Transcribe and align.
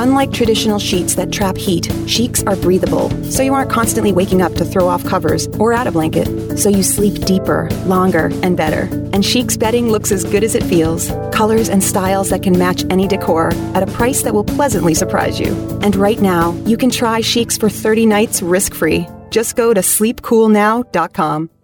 Unlike 0.00 0.32
traditional 0.32 0.78
sheets 0.78 1.14
that 1.16 1.30
trap 1.30 1.58
heat, 1.58 1.84
Sheex 2.06 2.42
are 2.46 2.56
breathable, 2.56 3.10
so 3.24 3.42
you 3.42 3.52
aren't 3.52 3.70
constantly 3.70 4.12
waking 4.12 4.40
up 4.40 4.54
to 4.54 4.64
throw 4.64 4.88
off 4.88 5.04
covers 5.04 5.46
or 5.58 5.74
add 5.74 5.86
a 5.86 5.92
blanket, 5.92 6.56
so 6.56 6.70
you 6.70 6.82
sleep 6.82 7.26
deeper, 7.26 7.68
longer, 7.84 8.30
and 8.42 8.56
better. 8.56 8.84
And 9.12 9.22
Sheex 9.22 9.58
bedding 9.58 9.90
looks 9.90 10.10
as 10.10 10.24
good 10.24 10.42
as 10.42 10.54
it 10.54 10.64
feels. 10.64 11.10
Colors 11.34 11.68
and 11.68 11.84
styles 11.84 12.30
that 12.30 12.42
can 12.42 12.58
match 12.58 12.82
any 12.88 13.06
decor 13.08 13.52
at 13.74 13.82
a 13.82 13.92
price 13.92 14.22
that 14.22 14.32
will 14.32 14.42
pleasantly 14.42 14.94
surprise 14.94 15.38
you. 15.38 15.52
And 15.82 15.94
right 15.94 16.22
now, 16.22 16.52
you 16.64 16.78
can 16.78 16.88
try 16.88 17.20
Sheex 17.20 17.60
for 17.60 17.68
30 17.68 18.06
nights 18.06 18.40
risk-free. 18.40 19.06
Just 19.28 19.54
go 19.54 19.74
to 19.74 19.82
sleepcoolnow.com. 19.82 21.50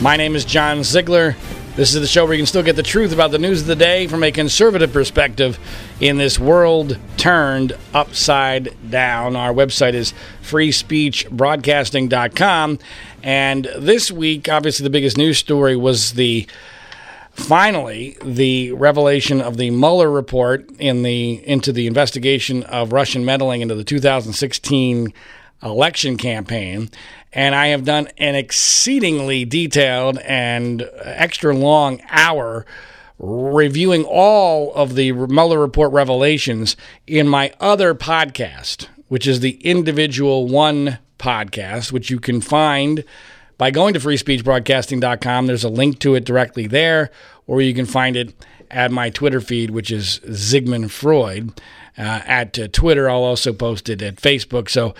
My 0.00 0.16
name 0.16 0.34
is 0.34 0.46
John 0.46 0.82
Ziegler. 0.82 1.36
This 1.76 1.94
is 1.94 2.00
the 2.00 2.06
show 2.06 2.24
where 2.24 2.32
you 2.32 2.38
can 2.38 2.46
still 2.46 2.62
get 2.62 2.74
the 2.74 2.82
truth 2.82 3.12
about 3.12 3.32
the 3.32 3.38
news 3.38 3.60
of 3.60 3.66
the 3.66 3.76
day 3.76 4.06
from 4.06 4.22
a 4.22 4.32
conservative 4.32 4.94
perspective 4.94 5.58
in 6.00 6.16
this 6.16 6.38
world 6.38 6.98
turned 7.18 7.74
upside 7.92 8.74
down. 8.90 9.36
Our 9.36 9.52
website 9.52 9.92
is 9.92 10.14
freespeechbroadcasting.com. 10.42 12.78
And 13.22 13.68
this 13.76 14.10
week, 14.10 14.48
obviously, 14.48 14.84
the 14.84 14.90
biggest 14.90 15.18
news 15.18 15.36
story 15.36 15.76
was 15.76 16.14
the 16.14 16.46
finally 17.32 18.16
the 18.24 18.72
revelation 18.72 19.42
of 19.42 19.58
the 19.58 19.70
Mueller 19.70 20.10
report 20.10 20.66
in 20.78 21.02
the 21.02 21.46
into 21.46 21.72
the 21.72 21.86
investigation 21.86 22.62
of 22.62 22.94
Russian 22.94 23.26
meddling 23.26 23.60
into 23.60 23.74
the 23.74 23.84
2016 23.84 25.12
election 25.62 26.16
campaign. 26.16 26.88
And 27.32 27.54
I 27.54 27.68
have 27.68 27.84
done 27.84 28.08
an 28.18 28.34
exceedingly 28.34 29.44
detailed 29.44 30.18
and 30.18 30.88
extra 31.02 31.54
long 31.54 32.00
hour 32.10 32.66
reviewing 33.18 34.04
all 34.04 34.72
of 34.74 34.94
the 34.94 35.12
Mueller 35.12 35.60
report 35.60 35.92
revelations 35.92 36.76
in 37.06 37.28
my 37.28 37.52
other 37.60 37.94
podcast, 37.94 38.88
which 39.08 39.26
is 39.26 39.40
the 39.40 39.60
Individual 39.60 40.48
One 40.48 40.98
podcast, 41.18 41.92
which 41.92 42.10
you 42.10 42.18
can 42.18 42.40
find 42.40 43.04
by 43.58 43.70
going 43.70 43.92
to 43.92 44.00
freespeechbroadcasting.com. 44.00 45.46
There's 45.46 45.64
a 45.64 45.68
link 45.68 45.98
to 46.00 46.14
it 46.14 46.24
directly 46.24 46.66
there, 46.66 47.10
or 47.46 47.60
you 47.60 47.74
can 47.74 47.84
find 47.84 48.16
it 48.16 48.34
at 48.70 48.90
my 48.90 49.10
Twitter 49.10 49.40
feed, 49.40 49.70
which 49.70 49.90
is 49.90 50.20
ZigManFreud. 50.20 51.58
Uh, 52.00 52.22
at 52.24 52.58
uh, 52.58 52.66
Twitter, 52.68 53.10
I'll 53.10 53.24
also 53.24 53.52
post 53.52 53.90
it 53.90 54.00
at 54.00 54.16
Facebook. 54.16 54.70
So, 54.70 54.94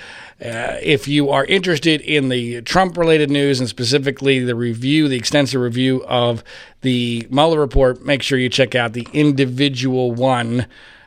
uh, 0.44 0.76
if 0.82 1.08
you 1.08 1.30
are 1.30 1.46
interested 1.46 2.02
in 2.02 2.28
the 2.28 2.60
Trump 2.60 2.98
related 2.98 3.30
news 3.30 3.58
and 3.58 3.70
specifically 3.70 4.40
the 4.40 4.54
review, 4.54 5.08
the 5.08 5.16
extensive 5.16 5.62
review 5.62 6.04
of 6.04 6.44
the 6.82 7.26
Mueller 7.30 7.58
report, 7.58 8.04
make 8.04 8.22
sure 8.22 8.38
you 8.38 8.50
check 8.50 8.74
out 8.74 8.92
the 8.92 9.08
Individual 9.14 10.12
One 10.12 10.66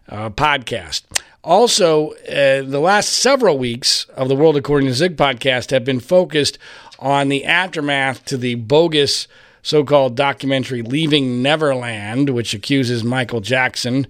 uh, 0.10 0.32
podcast. 0.32 1.04
Also, 1.44 2.14
uh, 2.14 2.64
the 2.64 2.80
last 2.80 3.10
several 3.10 3.60
weeks 3.60 4.06
of 4.16 4.30
the 4.30 4.36
World 4.36 4.58
According 4.58 4.88
to 4.88 4.96
Zig 4.96 5.16
podcast 5.16 5.70
have 5.70 5.86
been 5.86 6.00
focused 6.00 6.58
on 6.98 7.30
the 7.30 7.46
aftermath 7.46 8.26
to 8.26 8.38
the 8.38 8.56
bogus 8.56 9.28
so 9.62 9.84
called 9.84 10.16
documentary 10.16 10.82
Leaving 10.82 11.44
Neverland, 11.44 12.32
which 12.32 12.56
accuses 12.56 13.04
Michael 13.04 13.42
Jackson 13.42 14.08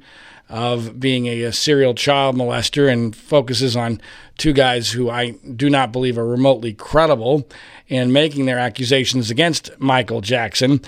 of 0.53 0.99
being 0.99 1.25
a, 1.25 1.41
a, 1.41 1.51
serial 1.51 1.95
child 1.95 2.35
molester 2.35 2.87
and 2.87 3.15
focuses 3.15 3.75
on 3.75 3.99
two 4.37 4.53
guys 4.53 4.91
who 4.91 5.09
I 5.09 5.31
do 5.55 5.67
not 5.67 5.91
believe 5.91 6.15
are 6.15 6.27
remotely 6.27 6.73
credible 6.73 7.49
in 7.87 8.13
making 8.13 8.45
their 8.45 8.59
accusations 8.59 9.31
against 9.31 9.71
Michael 9.79 10.21
Jackson. 10.21 10.79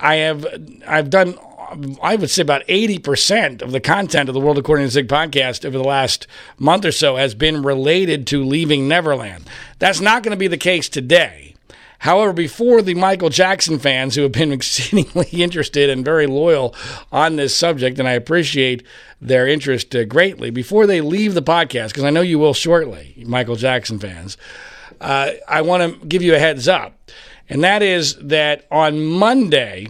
I 0.00 0.14
have 0.14 0.46
I've 0.86 1.10
done 1.10 1.38
I 2.02 2.16
would 2.16 2.30
say 2.30 2.40
about 2.40 2.66
80% 2.68 3.60
of 3.60 3.72
the 3.72 3.80
content 3.80 4.30
of 4.30 4.34
the 4.34 4.40
World 4.40 4.56
According 4.56 4.86
to 4.86 4.90
Zig 4.90 5.08
podcast 5.08 5.66
over 5.66 5.76
the 5.76 5.84
last 5.84 6.26
month 6.58 6.86
or 6.86 6.92
so 6.92 7.16
has 7.16 7.34
been 7.34 7.62
related 7.62 8.26
to 8.28 8.42
leaving 8.42 8.88
Neverland. 8.88 9.44
That's 9.78 10.00
not 10.00 10.22
going 10.22 10.32
to 10.32 10.38
be 10.38 10.48
the 10.48 10.56
case 10.56 10.88
today. 10.88 11.51
However, 12.02 12.32
before 12.32 12.82
the 12.82 12.94
Michael 12.94 13.28
Jackson 13.28 13.78
fans 13.78 14.16
who 14.16 14.22
have 14.22 14.32
been 14.32 14.50
exceedingly 14.60 15.28
interested 15.30 15.88
and 15.88 16.04
very 16.04 16.26
loyal 16.26 16.74
on 17.12 17.36
this 17.36 17.56
subject, 17.56 18.00
and 18.00 18.08
I 18.08 18.12
appreciate 18.12 18.82
their 19.20 19.46
interest 19.46 19.94
uh, 19.94 20.04
greatly, 20.04 20.50
before 20.50 20.88
they 20.88 21.00
leave 21.00 21.34
the 21.34 21.42
podcast, 21.42 21.88
because 21.88 22.02
I 22.02 22.10
know 22.10 22.20
you 22.20 22.40
will 22.40 22.54
shortly, 22.54 23.22
Michael 23.24 23.54
Jackson 23.54 24.00
fans, 24.00 24.36
uh, 25.00 25.30
I 25.46 25.62
want 25.62 26.00
to 26.00 26.06
give 26.06 26.22
you 26.22 26.34
a 26.34 26.40
heads 26.40 26.66
up. 26.66 26.98
And 27.48 27.62
that 27.62 27.82
is 27.82 28.16
that 28.16 28.66
on 28.72 29.04
Monday, 29.04 29.86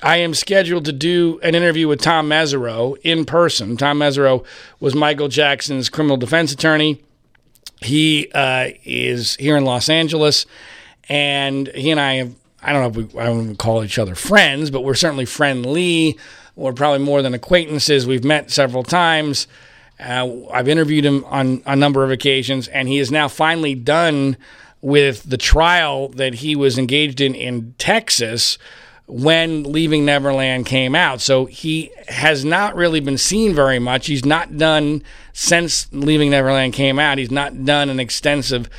I 0.00 0.18
am 0.18 0.34
scheduled 0.34 0.84
to 0.84 0.92
do 0.92 1.40
an 1.42 1.56
interview 1.56 1.88
with 1.88 2.00
Tom 2.00 2.28
Mesereau 2.28 2.96
in 3.02 3.24
person. 3.24 3.76
Tom 3.76 3.98
Mesereau 3.98 4.44
was 4.78 4.94
Michael 4.94 5.28
Jackson's 5.28 5.88
criminal 5.88 6.16
defense 6.16 6.52
attorney. 6.52 7.02
He 7.82 8.30
uh, 8.34 8.68
is 8.84 9.34
here 9.34 9.56
in 9.56 9.64
Los 9.64 9.88
Angeles, 9.88 10.46
and 11.10 11.66
he 11.74 11.90
and 11.90 12.00
I 12.00 12.14
have, 12.14 12.34
I 12.62 12.72
don't 12.72 12.82
know 12.94 13.02
if 13.02 13.12
we, 13.12 13.20
I 13.20 13.24
don't 13.24 13.56
call 13.56 13.82
each 13.82 13.98
other 13.98 14.14
friends, 14.14 14.70
but 14.70 14.82
we're 14.82 14.94
certainly 14.94 15.24
friendly. 15.24 16.16
We're 16.54 16.72
probably 16.72 17.04
more 17.04 17.20
than 17.20 17.34
acquaintances. 17.34 18.06
We've 18.06 18.22
met 18.22 18.52
several 18.52 18.84
times. 18.84 19.48
Uh, 19.98 20.46
I've 20.52 20.68
interviewed 20.68 21.04
him 21.04 21.24
on 21.24 21.62
a 21.66 21.74
number 21.74 22.04
of 22.04 22.12
occasions, 22.12 22.68
and 22.68 22.86
he 22.86 22.98
is 22.98 23.10
now 23.10 23.26
finally 23.26 23.74
done 23.74 24.36
with 24.80 25.28
the 25.28 25.36
trial 25.36 26.08
that 26.10 26.34
he 26.34 26.54
was 26.54 26.78
engaged 26.78 27.20
in 27.20 27.34
in 27.34 27.74
Texas 27.76 28.56
when 29.06 29.64
Leaving 29.64 30.04
Neverland 30.04 30.64
came 30.66 30.94
out. 30.94 31.20
So 31.20 31.46
he 31.46 31.90
has 32.06 32.44
not 32.44 32.76
really 32.76 33.00
been 33.00 33.18
seen 33.18 33.52
very 33.52 33.80
much. 33.80 34.06
He's 34.06 34.24
not 34.24 34.56
done 34.56 35.02
since 35.32 35.92
Leaving 35.92 36.30
Neverland 36.30 36.72
came 36.72 37.00
out. 37.00 37.18
He's 37.18 37.32
not 37.32 37.64
done 37.64 37.90
an 37.90 37.98
extensive 37.98 38.70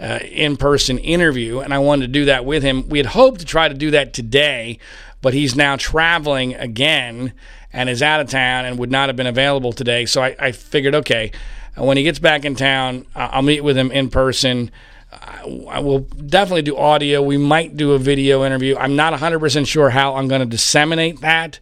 uh, 0.00 0.20
in 0.24 0.56
person 0.56 0.98
interview, 0.98 1.60
and 1.60 1.74
I 1.74 1.78
wanted 1.78 2.06
to 2.06 2.12
do 2.12 2.24
that 2.24 2.44
with 2.44 2.62
him. 2.62 2.88
We 2.88 2.98
had 2.98 3.06
hoped 3.06 3.40
to 3.40 3.46
try 3.46 3.68
to 3.68 3.74
do 3.74 3.90
that 3.90 4.14
today, 4.14 4.78
but 5.20 5.34
he's 5.34 5.54
now 5.54 5.76
traveling 5.76 6.54
again 6.54 7.34
and 7.72 7.88
is 7.88 8.02
out 8.02 8.20
of 8.20 8.28
town 8.28 8.64
and 8.64 8.78
would 8.78 8.90
not 8.90 9.08
have 9.08 9.16
been 9.16 9.26
available 9.26 9.72
today. 9.72 10.06
So 10.06 10.22
I, 10.22 10.34
I 10.38 10.52
figured, 10.52 10.94
okay, 10.94 11.32
when 11.76 11.96
he 11.96 12.02
gets 12.02 12.18
back 12.18 12.44
in 12.44 12.56
town, 12.56 13.06
I'll 13.14 13.42
meet 13.42 13.62
with 13.62 13.76
him 13.76 13.92
in 13.92 14.08
person. 14.10 14.70
I 15.12 15.80
will 15.80 16.00
definitely 16.00 16.62
do 16.62 16.76
audio. 16.76 17.22
We 17.22 17.36
might 17.36 17.76
do 17.76 17.92
a 17.92 17.98
video 17.98 18.44
interview. 18.44 18.76
I'm 18.76 18.96
not 18.96 19.12
100% 19.12 19.66
sure 19.66 19.90
how 19.90 20.14
I'm 20.14 20.28
going 20.28 20.40
to 20.40 20.46
disseminate 20.46 21.20
that. 21.20 21.58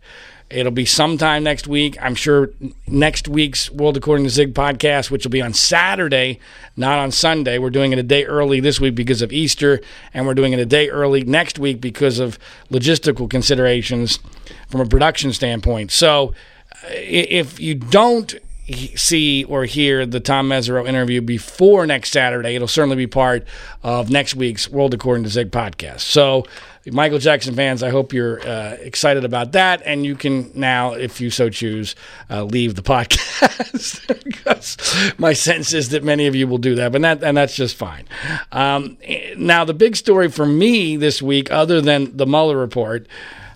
It'll 0.50 0.72
be 0.72 0.86
sometime 0.86 1.42
next 1.44 1.66
week. 1.66 1.98
I'm 2.00 2.14
sure 2.14 2.50
next 2.86 3.28
week's 3.28 3.70
World 3.70 3.98
According 3.98 4.24
to 4.24 4.30
Zig 4.30 4.54
podcast, 4.54 5.10
which 5.10 5.24
will 5.24 5.30
be 5.30 5.42
on 5.42 5.52
Saturday, 5.52 6.40
not 6.74 6.98
on 6.98 7.10
Sunday. 7.10 7.58
We're 7.58 7.68
doing 7.68 7.92
it 7.92 7.98
a 7.98 8.02
day 8.02 8.24
early 8.24 8.58
this 8.60 8.80
week 8.80 8.94
because 8.94 9.20
of 9.20 9.30
Easter, 9.30 9.80
and 10.14 10.26
we're 10.26 10.32
doing 10.32 10.54
it 10.54 10.58
a 10.58 10.64
day 10.64 10.88
early 10.88 11.22
next 11.22 11.58
week 11.58 11.82
because 11.82 12.18
of 12.18 12.38
logistical 12.70 13.28
considerations 13.28 14.20
from 14.68 14.80
a 14.80 14.86
production 14.86 15.34
standpoint. 15.34 15.90
So 15.90 16.32
uh, 16.72 16.88
if 16.92 17.60
you 17.60 17.74
don't 17.74 18.34
see 18.74 19.44
or 19.44 19.64
hear 19.64 20.04
the 20.06 20.20
Tom 20.20 20.48
Mesereau 20.48 20.86
interview 20.86 21.20
before 21.20 21.86
next 21.86 22.12
Saturday, 22.12 22.54
it'll 22.54 22.68
certainly 22.68 22.96
be 22.96 23.06
part 23.06 23.46
of 23.82 24.10
next 24.10 24.34
week's 24.34 24.68
World 24.68 24.94
According 24.94 25.24
to 25.24 25.30
Zig 25.30 25.50
podcast. 25.50 26.00
So, 26.00 26.44
Michael 26.86 27.18
Jackson 27.18 27.54
fans, 27.54 27.82
I 27.82 27.90
hope 27.90 28.12
you're 28.12 28.40
uh, 28.46 28.76
excited 28.80 29.24
about 29.24 29.52
that, 29.52 29.82
and 29.84 30.06
you 30.06 30.14
can 30.14 30.50
now, 30.54 30.92
if 30.92 31.20
you 31.20 31.30
so 31.30 31.50
choose, 31.50 31.94
uh, 32.30 32.44
leave 32.44 32.76
the 32.76 32.82
podcast 32.82 34.06
because 34.24 35.14
my 35.18 35.32
sense 35.32 35.72
is 35.74 35.90
that 35.90 36.02
many 36.02 36.26
of 36.26 36.34
you 36.34 36.46
will 36.46 36.58
do 36.58 36.74
that, 36.76 36.92
but 36.92 37.02
that 37.02 37.22
and 37.22 37.36
that's 37.36 37.56
just 37.56 37.76
fine. 37.76 38.04
Um, 38.52 38.96
now, 39.36 39.64
the 39.64 39.74
big 39.74 39.96
story 39.96 40.28
for 40.28 40.46
me 40.46 40.96
this 40.96 41.20
week, 41.20 41.50
other 41.50 41.80
than 41.80 42.16
the 42.16 42.26
Mueller 42.26 42.56
report 42.56 43.06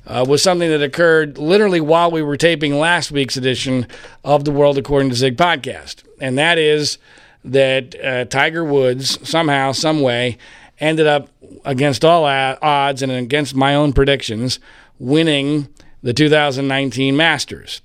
uh, 0.07 0.25
was 0.29 0.43
something 0.43 0.69
that 0.71 0.83
occurred 0.83 1.39
literally 1.39 1.81
while 1.81 2.11
we 2.11 2.23
were 2.23 2.37
taping 2.37 2.79
last 2.79 3.13
week's 3.13 3.37
edition 3.37 3.87
of 4.25 4.45
the 4.45 4.51
World 4.51 4.79
According 4.79 5.11
to 5.11 5.17
Zig 5.17 5.37
podcast. 5.37 6.03
And 6.21 6.37
that 6.39 6.59
is 6.59 6.99
that 7.45 7.95
uh, 8.05 8.25
Tiger 8.27 8.65
Woods 8.65 9.29
somehow, 9.29 9.73
some 9.73 10.01
way, 10.01 10.39
ended 10.81 11.07
up 11.07 11.29
against 11.65 12.05
all 12.05 12.25
odds 12.25 13.03
and 13.03 13.13
against 13.13 13.55
my 13.55 13.75
own 13.75 13.93
predictions, 13.93 14.59
winning 14.99 15.69
the 16.03 16.13
2019 16.13 17.17
Masters. 17.17 17.81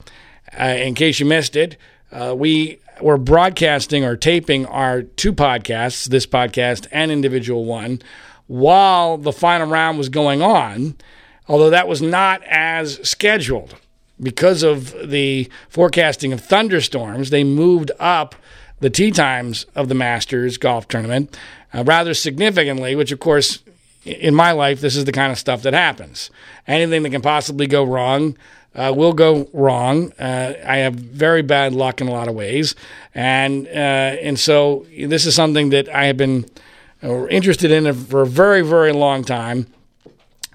Uh, 0.60 0.64
in 0.64 0.96
case 0.96 1.20
you 1.20 1.26
missed 1.26 1.56
it, 1.56 1.78
uh, 2.12 2.34
we 2.36 2.80
were 3.02 3.18
broadcasting 3.18 4.04
or 4.04 4.16
taping 4.16 4.66
our 4.66 5.04
two 5.04 5.34
podcasts, 5.34 6.08
this 6.08 6.26
podcast 6.26 6.88
and 6.92 7.12
individual 7.12 7.66
one, 7.66 8.02
while 8.48 9.18
the 9.18 9.34
final 9.34 9.68
round 9.68 9.98
was 9.98 10.10
going 10.10 10.42
on 10.42 10.96
although 11.48 11.70
that 11.70 11.88
was 11.88 12.02
not 12.02 12.42
as 12.44 13.00
scheduled. 13.08 13.76
Because 14.20 14.64
of 14.64 15.10
the 15.10 15.48
forecasting 15.70 16.34
of 16.34 16.42
thunderstorms, 16.42 17.30
they 17.30 17.44
moved 17.44 17.92
up 18.00 18.36
the 18.80 18.90
tee 18.90 19.12
times 19.12 19.66
of 19.76 19.90
the 19.90 19.96
Masters 19.96 20.58
golf 20.58 20.88
tournament 20.88 21.38
uh, 21.74 21.84
rather 21.84 22.14
significantly, 22.14 22.96
which, 22.96 23.12
of 23.12 23.20
course, 23.20 23.60
in 24.06 24.34
my 24.34 24.52
life, 24.52 24.82
this 24.82 24.96
is 24.96 25.06
the 25.06 25.12
kind 25.12 25.32
of 25.32 25.38
stuff 25.38 25.62
that 25.64 25.74
happens. 25.74 26.32
Anything 26.66 27.04
that 27.04 27.10
can 27.12 27.22
possibly 27.22 27.68
go 27.68 27.84
wrong 27.84 28.38
uh, 28.76 28.94
will 28.96 29.14
go 29.14 29.50
wrong. 29.54 30.14
Uh, 30.20 30.54
I 30.66 30.78
have 30.78 30.96
very 30.96 31.42
bad 31.42 31.74
luck 31.74 32.00
in 32.00 32.08
a 32.08 32.12
lot 32.12 32.28
of 32.28 32.36
ways, 32.36 32.76
and 33.14 33.68
uh, 33.68 33.70
and 33.70 34.40
so 34.40 34.86
this 34.98 35.26
is 35.26 35.36
something 35.36 35.72
that 35.72 35.90
I 35.90 36.06
have 36.06 36.18
been 36.18 36.46
uh, 37.04 37.28
interested 37.28 37.72
in 37.72 37.92
for 37.94 38.22
a 38.22 38.28
very 38.28 38.62
very 38.62 38.92
long 38.92 39.24
time 39.24 39.68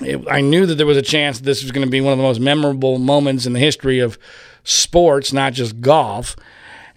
it, 0.04 0.26
I 0.28 0.40
knew 0.40 0.66
that 0.66 0.76
there 0.76 0.86
was 0.86 0.96
a 0.96 1.02
chance 1.02 1.38
that 1.38 1.44
this 1.44 1.62
was 1.62 1.72
going 1.72 1.86
to 1.86 1.90
be 1.90 2.00
one 2.00 2.12
of 2.12 2.18
the 2.18 2.24
most 2.24 2.40
memorable 2.40 2.98
moments 2.98 3.46
in 3.46 3.52
the 3.52 3.58
history 3.58 3.98
of 3.98 4.18
sports, 4.64 5.32
not 5.32 5.52
just 5.52 5.80
golf. 5.80 6.36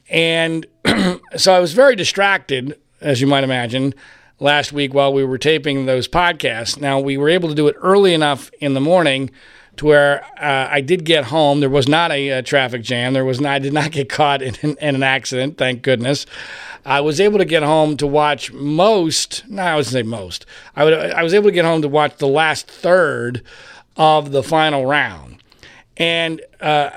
And 0.09 0.65
so 1.35 1.53
I 1.53 1.59
was 1.59 1.73
very 1.73 1.95
distracted, 1.95 2.79
as 3.01 3.21
you 3.21 3.27
might 3.27 3.43
imagine, 3.43 3.93
last 4.39 4.73
week 4.73 4.93
while 4.93 5.13
we 5.13 5.23
were 5.23 5.37
taping 5.37 5.85
those 5.85 6.07
podcasts. 6.07 6.79
Now, 6.79 6.99
we 6.99 7.17
were 7.17 7.29
able 7.29 7.49
to 7.49 7.55
do 7.55 7.67
it 7.67 7.75
early 7.81 8.13
enough 8.13 8.51
in 8.59 8.73
the 8.73 8.81
morning 8.81 9.31
to 9.77 9.86
where 9.86 10.24
uh, 10.39 10.69
I 10.72 10.81
did 10.81 11.04
get 11.06 11.25
home. 11.25 11.60
There 11.60 11.69
was 11.69 11.88
not 11.88 12.12
a, 12.12 12.30
a, 12.30 12.42
traffic 12.42 12.81
jam. 12.81 13.13
There 13.13 13.25
was 13.25 13.42
not, 13.42 13.54
I 13.54 13.60
did 13.60 13.74
not 13.74 13.92
get 13.92 14.10
caught 14.10 14.42
in, 14.42 14.56
in, 14.62 14.77
in, 14.77 14.95
an 14.95 15.04
accident, 15.04 15.57
thank 15.57 15.81
goodness. 15.81 16.25
I 16.86 17.01
was 17.01 17.19
able 17.19 17.39
to 17.39 17.45
get 17.45 17.63
home 17.63 17.98
to 17.98 18.07
watch 18.07 18.54
most. 18.54 19.44
No, 19.50 19.63
I 19.63 19.75
wouldn't 19.75 19.92
say 19.92 20.04
most. 20.04 20.45
I 20.75 20.83
would. 20.83 20.94
I 20.94 21.24
was 21.24 21.33
able 21.33 21.50
to 21.50 21.51
get 21.51 21.66
home 21.66 21.81
to 21.81 21.88
watch 21.88 22.18
the 22.18 22.27
last 22.27 22.68
third 22.68 23.42
of 23.98 24.31
the 24.31 24.44
final 24.44 24.86
round, 24.86 25.42
and 25.98 26.42
uh, 26.62 26.92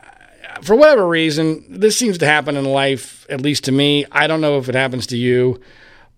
for 0.62 0.76
whatever 0.76 1.08
reason, 1.08 1.64
this 1.68 1.96
seems 1.96 2.18
to 2.18 2.26
happen 2.26 2.56
in 2.56 2.64
life. 2.64 3.26
At 3.30 3.40
least 3.40 3.64
to 3.64 3.72
me, 3.72 4.04
I 4.12 4.26
don't 4.26 4.42
know 4.42 4.58
if 4.58 4.68
it 4.68 4.74
happens 4.74 5.06
to 5.08 5.16
you, 5.16 5.58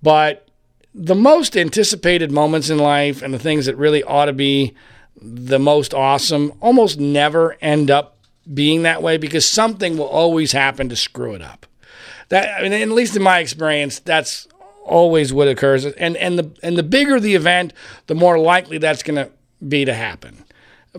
but 0.03 0.49
the 0.95 1.15
most 1.15 1.57
anticipated 1.57 2.33
moments 2.33 2.71
in 2.71 2.79
life 2.79 3.23
and 3.23 3.33
the 3.33 3.39
things 3.39 3.67
that 3.67 3.77
really 3.77 4.03
ought 4.03 4.25
to 4.25 4.33
be 4.33 4.75
the 5.21 5.59
most 5.59 5.93
awesome 5.95 6.53
almost 6.61 6.99
never 6.99 7.57
end 7.61 7.91
up 7.91 8.17
being 8.53 8.83
that 8.83 9.03
way 9.03 9.17
because 9.17 9.47
something 9.47 9.97
will 9.97 10.07
always 10.07 10.53
happen 10.53 10.89
to 10.89 10.97
screw 10.97 11.35
it 11.35 11.43
up. 11.43 11.67
That 12.29 12.59
I 12.59 12.63
mean, 12.63 12.73
at 12.73 12.89
least 12.89 13.17
in 13.17 13.23
my 13.23 13.39
experience, 13.39 13.99
that's 13.99 14.49
always 14.85 15.33
what 15.33 15.49
occurs. 15.49 15.85
And 15.85 16.17
and 16.17 16.39
the 16.39 16.51
and 16.63 16.77
the 16.77 16.83
bigger 16.83 17.21
the 17.21 17.35
event, 17.35 17.73
the 18.07 18.15
more 18.15 18.39
likely 18.39 18.79
that's 18.79 19.03
going 19.03 19.17
to 19.17 19.31
be 19.67 19.85
to 19.85 19.95
happen. 19.95 20.45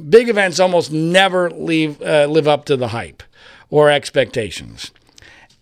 Big 0.10 0.30
events 0.30 0.60
almost 0.60 0.92
never 0.92 1.50
leave 1.50 2.02
uh, 2.02 2.26
live 2.26 2.48
up 2.48 2.66
to 2.66 2.78
the 2.78 2.90
hype 2.90 3.24
or 3.70 3.90
expectations. 3.90 4.92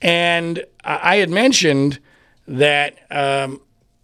And 0.01 0.63
I 0.83 1.17
had 1.17 1.29
mentioned 1.29 1.99
that 2.47 2.97
um, 3.11 3.61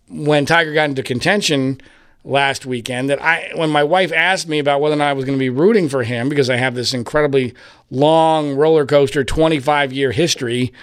when 0.09 0.45
Tiger 0.45 0.73
got 0.73 0.89
into 0.89 1.03
contention 1.03 1.79
last 2.25 2.65
weekend 2.65 3.09
that 3.09 3.21
I 3.21 3.51
when 3.55 3.69
my 3.69 3.83
wife 3.83 4.11
asked 4.11 4.49
me 4.49 4.57
about 4.57 4.81
whether 4.81 4.95
or 4.95 4.97
not 4.97 5.09
I 5.09 5.13
was 5.13 5.25
going 5.25 5.37
to 5.37 5.39
be 5.39 5.49
rooting 5.49 5.87
for 5.87 6.03
him 6.03 6.27
because 6.27 6.49
I 6.49 6.55
have 6.55 6.73
this 6.73 6.93
incredibly 6.93 7.53
long 7.91 8.55
roller 8.55 8.85
coaster 8.85 9.23
25 9.23 9.93
year 9.93 10.11
history 10.11 10.73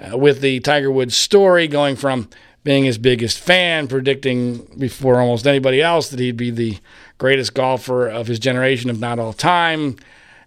uh, 0.00 0.16
with 0.16 0.40
the 0.40 0.60
Tiger 0.60 0.90
Woods 0.90 1.16
story 1.16 1.66
going 1.66 1.96
from 1.96 2.28
being 2.62 2.84
his 2.84 2.96
biggest 2.96 3.40
fan 3.40 3.88
predicting 3.88 4.58
before 4.78 5.20
almost 5.20 5.46
anybody 5.46 5.82
else 5.82 6.08
that 6.08 6.20
he'd 6.20 6.36
be 6.36 6.50
the 6.50 6.78
greatest 7.18 7.54
golfer 7.54 8.06
of 8.06 8.28
his 8.28 8.38
generation 8.38 8.88
if 8.88 8.98
not 8.98 9.18
all 9.18 9.32
time. 9.32 9.96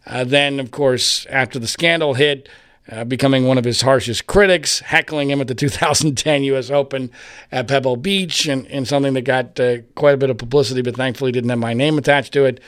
Uh, 0.06 0.24
then 0.24 0.62
of 0.62 0.72
course 0.72 1.26
after 1.26 1.60
the 1.60 1.68
scandal 1.68 2.14
hit 2.14 2.48
uh, 2.92 3.04
becoming 3.04 3.46
one 3.46 3.58
of 3.58 3.66
his 3.66 3.82
harshest 3.82 4.28
critics, 4.28 4.80
heckling 4.80 5.30
him 5.30 5.42
at 5.42 5.48
the 5.48 5.56
2010 5.56 6.44
U.S. 6.44 6.70
Open 6.70 7.12
at 7.52 7.68
Pebble 7.68 7.98
Beach, 7.98 8.48
and, 8.48 8.68
and 8.68 8.88
something 8.88 9.14
that 9.14 9.22
got 9.22 9.60
uh, 9.60 9.80
quite 9.96 10.14
a 10.14 10.18
bit 10.18 10.30
of 10.30 10.38
publicity, 10.38 10.82
but 10.82 10.96
thankfully 10.96 11.32
didn't 11.32 11.50
have 11.50 11.60
my 11.60 11.74
name 11.74 11.98
attached 11.98 12.34
to 12.34 12.46
it. 12.46 12.60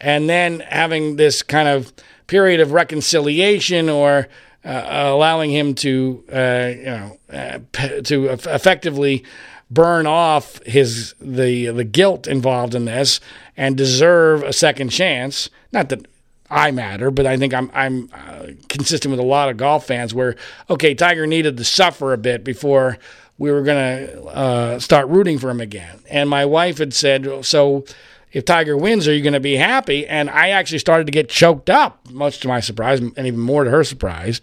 And 0.00 0.28
then 0.28 0.60
having 0.60 1.16
this 1.16 1.42
kind 1.42 1.68
of 1.68 1.92
period 2.26 2.60
of 2.60 2.72
reconciliation 2.72 3.88
or 3.88 4.28
uh, 4.64 4.82
allowing 4.86 5.50
him 5.50 5.74
to, 5.74 6.24
uh, 6.32 6.72
you 6.76 6.84
know, 6.84 7.18
uh, 7.32 7.58
to 8.02 8.26
effectively 8.28 9.24
burn 9.70 10.06
off 10.06 10.62
his 10.64 11.14
the 11.20 11.66
the 11.66 11.84
guilt 11.84 12.26
involved 12.26 12.74
in 12.74 12.86
this 12.86 13.20
and 13.56 13.76
deserve 13.76 14.42
a 14.42 14.52
second 14.52 14.88
chance. 14.88 15.50
Not 15.72 15.90
that 15.90 16.06
I 16.50 16.70
matter, 16.70 17.10
but 17.10 17.26
I 17.26 17.36
think 17.36 17.52
I'm 17.52 17.70
I'm 17.74 18.10
uh, 18.12 18.46
consistent 18.68 19.10
with 19.10 19.20
a 19.20 19.24
lot 19.24 19.50
of 19.50 19.56
golf 19.56 19.86
fans 19.86 20.14
where 20.14 20.36
okay, 20.70 20.94
Tiger 20.94 21.26
needed 21.26 21.56
to 21.58 21.64
suffer 21.64 22.12
a 22.12 22.18
bit 22.18 22.42
before 22.44 22.98
we 23.38 23.52
were 23.52 23.62
going 23.62 24.06
to 24.06 24.24
uh, 24.24 24.78
start 24.80 25.08
rooting 25.08 25.38
for 25.38 25.48
him 25.48 25.60
again. 25.60 26.00
And 26.10 26.28
my 26.28 26.44
wife 26.44 26.78
had 26.78 26.92
said, 26.92 27.44
so 27.44 27.84
if 28.32 28.44
Tiger 28.44 28.76
wins, 28.76 29.06
are 29.06 29.14
you 29.14 29.22
going 29.22 29.32
to 29.32 29.40
be 29.40 29.56
happy? 29.56 30.06
And 30.06 30.28
I 30.28 30.48
actually 30.48 30.80
started 30.80 31.06
to 31.06 31.12
get 31.12 31.28
choked 31.28 31.70
up, 31.70 32.10
much 32.10 32.40
to 32.40 32.48
my 32.48 32.58
surprise, 32.58 32.98
and 32.98 33.16
even 33.16 33.38
more 33.38 33.62
to 33.62 33.70
her 33.70 33.84
surprise, 33.84 34.40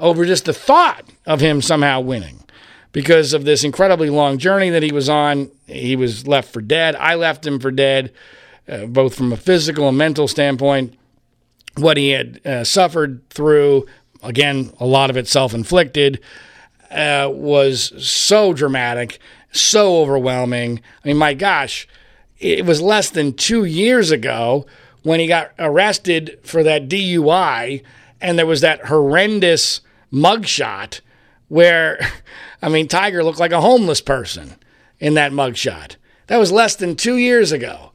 over 0.00 0.26
just 0.26 0.44
the 0.44 0.52
thought 0.52 1.04
of 1.24 1.40
him 1.40 1.62
somehow 1.62 2.00
winning. 2.00 2.42
Because 2.90 3.32
of 3.32 3.44
this 3.44 3.62
incredibly 3.62 4.10
long 4.10 4.38
journey 4.38 4.70
that 4.70 4.82
he 4.82 4.90
was 4.90 5.08
on, 5.08 5.50
he 5.66 5.96
was 5.96 6.26
left 6.26 6.52
for 6.52 6.60
dead. 6.60 6.96
I 6.96 7.14
left 7.14 7.46
him 7.46 7.60
for 7.60 7.70
dead, 7.70 8.12
uh, 8.68 8.86
both 8.86 9.14
from 9.14 9.32
a 9.32 9.36
physical 9.36 9.88
and 9.88 9.98
mental 9.98 10.26
standpoint 10.26 10.96
what 11.76 11.96
he 11.96 12.10
had 12.10 12.40
uh, 12.46 12.64
suffered 12.64 13.28
through, 13.30 13.86
again, 14.22 14.72
a 14.80 14.86
lot 14.86 15.10
of 15.10 15.16
it 15.16 15.28
self 15.28 15.54
inflicted, 15.54 16.20
uh, 16.90 17.30
was 17.32 17.92
so 18.04 18.52
dramatic, 18.52 19.18
so 19.52 19.98
overwhelming. 19.98 20.80
I 21.04 21.08
mean, 21.08 21.16
my 21.16 21.34
gosh, 21.34 21.88
it 22.38 22.64
was 22.64 22.80
less 22.80 23.10
than 23.10 23.32
two 23.32 23.64
years 23.64 24.10
ago 24.10 24.66
when 25.02 25.20
he 25.20 25.26
got 25.26 25.52
arrested 25.58 26.38
for 26.42 26.62
that 26.62 26.88
DUI, 26.88 27.82
and 28.20 28.38
there 28.38 28.46
was 28.46 28.60
that 28.60 28.86
horrendous 28.86 29.80
mugshot 30.12 31.00
where, 31.48 31.98
I 32.62 32.68
mean, 32.68 32.88
Tiger 32.88 33.22
looked 33.22 33.38
like 33.38 33.52
a 33.52 33.60
homeless 33.60 34.00
person 34.00 34.56
in 34.98 35.14
that 35.14 35.32
mugshot. 35.32 35.96
That 36.26 36.38
was 36.38 36.50
less 36.50 36.74
than 36.74 36.96
two 36.96 37.16
years 37.16 37.52
ago. 37.52 37.92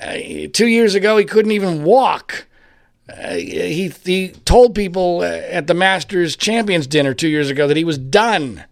Uh, 0.00 0.16
two 0.52 0.66
years 0.66 0.94
ago, 0.94 1.16
he 1.16 1.24
couldn't 1.24 1.52
even 1.52 1.84
walk. 1.84 2.46
Uh, 3.08 3.34
he 3.34 3.92
he 4.04 4.28
told 4.44 4.74
people 4.74 5.22
at 5.22 5.66
the 5.66 5.74
Masters 5.74 6.36
Champions 6.36 6.86
dinner 6.86 7.12
two 7.12 7.28
years 7.28 7.50
ago 7.50 7.68
that 7.68 7.76
he 7.76 7.84
was 7.84 7.98
done, 7.98 8.64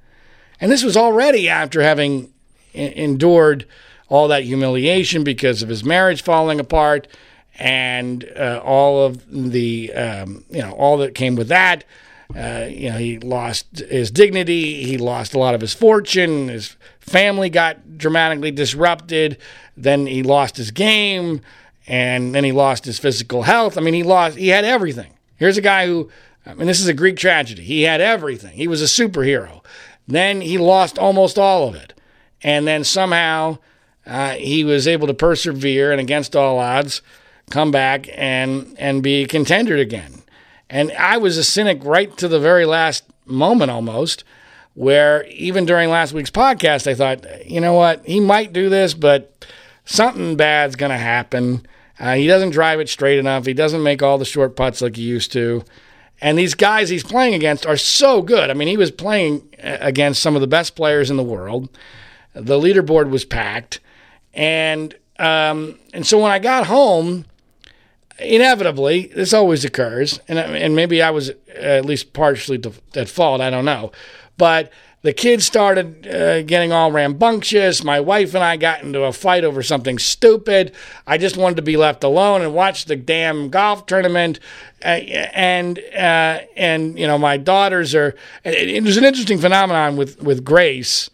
and 0.60 0.72
this 0.72 0.82
was 0.82 0.96
already 0.96 1.48
after 1.48 1.82
having 1.82 2.32
endured 2.72 3.66
all 4.08 4.28
that 4.28 4.44
humiliation 4.44 5.22
because 5.24 5.62
of 5.62 5.68
his 5.68 5.84
marriage 5.84 6.22
falling 6.22 6.58
apart 6.60 7.08
and 7.58 8.30
uh, 8.36 8.60
all 8.64 9.04
of 9.04 9.22
the 9.30 9.92
um, 9.92 10.44
you 10.50 10.62
know 10.62 10.72
all 10.72 10.96
that 10.98 11.14
came 11.14 11.36
with 11.36 11.48
that. 11.48 11.84
Uh, 12.34 12.66
you 12.70 12.90
know, 12.90 12.96
he 12.96 13.18
lost 13.18 13.80
his 13.80 14.10
dignity. 14.10 14.84
He 14.84 14.96
lost 14.96 15.34
a 15.34 15.38
lot 15.38 15.54
of 15.54 15.60
his 15.60 15.74
fortune. 15.74 16.48
His 16.48 16.76
family 16.98 17.50
got 17.50 17.98
dramatically 17.98 18.50
disrupted. 18.50 19.36
Then 19.76 20.06
he 20.06 20.22
lost 20.22 20.56
his 20.56 20.70
game 20.70 21.42
and 21.86 22.34
then 22.34 22.44
he 22.44 22.52
lost 22.52 22.84
his 22.84 22.98
physical 22.98 23.42
health. 23.42 23.76
I 23.76 23.80
mean, 23.80 23.94
he 23.94 24.02
lost, 24.02 24.36
he 24.36 24.48
had 24.48 24.64
everything. 24.64 25.12
Here's 25.36 25.56
a 25.56 25.62
guy 25.62 25.86
who 25.86 26.10
I 26.44 26.54
mean, 26.54 26.66
this 26.66 26.80
is 26.80 26.88
a 26.88 26.94
Greek 26.94 27.16
tragedy. 27.16 27.62
He 27.62 27.82
had 27.82 28.00
everything. 28.00 28.56
He 28.56 28.66
was 28.66 28.82
a 28.82 28.86
superhero. 28.86 29.64
Then 30.08 30.40
he 30.40 30.58
lost 30.58 30.98
almost 30.98 31.38
all 31.38 31.68
of 31.68 31.74
it. 31.74 31.94
And 32.42 32.66
then 32.66 32.82
somehow 32.82 33.58
uh, 34.04 34.32
he 34.32 34.64
was 34.64 34.88
able 34.88 35.06
to 35.06 35.14
persevere 35.14 35.92
and 35.92 36.00
against 36.00 36.34
all 36.34 36.58
odds 36.58 37.02
come 37.50 37.70
back 37.70 38.08
and 38.14 38.74
and 38.78 39.02
be 39.02 39.26
contender 39.26 39.76
again. 39.76 40.22
And 40.68 40.90
I 40.92 41.18
was 41.18 41.36
a 41.36 41.44
cynic 41.44 41.84
right 41.84 42.16
to 42.16 42.26
the 42.26 42.40
very 42.40 42.64
last 42.64 43.04
moment 43.26 43.70
almost, 43.70 44.24
where 44.74 45.24
even 45.26 45.66
during 45.66 45.90
last 45.90 46.12
week's 46.12 46.30
podcast, 46.30 46.86
I 46.86 46.94
thought, 46.94 47.46
you 47.48 47.60
know 47.60 47.74
what, 47.74 48.04
he 48.06 48.20
might 48.20 48.52
do 48.52 48.68
this, 48.68 48.94
but 48.94 49.46
something 49.84 50.36
bad's 50.36 50.76
going 50.76 50.90
to 50.90 50.96
happen. 50.96 51.66
Uh, 51.98 52.14
he 52.14 52.26
doesn't 52.26 52.50
drive 52.50 52.80
it 52.80 52.88
straight 52.88 53.18
enough. 53.18 53.46
He 53.46 53.54
doesn't 53.54 53.82
make 53.82 54.02
all 54.02 54.18
the 54.18 54.24
short 54.24 54.56
putts 54.56 54.80
like 54.80 54.96
he 54.96 55.02
used 55.02 55.32
to. 55.32 55.64
And 56.20 56.38
these 56.38 56.54
guys 56.54 56.88
he's 56.88 57.02
playing 57.02 57.34
against 57.34 57.66
are 57.66 57.76
so 57.76 58.22
good. 58.22 58.48
I 58.48 58.54
mean, 58.54 58.68
he 58.68 58.76
was 58.76 58.90
playing 58.90 59.48
uh, 59.62 59.78
against 59.80 60.22
some 60.22 60.34
of 60.34 60.40
the 60.40 60.46
best 60.46 60.76
players 60.76 61.10
in 61.10 61.16
the 61.16 61.22
world. 61.22 61.68
The 62.34 62.58
leaderboard 62.58 63.10
was 63.10 63.24
packed, 63.24 63.80
and 64.32 64.94
um, 65.18 65.78
and 65.92 66.06
so 66.06 66.18
when 66.18 66.30
I 66.30 66.38
got 66.38 66.66
home, 66.66 67.26
inevitably 68.18 69.08
this 69.14 69.34
always 69.34 69.64
occurs, 69.64 70.20
and 70.28 70.38
and 70.38 70.74
maybe 70.74 71.02
I 71.02 71.10
was 71.10 71.32
at 71.54 71.84
least 71.84 72.14
partially 72.14 72.62
at 72.94 73.08
fault. 73.08 73.40
I 73.42 73.50
don't 73.50 73.66
know, 73.66 73.92
but 74.38 74.72
the 75.02 75.12
kids 75.12 75.44
started 75.44 76.06
uh, 76.06 76.42
getting 76.42 76.72
all 76.72 76.92
rambunctious. 76.92 77.82
My 77.82 78.00
wife 78.00 78.34
and 78.34 78.44
I 78.44 78.56
got 78.56 78.82
into 78.82 79.02
a 79.02 79.12
fight 79.12 79.44
over 79.44 79.62
something 79.62 79.98
stupid. 79.98 80.72
I 81.06 81.18
just 81.18 81.36
wanted 81.36 81.56
to 81.56 81.62
be 81.62 81.76
left 81.76 82.04
alone 82.04 82.42
and 82.42 82.54
watch 82.54 82.84
the 82.84 82.96
damn 82.96 83.50
golf 83.50 83.86
tournament. 83.86 84.38
Uh, 84.84 85.00
and 85.34 85.78
uh, 85.96 86.40
and 86.56 86.98
you 86.98 87.06
know 87.06 87.18
my 87.18 87.36
daughters 87.36 87.94
are. 87.94 88.14
It, 88.44 88.68
it, 88.68 88.84
there's 88.84 88.96
an 88.96 89.04
interesting 89.04 89.38
phenomenon 89.38 89.96
with 89.96 90.22
with 90.22 90.44
Grace. 90.44 91.10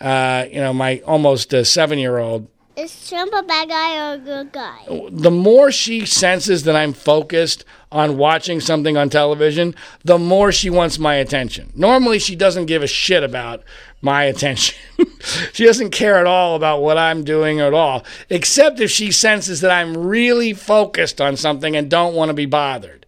Uh, 0.00 0.46
you 0.50 0.60
know 0.60 0.72
my 0.72 1.00
almost 1.06 1.54
seven 1.66 1.98
year 1.98 2.18
old 2.18 2.46
is 2.80 3.08
Trump 3.08 3.32
a 3.34 3.42
bad 3.42 3.68
guy 3.68 4.10
or 4.10 4.14
a 4.14 4.18
good 4.18 4.52
guy? 4.52 4.78
The 5.10 5.30
more 5.30 5.70
she 5.70 6.06
senses 6.06 6.64
that 6.64 6.74
I'm 6.74 6.92
focused 6.92 7.64
on 7.92 8.16
watching 8.16 8.60
something 8.60 8.96
on 8.96 9.10
television, 9.10 9.74
the 10.04 10.18
more 10.18 10.52
she 10.52 10.70
wants 10.70 10.98
my 10.98 11.14
attention. 11.14 11.72
Normally, 11.74 12.18
she 12.18 12.36
doesn't 12.36 12.66
give 12.66 12.82
a 12.82 12.86
shit 12.86 13.22
about 13.22 13.62
my 14.00 14.24
attention. 14.24 14.78
she 15.52 15.64
doesn't 15.64 15.90
care 15.90 16.16
at 16.16 16.26
all 16.26 16.56
about 16.56 16.80
what 16.80 16.96
I'm 16.96 17.24
doing 17.24 17.60
at 17.60 17.74
all, 17.74 18.04
except 18.30 18.80
if 18.80 18.90
she 18.90 19.10
senses 19.10 19.60
that 19.60 19.70
I'm 19.70 19.96
really 19.96 20.52
focused 20.54 21.20
on 21.20 21.36
something 21.36 21.76
and 21.76 21.90
don't 21.90 22.14
want 22.14 22.30
to 22.30 22.34
be 22.34 22.46
bothered. 22.46 23.04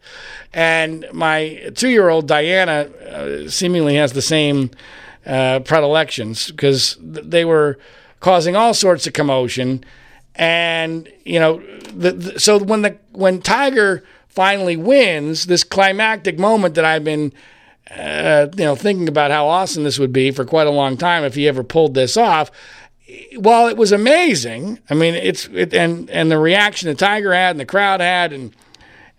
And 0.53 1.07
my 1.13 1.71
two 1.75 1.89
year 1.89 2.11
old 2.11 2.29
Diana 2.29 2.91
uh, 3.09 3.49
seemingly 3.49 3.95
has 3.97 4.13
the 4.13 4.21
same 4.21 4.71
uh, 5.25 5.61
predilections 5.61 6.51
because 6.51 6.99
they 7.01 7.45
were 7.45 7.79
causing 8.23 8.55
all 8.57 8.73
sorts 8.73 9.07
of 9.07 9.13
commotion. 9.13 9.85
And 10.35 11.13
you 11.27 11.39
know, 11.39 11.63
the, 11.93 12.13
the, 12.13 12.41
so 12.41 12.59
when 12.59 12.81
the 12.81 12.97
when 13.11 13.43
Tiger 13.43 14.03
finally 14.29 14.77
wins, 14.77 15.45
this 15.45 15.63
climactic 15.63 16.39
moment 16.39 16.75
that 16.77 16.87
I've 16.87 17.05
been, 17.05 17.35
uh, 17.91 18.47
you 18.57 18.65
know, 18.65 18.75
thinking 18.75 19.09
about 19.09 19.31
how 19.31 19.47
awesome 19.47 19.85
this 19.85 19.99
would 19.99 20.13
be 20.13 20.31
for 20.31 20.47
quite 20.47 20.67
a 20.67 20.71
long 20.71 20.97
time 20.97 21.23
if 21.25 21.35
he 21.35 21.47
ever 21.47 21.63
pulled 21.63 21.93
this 21.93 22.17
off. 22.17 22.51
While 23.37 23.67
it 23.67 23.77
was 23.77 23.93
amazing, 23.93 24.79
I 24.89 24.95
mean, 24.95 25.15
it's 25.15 25.49
it, 25.49 25.75
and 25.75 26.09
and 26.09 26.31
the 26.31 26.39
reaction 26.39 26.89
the 26.89 26.95
Tiger 26.95 27.35
had 27.35 27.51
and 27.51 27.61
the 27.61 27.67
crowd 27.67 28.01
had 28.01 28.33
and 28.33 28.57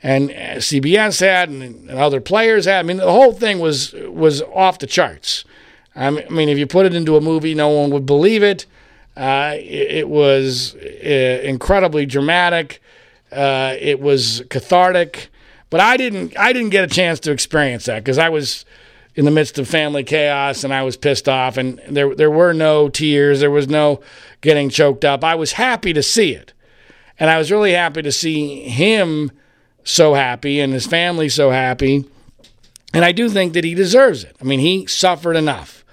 and 0.02 0.30
CBS 0.30 1.20
had 1.20 1.50
and, 1.50 1.62
and 1.62 2.00
other 2.00 2.22
players 2.22 2.66
had. 2.66 2.80
I 2.80 2.84
mean, 2.84 2.98
the 2.98 3.12
whole 3.12 3.34
thing 3.34 3.60
was 3.60 3.94
was 3.94 4.42
off 4.42 4.80
the 4.80 4.88
charts. 4.88 5.46
I 5.96 6.10
mean, 6.10 6.50
if 6.50 6.58
you 6.58 6.66
put 6.66 6.88
it 6.88 6.96
into 6.96 7.18
a 7.18 7.22
movie, 7.22 7.54
no 7.54 7.70
one 7.70 7.92
would 7.92 8.08
believe 8.08 8.42
it. 8.42 8.66
Uh, 9.16 9.54
it, 9.58 10.10
was 10.10 10.76
uh, 10.76 11.42
incredibly 11.44 12.06
dramatic. 12.06 12.82
Uh, 13.32 13.76
it 13.80 14.00
was 14.00 14.44
cathartic, 14.50 15.30
but 15.70 15.80
I 15.80 15.98
didn't. 15.98 16.38
I 16.38 16.52
didn't 16.52 16.70
get 16.70 16.84
a 16.84 16.88
chance 16.88 17.20
to 17.22 17.32
experience 17.32 17.86
that 17.86 18.04
because 18.04 18.18
I 18.18 18.30
was 18.30 18.66
in 19.16 19.26
the 19.26 19.32
midst 19.32 19.60
of 19.60 19.68
family 19.68 20.04
chaos 20.04 20.64
and 20.64 20.74
I 20.74 20.82
was 20.82 20.98
pissed 20.98 21.30
off. 21.30 21.58
And 21.58 21.80
there 21.88 22.16
there 22.16 22.32
were 22.32 22.54
no 22.54 22.90
tears. 22.90 23.40
There 23.40 23.52
was 23.52 23.68
no 23.68 24.02
getting 24.42 24.70
choked 24.70 25.06
up. 25.06 25.24
I 25.24 25.36
was 25.36 25.54
happy 25.54 25.94
to 25.94 26.02
see 26.02 26.34
it, 26.34 26.54
and 27.20 27.30
I 27.30 27.38
was 27.38 27.52
really 27.52 27.74
happy 27.74 28.02
to 28.02 28.12
see 28.12 28.68
him 28.68 29.32
so 29.84 30.16
happy 30.16 30.60
and 30.60 30.74
his 30.74 30.88
family 30.88 31.30
so 31.30 31.52
happy. 31.52 32.06
And 32.94 33.04
I 33.04 33.12
do 33.12 33.30
think 33.30 33.54
that 33.54 33.64
he 33.64 33.74
deserves 33.74 34.24
it. 34.24 34.36
I 34.40 34.44
mean, 34.44 34.60
he 34.60 34.86
suffered 34.86 35.36
enough. 35.36 35.84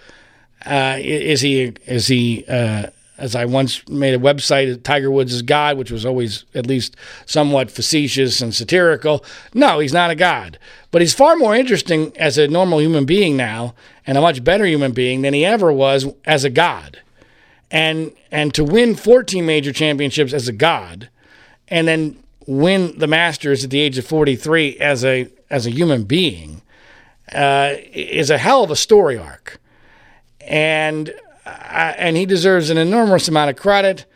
Uh, 0.65 0.97
is 0.99 1.41
he? 1.41 1.73
Is 1.87 2.07
he? 2.07 2.45
Uh, 2.47 2.89
as 3.21 3.37
I 3.37 3.45
once 3.45 3.87
made 3.87 4.15
a 4.15 4.19
website, 4.19 4.83
Tiger 4.83 5.11
Woods 5.11 5.35
is 5.35 5.43
God, 5.43 5.77
which 5.77 5.91
was 5.91 6.07
always 6.07 6.45
at 6.55 6.67
least 6.67 6.97
somewhat 7.27 7.71
facetious 7.71 8.41
and 8.41 8.55
satirical. 8.55 9.23
No, 9.53 9.79
he's 9.79 9.93
not 9.93 10.11
a 10.11 10.15
God. 10.15 10.59
But 10.91 11.03
he's 11.03 11.13
far 11.13 11.37
more 11.37 11.55
interesting 11.55 12.17
as 12.17 12.39
a 12.39 12.49
normal 12.49 12.81
human 12.81 13.05
being 13.05 13.37
now, 13.37 13.75
and 14.07 14.17
a 14.17 14.23
much 14.23 14.43
better 14.43 14.65
human 14.65 14.93
being 14.93 15.21
than 15.21 15.35
he 15.35 15.45
ever 15.45 15.71
was 15.71 16.07
as 16.25 16.45
a 16.45 16.51
God. 16.51 17.01
And 17.71 18.13
and 18.33 18.53
to 18.55 18.65
win 18.65 18.97
14 18.97 19.45
major 19.45 19.73
championships 19.73 20.33
as 20.33 20.49
a 20.49 20.53
God, 20.53 21.11
and 21.69 21.87
then 21.87 22.19
win 22.47 22.99
the 22.99 23.07
Masters 23.07 23.63
at 23.63 23.71
the 23.71 23.81
age 23.81 23.99
of 23.99 24.07
43 24.07 24.79
as 24.79 25.05
a 25.05 25.29
as 25.51 25.67
a 25.67 25.71
human 25.71 26.05
being, 26.05 26.63
uh, 27.33 27.75
is 27.93 28.31
a 28.31 28.39
hell 28.39 28.65
of 28.65 28.71
a 28.71 28.77
story 28.77 29.19
arc. 29.19 29.61
And 30.41 31.13
and 31.99 32.17
he 32.17 32.27
deserves 32.27 32.71
an 32.71 32.79
enormous 32.79 33.29
amount 33.29 33.51
of 33.51 33.57
credit. 33.57 34.07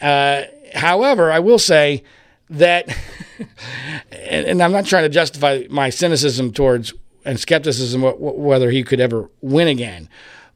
Uh, 0.00 0.44
however, 0.74 1.30
I 1.30 1.38
will 1.38 1.58
say 1.58 2.02
that, 2.50 2.88
and, 4.10 4.46
and, 4.46 4.62
I'm 4.62 4.72
not 4.72 4.86
trying 4.86 5.04
to 5.04 5.08
justify 5.08 5.64
my 5.70 5.90
cynicism 5.90 6.52
towards 6.52 6.92
and 7.24 7.38
skepticism 7.38 8.02
w- 8.02 8.40
whether 8.40 8.70
he 8.70 8.82
could 8.82 9.00
ever 9.00 9.30
win 9.40 9.68
again, 9.68 10.08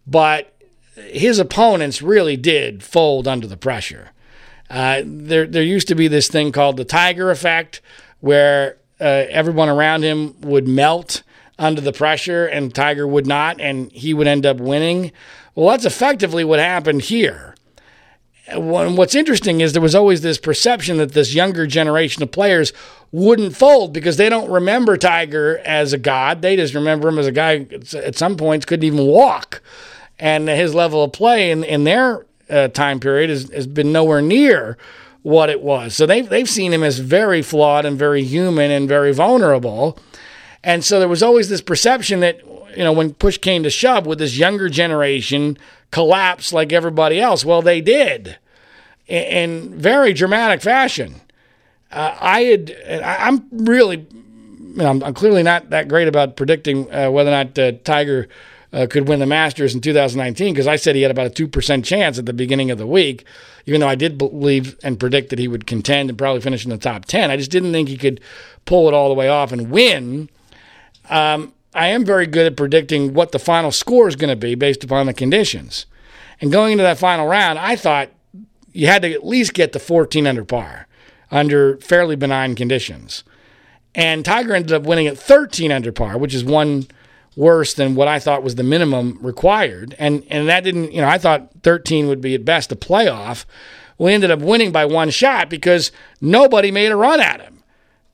but 0.06 0.56
his 0.94 1.38
opponents 1.38 2.02
really 2.02 2.36
did 2.36 2.82
fold 2.82 3.28
under 3.28 3.46
the 3.46 3.56
pressure. 3.56 4.10
Uh, 4.68 5.02
there, 5.04 5.46
there 5.46 5.62
used 5.62 5.88
to 5.88 5.94
be 5.94 6.08
this 6.08 6.28
thing 6.28 6.52
called 6.52 6.76
the 6.76 6.84
Tiger 6.84 7.30
effect, 7.30 7.80
where 8.20 8.78
uh, 9.00 9.04
everyone 9.28 9.68
around 9.68 10.02
him 10.02 10.40
would 10.40 10.66
melt 10.66 11.22
under 11.58 11.80
the 11.80 11.92
pressure, 11.92 12.46
and 12.46 12.74
Tiger 12.74 13.06
would 13.06 13.26
not, 13.26 13.60
and 13.60 13.90
he 13.92 14.12
would 14.12 14.26
end 14.26 14.44
up 14.44 14.58
winning. 14.58 15.12
Well, 15.56 15.70
that's 15.70 15.86
effectively 15.86 16.44
what 16.44 16.60
happened 16.60 17.02
here. 17.02 17.54
What's 18.54 19.16
interesting 19.16 19.60
is 19.60 19.72
there 19.72 19.82
was 19.82 19.94
always 19.94 20.20
this 20.20 20.38
perception 20.38 20.98
that 20.98 21.12
this 21.12 21.34
younger 21.34 21.66
generation 21.66 22.22
of 22.22 22.30
players 22.30 22.72
wouldn't 23.10 23.56
fold 23.56 23.92
because 23.92 24.18
they 24.18 24.28
don't 24.28 24.48
remember 24.48 24.96
Tiger 24.96 25.58
as 25.64 25.92
a 25.92 25.98
god. 25.98 26.42
They 26.42 26.54
just 26.54 26.74
remember 26.74 27.08
him 27.08 27.18
as 27.18 27.26
a 27.26 27.32
guy 27.32 27.66
at 27.96 28.14
some 28.14 28.36
points 28.36 28.64
couldn't 28.66 28.84
even 28.84 29.04
walk. 29.06 29.62
And 30.18 30.48
his 30.48 30.74
level 30.74 31.02
of 31.02 31.12
play 31.12 31.50
in, 31.50 31.64
in 31.64 31.84
their 31.84 32.26
uh, 32.48 32.68
time 32.68 33.00
period 33.00 33.30
has, 33.30 33.50
has 33.50 33.66
been 33.66 33.90
nowhere 33.90 34.22
near 34.22 34.78
what 35.22 35.50
it 35.50 35.60
was. 35.60 35.96
So 35.96 36.06
they've, 36.06 36.28
they've 36.28 36.48
seen 36.48 36.72
him 36.72 36.84
as 36.84 37.00
very 37.00 37.42
flawed 37.42 37.84
and 37.84 37.98
very 37.98 38.22
human 38.22 38.70
and 38.70 38.88
very 38.88 39.12
vulnerable. 39.12 39.98
And 40.62 40.84
so 40.84 41.00
there 41.00 41.08
was 41.08 41.22
always 41.22 41.48
this 41.48 41.60
perception 41.60 42.20
that 42.20 42.40
you 42.76 42.84
know, 42.84 42.92
when 42.92 43.14
push 43.14 43.38
came 43.38 43.62
to 43.62 43.70
shove, 43.70 44.06
with 44.06 44.18
this 44.18 44.36
younger 44.36 44.68
generation 44.68 45.56
collapse 45.90 46.52
like 46.52 46.72
everybody 46.72 47.20
else? 47.20 47.44
Well, 47.44 47.62
they 47.62 47.80
did 47.80 48.36
in 49.06 49.78
very 49.78 50.12
dramatic 50.12 50.60
fashion. 50.60 51.20
Uh, 51.90 52.16
I 52.20 52.42
had, 52.42 53.02
I'm 53.04 53.46
really, 53.52 54.06
you 54.10 54.74
know, 54.76 54.90
I'm, 54.90 55.02
I'm, 55.02 55.14
clearly 55.14 55.42
not 55.42 55.70
that 55.70 55.88
great 55.88 56.08
about 56.08 56.36
predicting 56.36 56.92
uh, 56.92 57.10
whether 57.10 57.30
or 57.30 57.44
not 57.44 57.58
uh, 57.58 57.72
Tiger 57.84 58.28
uh, 58.72 58.86
could 58.90 59.08
win 59.08 59.20
the 59.20 59.26
Masters 59.26 59.74
in 59.74 59.80
2019 59.80 60.52
because 60.52 60.66
I 60.66 60.76
said 60.76 60.96
he 60.96 61.02
had 61.02 61.10
about 61.10 61.26
a 61.26 61.30
2% 61.30 61.84
chance 61.84 62.18
at 62.18 62.26
the 62.26 62.32
beginning 62.32 62.70
of 62.70 62.78
the 62.78 62.86
week, 62.86 63.24
even 63.64 63.80
though 63.80 63.88
I 63.88 63.94
did 63.94 64.18
believe 64.18 64.76
and 64.82 64.98
predict 64.98 65.30
that 65.30 65.38
he 65.38 65.48
would 65.48 65.66
contend 65.66 66.10
and 66.10 66.18
probably 66.18 66.40
finish 66.40 66.64
in 66.64 66.70
the 66.70 66.78
top 66.78 67.04
10. 67.04 67.30
I 67.30 67.36
just 67.36 67.50
didn't 67.50 67.72
think 67.72 67.88
he 67.88 67.96
could 67.96 68.20
pull 68.64 68.88
it 68.88 68.94
all 68.94 69.08
the 69.08 69.14
way 69.14 69.28
off 69.28 69.52
and 69.52 69.70
win. 69.70 70.28
Um, 71.08 71.52
I 71.76 71.88
am 71.88 72.04
very 72.04 72.26
good 72.26 72.46
at 72.46 72.56
predicting 72.56 73.14
what 73.14 73.32
the 73.32 73.38
final 73.38 73.70
score 73.70 74.08
is 74.08 74.16
going 74.16 74.30
to 74.30 74.36
be 74.36 74.54
based 74.54 74.82
upon 74.82 75.06
the 75.06 75.14
conditions. 75.14 75.86
And 76.40 76.50
going 76.50 76.72
into 76.72 76.84
that 76.84 76.98
final 76.98 77.26
round, 77.26 77.58
I 77.58 77.76
thought 77.76 78.10
you 78.72 78.86
had 78.86 79.02
to 79.02 79.12
at 79.12 79.26
least 79.26 79.54
get 79.54 79.72
to 79.72 79.78
14 79.78 80.26
under 80.26 80.44
par 80.44 80.86
under 81.30 81.76
fairly 81.78 82.16
benign 82.16 82.54
conditions. 82.54 83.24
And 83.94 84.24
Tiger 84.24 84.54
ended 84.54 84.72
up 84.72 84.82
winning 84.84 85.06
at 85.06 85.18
13 85.18 85.72
under 85.72 85.92
par, 85.92 86.18
which 86.18 86.34
is 86.34 86.44
one 86.44 86.86
worse 87.34 87.74
than 87.74 87.94
what 87.94 88.08
I 88.08 88.18
thought 88.18 88.42
was 88.42 88.54
the 88.54 88.62
minimum 88.62 89.18
required. 89.20 89.94
And 89.98 90.24
and 90.30 90.48
that 90.48 90.64
didn't, 90.64 90.92
you 90.92 91.00
know, 91.00 91.08
I 91.08 91.18
thought 91.18 91.50
13 91.62 92.08
would 92.08 92.20
be 92.20 92.34
at 92.34 92.44
best 92.44 92.72
a 92.72 92.76
playoff. 92.76 93.44
We 93.98 94.12
ended 94.12 94.30
up 94.30 94.40
winning 94.40 94.72
by 94.72 94.84
one 94.84 95.10
shot 95.10 95.48
because 95.48 95.90
nobody 96.20 96.70
made 96.70 96.92
a 96.92 96.96
run 96.96 97.20
at 97.20 97.40
him. 97.40 97.62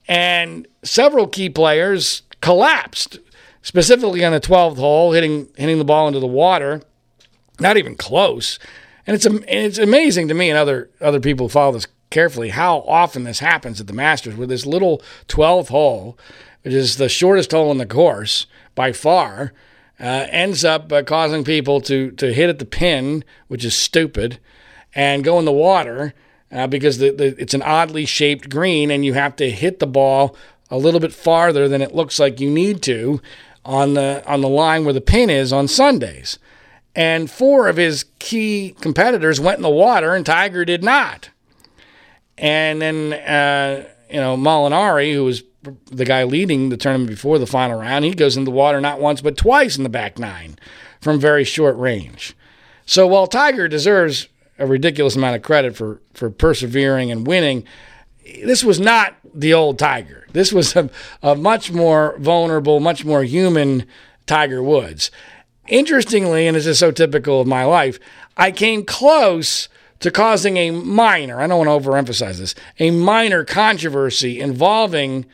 And 0.07 0.67
several 0.83 1.27
key 1.27 1.49
players 1.49 2.23
collapsed, 2.41 3.19
specifically 3.63 4.23
on 4.23 4.33
the 4.33 4.39
12th 4.39 4.77
hole, 4.77 5.13
hitting 5.13 5.49
hitting 5.57 5.79
the 5.79 5.85
ball 5.85 6.07
into 6.07 6.19
the 6.19 6.27
water. 6.27 6.83
Not 7.59 7.77
even 7.77 7.95
close. 7.95 8.59
And 9.07 9.15
it's 9.15 9.25
and 9.25 9.43
it's 9.47 9.79
amazing 9.79 10.27
to 10.27 10.35
me 10.35 10.49
and 10.49 10.57
other 10.57 10.91
other 11.01 11.19
people 11.19 11.47
who 11.47 11.51
follow 11.51 11.71
this 11.71 11.87
carefully 12.11 12.49
how 12.49 12.81
often 12.81 13.23
this 13.23 13.39
happens 13.39 13.81
at 13.81 13.87
the 13.87 13.93
Masters 13.93 14.35
with 14.35 14.49
this 14.49 14.67
little 14.67 15.01
12th 15.27 15.69
hole, 15.69 16.15
which 16.61 16.73
is 16.73 16.97
the 16.97 17.09
shortest 17.09 17.51
hole 17.51 17.71
in 17.71 17.79
the 17.79 17.87
course 17.87 18.45
by 18.75 18.91
far, 18.91 19.51
uh, 19.99 20.27
ends 20.29 20.63
up 20.63 20.91
uh, 20.91 21.01
causing 21.01 21.43
people 21.43 21.81
to 21.81 22.11
to 22.11 22.33
hit 22.33 22.49
at 22.49 22.59
the 22.59 22.65
pin, 22.65 23.23
which 23.47 23.65
is 23.65 23.75
stupid, 23.75 24.39
and 24.93 25.23
go 25.23 25.39
in 25.39 25.45
the 25.45 25.51
water 25.51 26.13
uh, 26.51 26.67
because 26.67 26.99
the, 26.99 27.11
the, 27.11 27.35
it's 27.41 27.53
an 27.53 27.63
oddly 27.63 28.05
shaped 28.05 28.49
green, 28.49 28.91
and 28.91 29.03
you 29.03 29.13
have 29.13 29.35
to 29.35 29.49
hit 29.49 29.79
the 29.79 29.87
ball 29.87 30.35
a 30.69 30.77
little 30.77 30.99
bit 30.99 31.13
farther 31.13 31.67
than 31.67 31.81
it 31.81 31.95
looks 31.95 32.19
like 32.19 32.39
you 32.39 32.49
need 32.49 32.81
to 32.81 33.21
on 33.65 33.93
the 33.93 34.23
on 34.27 34.41
the 34.41 34.49
line 34.49 34.83
where 34.83 34.93
the 34.93 35.01
pin 35.01 35.29
is 35.29 35.53
on 35.53 35.67
Sundays. 35.67 36.39
And 36.95 37.29
four 37.29 37.67
of 37.67 37.77
his 37.77 38.05
key 38.19 38.75
competitors 38.79 39.39
went 39.39 39.57
in 39.57 39.63
the 39.63 39.69
water, 39.69 40.13
and 40.13 40.25
Tiger 40.25 40.63
did 40.63 40.83
not. 40.83 41.29
And 42.37 42.81
then, 42.81 43.13
uh, 43.13 43.87
you 44.09 44.19
know, 44.19 44.37
Molinari, 44.37 45.13
who 45.13 45.23
was 45.23 45.43
the 45.91 46.05
guy 46.05 46.23
leading 46.23 46.69
the 46.69 46.77
tournament 46.77 47.09
before 47.09 47.39
the 47.39 47.47
final 47.47 47.79
round, 47.79 48.05
he 48.05 48.13
goes 48.13 48.37
in 48.37 48.43
the 48.43 48.51
water 48.51 48.81
not 48.81 48.99
once 48.99 49.21
but 49.21 49.37
twice 49.37 49.77
in 49.77 49.83
the 49.83 49.89
back 49.89 50.19
nine 50.19 50.57
from 51.01 51.19
very 51.19 51.43
short 51.43 51.77
range. 51.77 52.35
So 52.85 53.07
while 53.07 53.27
Tiger 53.27 53.67
deserves 53.67 54.27
a 54.59 54.67
ridiculous 54.67 55.15
amount 55.15 55.35
of 55.35 55.41
credit 55.41 55.75
for 55.75 56.01
for 56.13 56.29
persevering 56.29 57.11
and 57.11 57.25
winning, 57.25 57.65
this 58.43 58.63
was 58.63 58.79
not 58.79 59.15
the 59.33 59.53
old 59.53 59.79
Tiger. 59.79 60.27
This 60.31 60.51
was 60.51 60.75
a, 60.75 60.89
a 61.21 61.35
much 61.35 61.71
more 61.71 62.17
vulnerable, 62.19 62.79
much 62.79 63.05
more 63.05 63.23
human 63.23 63.85
Tiger 64.25 64.61
Woods. 64.61 65.11
Interestingly, 65.67 66.47
and 66.47 66.55
this 66.55 66.65
is 66.65 66.79
so 66.79 66.91
typical 66.91 67.41
of 67.41 67.47
my 67.47 67.63
life, 67.63 67.99
I 68.35 68.51
came 68.51 68.83
close 68.83 69.69
to 69.99 70.11
causing 70.11 70.57
a 70.57 70.71
minor, 70.71 71.39
I 71.39 71.47
don't 71.47 71.65
want 71.65 71.83
to 71.83 71.89
overemphasize 71.89 72.37
this, 72.37 72.55
a 72.79 72.91
minor 72.91 73.45
controversy 73.45 74.39
involving 74.41 75.25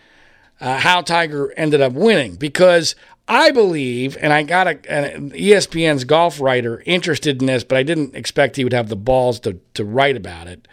uh, 0.62 0.78
how 0.78 1.02
Tiger 1.02 1.52
ended 1.58 1.82
up 1.82 1.94
winning 1.94 2.36
because 2.36 2.96
I 3.28 3.52
believe, 3.52 4.18
and 4.22 4.32
I 4.32 4.44
got 4.44 4.68
a, 4.68 4.92
an 4.92 5.32
ESPN's 5.32 6.04
golf 6.04 6.40
writer 6.40 6.84
interested 6.86 7.42
in 7.42 7.48
this, 7.48 7.64
but 7.64 7.78
I 7.78 7.84
didn't 7.84 8.16
expect 8.16 8.58
he 8.58 8.64
would 8.64 8.74
have 8.74 8.90
the 8.90 8.96
balls 8.96 9.40
to, 9.42 9.60
to 9.74 9.84
write 9.84 10.18
about 10.18 10.48
it 10.48 10.68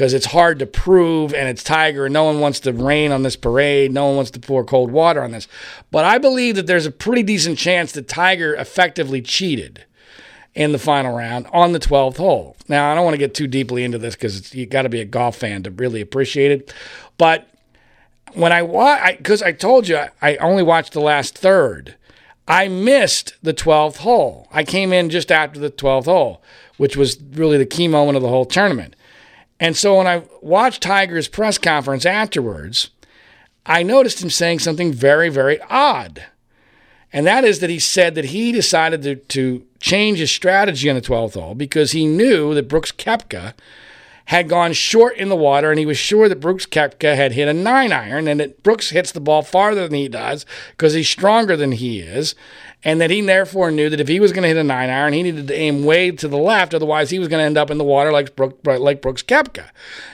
because 0.00 0.14
it's 0.14 0.24
hard 0.24 0.58
to 0.58 0.64
prove 0.64 1.34
and 1.34 1.46
it's 1.46 1.62
Tiger 1.62 2.06
and 2.06 2.14
no 2.14 2.24
one 2.24 2.40
wants 2.40 2.58
to 2.60 2.72
rain 2.72 3.12
on 3.12 3.22
this 3.22 3.36
parade. 3.36 3.92
No 3.92 4.06
one 4.06 4.16
wants 4.16 4.30
to 4.30 4.40
pour 4.40 4.64
cold 4.64 4.90
water 4.90 5.22
on 5.22 5.30
this. 5.30 5.46
But 5.90 6.06
I 6.06 6.16
believe 6.16 6.56
that 6.56 6.66
there's 6.66 6.86
a 6.86 6.90
pretty 6.90 7.22
decent 7.22 7.58
chance 7.58 7.92
that 7.92 8.08
Tiger 8.08 8.54
effectively 8.54 9.20
cheated 9.20 9.84
in 10.54 10.72
the 10.72 10.78
final 10.78 11.14
round 11.14 11.48
on 11.52 11.72
the 11.72 11.78
12th 11.78 12.16
hole. 12.16 12.56
Now, 12.66 12.90
I 12.90 12.94
don't 12.94 13.04
want 13.04 13.12
to 13.12 13.18
get 13.18 13.34
too 13.34 13.46
deeply 13.46 13.84
into 13.84 13.98
this 13.98 14.14
because 14.14 14.54
you 14.54 14.64
got 14.64 14.82
to 14.82 14.88
be 14.88 15.02
a 15.02 15.04
golf 15.04 15.36
fan 15.36 15.64
to 15.64 15.70
really 15.70 16.00
appreciate 16.00 16.50
it. 16.50 16.72
But 17.18 17.46
when 18.32 18.52
I 18.52 18.62
watch, 18.62 19.18
because 19.18 19.42
I, 19.42 19.48
I 19.48 19.52
told 19.52 19.86
you 19.86 20.02
I 20.22 20.36
only 20.36 20.62
watched 20.62 20.94
the 20.94 21.00
last 21.00 21.36
third, 21.36 21.94
I 22.48 22.68
missed 22.68 23.34
the 23.42 23.52
12th 23.52 23.98
hole. 23.98 24.48
I 24.50 24.64
came 24.64 24.94
in 24.94 25.10
just 25.10 25.30
after 25.30 25.60
the 25.60 25.70
12th 25.70 26.06
hole, 26.06 26.42
which 26.78 26.96
was 26.96 27.20
really 27.34 27.58
the 27.58 27.66
key 27.66 27.86
moment 27.86 28.16
of 28.16 28.22
the 28.22 28.30
whole 28.30 28.46
tournament. 28.46 28.96
And 29.60 29.76
so 29.76 29.98
when 29.98 30.06
I 30.06 30.22
watched 30.40 30.82
Tiger's 30.82 31.28
press 31.28 31.58
conference 31.58 32.06
afterwards, 32.06 32.90
I 33.66 33.82
noticed 33.82 34.22
him 34.22 34.30
saying 34.30 34.60
something 34.60 34.90
very, 34.92 35.28
very 35.28 35.60
odd. 35.68 36.24
And 37.12 37.26
that 37.26 37.44
is 37.44 37.60
that 37.60 37.70
he 37.70 37.78
said 37.78 38.14
that 38.14 38.26
he 38.26 38.52
decided 38.52 39.02
to, 39.02 39.16
to 39.16 39.66
change 39.78 40.18
his 40.18 40.30
strategy 40.30 40.88
on 40.88 40.96
the 40.96 41.02
12th 41.02 41.34
hole 41.34 41.54
because 41.54 41.92
he 41.92 42.06
knew 42.06 42.54
that 42.54 42.68
Brooks 42.68 42.92
Koepka 42.92 43.52
had 44.30 44.48
gone 44.48 44.72
short 44.72 45.16
in 45.16 45.28
the 45.28 45.34
water 45.34 45.70
and 45.70 45.78
he 45.80 45.84
was 45.84 45.98
sure 45.98 46.28
that 46.28 46.38
Brooks 46.38 46.64
Koepka 46.64 47.16
had 47.16 47.32
hit 47.32 47.48
a 47.48 47.52
nine 47.52 47.90
iron 47.90 48.28
and 48.28 48.38
that 48.38 48.62
Brooks 48.62 48.90
hits 48.90 49.10
the 49.10 49.18
ball 49.18 49.42
farther 49.42 49.88
than 49.88 49.98
he 49.98 50.06
does 50.06 50.46
because 50.70 50.94
he's 50.94 51.08
stronger 51.08 51.56
than 51.56 51.72
he 51.72 51.98
is. 51.98 52.36
And 52.84 53.00
that 53.00 53.10
he 53.10 53.20
therefore 53.22 53.72
knew 53.72 53.90
that 53.90 53.98
if 53.98 54.06
he 54.06 54.20
was 54.20 54.30
going 54.30 54.42
to 54.42 54.48
hit 54.48 54.56
a 54.56 54.62
nine 54.62 54.88
iron, 54.88 55.14
he 55.14 55.24
needed 55.24 55.48
to 55.48 55.54
aim 55.54 55.84
way 55.84 56.12
to 56.12 56.28
the 56.28 56.38
left. 56.38 56.74
Otherwise, 56.74 57.10
he 57.10 57.18
was 57.18 57.26
going 57.26 57.40
to 57.40 57.44
end 57.44 57.58
up 57.58 57.72
in 57.72 57.78
the 57.78 57.82
water 57.82 58.12
like, 58.12 58.36
Brooks, 58.36 58.64
like 58.64 59.02
Brooks 59.02 59.24
Koepka. 59.24 59.68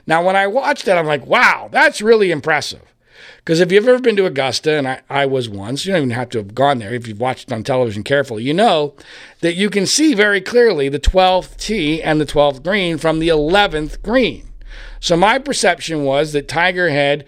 Now, 0.06 0.24
when 0.24 0.34
I 0.34 0.46
watched 0.46 0.86
that, 0.86 0.96
I'm 0.96 1.06
like, 1.06 1.26
wow, 1.26 1.68
that's 1.70 2.00
really 2.00 2.30
impressive. 2.30 2.95
Because 3.46 3.60
if 3.60 3.70
you've 3.70 3.86
ever 3.86 4.00
been 4.00 4.16
to 4.16 4.26
Augusta, 4.26 4.76
and 4.76 4.88
I, 4.88 5.02
I 5.08 5.24
was 5.24 5.48
once, 5.48 5.86
you 5.86 5.92
don't 5.92 6.02
even 6.02 6.10
have 6.10 6.30
to 6.30 6.38
have 6.38 6.52
gone 6.52 6.80
there. 6.80 6.92
If 6.92 7.06
you've 7.06 7.20
watched 7.20 7.52
on 7.52 7.62
television 7.62 8.02
carefully, 8.02 8.42
you 8.42 8.52
know 8.52 8.96
that 9.40 9.54
you 9.54 9.70
can 9.70 9.86
see 9.86 10.14
very 10.14 10.40
clearly 10.40 10.88
the 10.88 10.98
12th 10.98 11.56
tee 11.56 12.02
and 12.02 12.20
the 12.20 12.26
12th 12.26 12.64
green 12.64 12.98
from 12.98 13.20
the 13.20 13.28
11th 13.28 14.02
green. 14.02 14.48
So 14.98 15.16
my 15.16 15.38
perception 15.38 16.02
was 16.02 16.32
that 16.32 16.48
Tiger 16.48 16.90
had, 16.90 17.24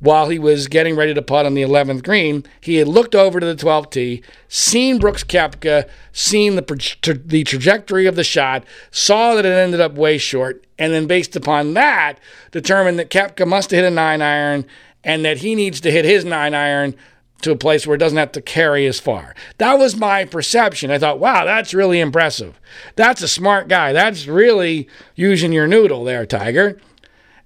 while 0.00 0.28
he 0.28 0.38
was 0.38 0.68
getting 0.68 0.96
ready 0.96 1.14
to 1.14 1.22
putt 1.22 1.46
on 1.46 1.54
the 1.54 1.62
11th 1.62 2.04
green, 2.04 2.44
he 2.60 2.74
had 2.74 2.86
looked 2.86 3.14
over 3.14 3.40
to 3.40 3.46
the 3.46 3.56
12th 3.56 3.92
tee, 3.92 4.22
seen 4.48 4.98
Brooks 4.98 5.24
Koepka, 5.24 5.88
seen 6.12 6.56
the, 6.56 6.62
tra- 6.62 7.14
the 7.14 7.42
trajectory 7.42 8.04
of 8.04 8.16
the 8.16 8.24
shot, 8.24 8.64
saw 8.90 9.34
that 9.34 9.46
it 9.46 9.52
ended 9.52 9.80
up 9.80 9.94
way 9.94 10.18
short, 10.18 10.62
and 10.78 10.92
then 10.92 11.06
based 11.06 11.34
upon 11.34 11.72
that, 11.72 12.18
determined 12.50 12.98
that 12.98 13.08
Koepka 13.08 13.48
must 13.48 13.70
have 13.70 13.78
hit 13.78 13.86
a 13.86 13.90
nine 13.90 14.20
iron 14.20 14.66
and 15.04 15.24
that 15.24 15.38
he 15.38 15.54
needs 15.54 15.80
to 15.82 15.90
hit 15.90 16.04
his 16.04 16.24
nine 16.24 16.54
iron 16.54 16.94
to 17.42 17.52
a 17.52 17.56
place 17.56 17.86
where 17.86 17.94
it 17.94 17.98
doesn't 17.98 18.18
have 18.18 18.32
to 18.32 18.40
carry 18.40 18.86
as 18.86 18.98
far. 18.98 19.34
That 19.58 19.78
was 19.78 19.96
my 19.96 20.24
perception. 20.24 20.90
I 20.90 20.98
thought, 20.98 21.18
wow, 21.18 21.44
that's 21.44 21.74
really 21.74 22.00
impressive. 22.00 22.58
That's 22.96 23.22
a 23.22 23.28
smart 23.28 23.68
guy. 23.68 23.92
That's 23.92 24.26
really 24.26 24.88
using 25.14 25.52
your 25.52 25.66
noodle 25.66 26.04
there, 26.04 26.24
Tiger. 26.24 26.80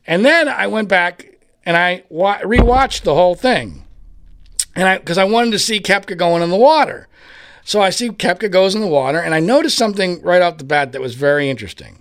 And 0.07 0.25
then 0.25 0.49
I 0.49 0.69
went 0.69 0.89
back 0.89 1.39
and 1.67 1.77
I 1.77 2.05
wa- 2.09 2.39
rewatched 2.39 3.03
the 3.03 3.15
whole 3.15 3.35
thing. 3.35 3.85
And 4.75 4.87
I 4.87 4.99
because 4.99 5.19
I 5.19 5.25
wanted 5.25 5.51
to 5.51 5.59
see 5.59 5.81
Koepka 5.81 6.17
going 6.17 6.43
in 6.43 6.51
the 6.51 6.57
water. 6.57 7.09
So 7.65 7.83
I 7.83 7.91
see 7.91 8.11
Koepka 8.11 8.51
goes 8.51 8.75
in 8.75 8.81
the 8.81 8.87
water 8.87 9.19
and 9.19 9.35
I 9.35 9.41
noticed 9.41 9.77
something 9.77 10.23
right 10.23 10.41
off 10.41 10.59
the 10.59 10.65
bat 10.65 10.93
that 10.93 11.03
was 11.03 11.17
very 11.17 11.51
interesting. 11.51 12.01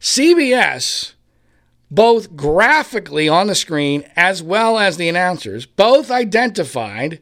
CBS 0.00 1.14
both 1.90 2.36
graphically 2.36 3.28
on 3.28 3.46
the 3.46 3.54
screen 3.54 4.04
as 4.16 4.42
well 4.42 4.78
as 4.78 4.96
the 4.96 5.08
announcers, 5.08 5.66
both 5.66 6.10
identified 6.10 7.20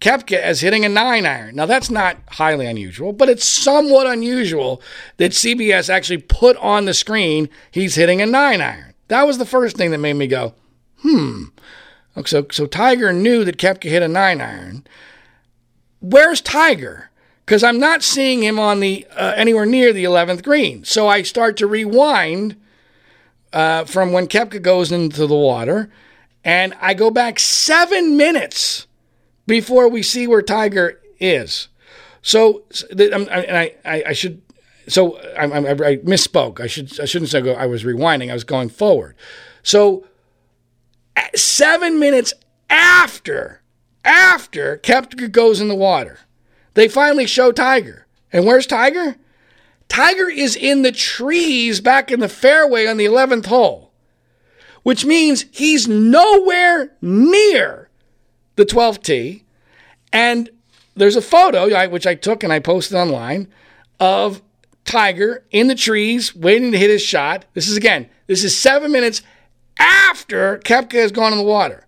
Koepka 0.00 0.36
as 0.36 0.60
hitting 0.60 0.84
a 0.84 0.88
nine 0.88 1.24
iron. 1.24 1.54
Now, 1.54 1.66
that's 1.66 1.90
not 1.90 2.18
highly 2.30 2.66
unusual, 2.66 3.12
but 3.12 3.28
it's 3.28 3.44
somewhat 3.44 4.08
unusual 4.08 4.82
that 5.18 5.30
CBS 5.30 5.88
actually 5.88 6.18
put 6.18 6.56
on 6.56 6.84
the 6.84 6.94
screen 6.94 7.48
he's 7.70 7.94
hitting 7.94 8.20
a 8.20 8.26
nine 8.26 8.60
iron. 8.60 8.94
That 9.08 9.26
was 9.26 9.38
the 9.38 9.46
first 9.46 9.76
thing 9.76 9.92
that 9.92 9.98
made 9.98 10.14
me 10.14 10.26
go, 10.26 10.54
hmm. 11.00 11.44
So, 12.26 12.46
so 12.50 12.66
Tiger 12.66 13.12
knew 13.12 13.44
that 13.44 13.56
Koepka 13.56 13.88
hit 13.88 14.02
a 14.02 14.08
nine 14.08 14.40
iron. 14.40 14.86
Where's 16.00 16.40
Tiger? 16.40 17.10
Because 17.46 17.62
I'm 17.62 17.78
not 17.78 18.02
seeing 18.02 18.42
him 18.42 18.58
on 18.58 18.80
the 18.80 19.06
uh, 19.16 19.32
anywhere 19.36 19.66
near 19.66 19.92
the 19.92 20.04
11th 20.04 20.42
green. 20.42 20.84
So 20.84 21.08
I 21.08 21.22
start 21.22 21.56
to 21.58 21.66
rewind 21.66 22.56
uh, 23.52 23.84
from 23.84 24.12
when 24.12 24.26
Koepka 24.26 24.62
goes 24.62 24.92
into 24.92 25.26
the 25.26 25.36
water, 25.36 25.90
and 26.44 26.74
I 26.80 26.94
go 26.94 27.10
back 27.10 27.38
seven 27.38 28.16
minutes 28.16 28.86
before 29.46 29.88
we 29.88 30.02
see 30.02 30.26
where 30.26 30.42
Tiger 30.42 31.00
is. 31.20 31.68
So, 32.22 32.62
and 32.90 33.28
I, 33.30 33.74
I, 33.84 34.04
I 34.08 34.12
should, 34.12 34.42
so 34.88 35.18
I, 35.36 35.44
I, 35.44 35.58
I, 35.58 35.96
misspoke. 35.98 36.60
I 36.60 36.66
should, 36.66 37.00
I 37.00 37.04
shouldn't 37.04 37.30
say 37.30 37.40
go. 37.40 37.52
I 37.52 37.66
was 37.66 37.84
rewinding. 37.84 38.30
I 38.30 38.34
was 38.34 38.44
going 38.44 38.68
forward. 38.68 39.16
So, 39.62 40.06
seven 41.34 41.98
minutes 41.98 42.32
after, 42.70 43.60
after 44.04 44.78
Koepka 44.78 45.30
goes 45.30 45.60
in 45.60 45.68
the 45.68 45.74
water, 45.74 46.20
they 46.74 46.88
finally 46.88 47.26
show 47.26 47.52
Tiger. 47.52 48.06
And 48.32 48.46
where's 48.46 48.66
Tiger? 48.66 49.16
Tiger 49.92 50.30
is 50.30 50.56
in 50.56 50.80
the 50.80 50.90
trees 50.90 51.82
back 51.82 52.10
in 52.10 52.20
the 52.20 52.28
fairway 52.30 52.86
on 52.86 52.96
the 52.96 53.04
11th 53.04 53.44
hole, 53.44 53.92
which 54.84 55.04
means 55.04 55.44
he's 55.50 55.86
nowhere 55.86 56.96
near 57.02 57.90
the 58.56 58.64
12th 58.64 59.02
tee. 59.02 59.44
And 60.10 60.48
there's 60.96 61.14
a 61.14 61.20
photo, 61.20 61.68
which 61.90 62.06
I 62.06 62.14
took 62.14 62.42
and 62.42 62.50
I 62.50 62.58
posted 62.58 62.96
online, 62.96 63.52
of 64.00 64.40
Tiger 64.86 65.44
in 65.50 65.66
the 65.66 65.74
trees 65.74 66.34
waiting 66.34 66.72
to 66.72 66.78
hit 66.78 66.88
his 66.88 67.02
shot. 67.02 67.44
This 67.52 67.68
is 67.68 67.76
again, 67.76 68.08
this 68.28 68.44
is 68.44 68.56
seven 68.56 68.92
minutes 68.92 69.20
after 69.78 70.56
Koepka 70.60 70.94
has 70.94 71.12
gone 71.12 71.32
in 71.32 71.38
the 71.38 71.44
water. 71.44 71.86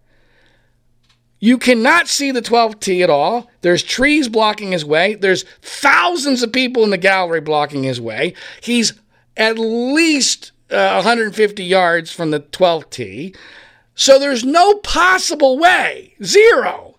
You 1.45 1.59
cannot 1.59 2.09
see 2.09 2.31
the 2.31 2.41
12th 2.41 2.81
tee 2.81 3.03
at 3.03 3.11
all. 3.11 3.51
There's 3.61 3.83
trees 3.83 4.31
blocking 4.31 4.73
his 4.73 4.83
way. 4.83 5.15
There's 5.15 5.45
thousands 5.61 6.43
of 6.43 6.55
people 6.55 6.85
in 6.85 6.89
the 6.89 6.97
gallery 6.97 7.43
blocking 7.43 7.83
his 7.83 8.01
way. 8.01 8.33
He's 8.63 8.95
at 9.37 9.59
least 9.59 10.53
uh, 10.71 10.95
150 10.95 11.63
yards 11.63 12.11
from 12.11 12.31
the 12.31 12.41
12th 12.41 12.89
tee. 12.89 13.35
So 13.95 14.19
there's 14.19 14.43
no 14.43 14.77
possible 14.77 15.59
way, 15.59 16.15
zero, 16.25 16.97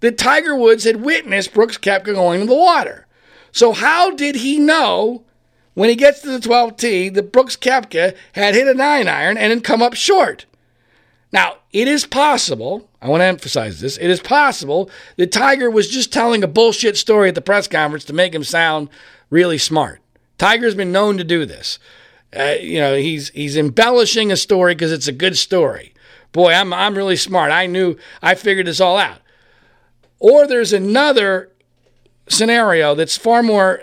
that 0.00 0.18
Tiger 0.18 0.54
Woods 0.54 0.84
had 0.84 1.02
witnessed 1.02 1.54
Brooks 1.54 1.78
Koepka 1.78 2.12
going 2.12 2.42
in 2.42 2.46
the 2.46 2.54
water. 2.54 3.06
So 3.52 3.72
how 3.72 4.10
did 4.10 4.34
he 4.34 4.58
know 4.58 5.24
when 5.72 5.88
he 5.88 5.96
gets 5.96 6.20
to 6.20 6.28
the 6.38 6.46
12th 6.46 6.76
tee 6.76 7.08
that 7.08 7.32
Brooks 7.32 7.56
Koepka 7.56 8.14
had 8.32 8.54
hit 8.54 8.68
a 8.68 8.74
nine 8.74 9.08
iron 9.08 9.38
and 9.38 9.50
had 9.50 9.64
come 9.64 9.80
up 9.80 9.94
short? 9.94 10.44
Now, 11.32 11.56
it 11.72 11.88
is 11.88 12.06
possible, 12.06 12.88
I 13.02 13.08
want 13.08 13.20
to 13.20 13.26
emphasize 13.26 13.80
this, 13.80 13.98
it 13.98 14.08
is 14.08 14.20
possible 14.20 14.90
that 15.16 15.32
Tiger 15.32 15.70
was 15.70 15.88
just 15.88 16.12
telling 16.12 16.42
a 16.42 16.48
bullshit 16.48 16.96
story 16.96 17.28
at 17.28 17.34
the 17.34 17.40
press 17.40 17.68
conference 17.68 18.04
to 18.06 18.12
make 18.12 18.34
him 18.34 18.44
sound 18.44 18.88
really 19.30 19.58
smart. 19.58 20.00
Tiger's 20.38 20.74
been 20.74 20.92
known 20.92 21.18
to 21.18 21.24
do 21.24 21.44
this. 21.44 21.78
Uh, 22.36 22.56
you 22.60 22.78
know, 22.78 22.94
he's 22.96 23.30
he's 23.30 23.56
embellishing 23.56 24.30
a 24.30 24.36
story 24.36 24.74
because 24.74 24.92
it's 24.92 25.08
a 25.08 25.12
good 25.12 25.36
story. 25.36 25.94
Boy, 26.32 26.52
I'm 26.52 26.72
I'm 26.72 26.94
really 26.94 27.16
smart. 27.16 27.50
I 27.50 27.66
knew 27.66 27.96
I 28.22 28.34
figured 28.34 28.66
this 28.66 28.80
all 28.80 28.98
out. 28.98 29.20
Or 30.18 30.46
there's 30.46 30.72
another 30.72 31.50
scenario 32.28 32.94
that's 32.94 33.16
far 33.16 33.42
more 33.42 33.80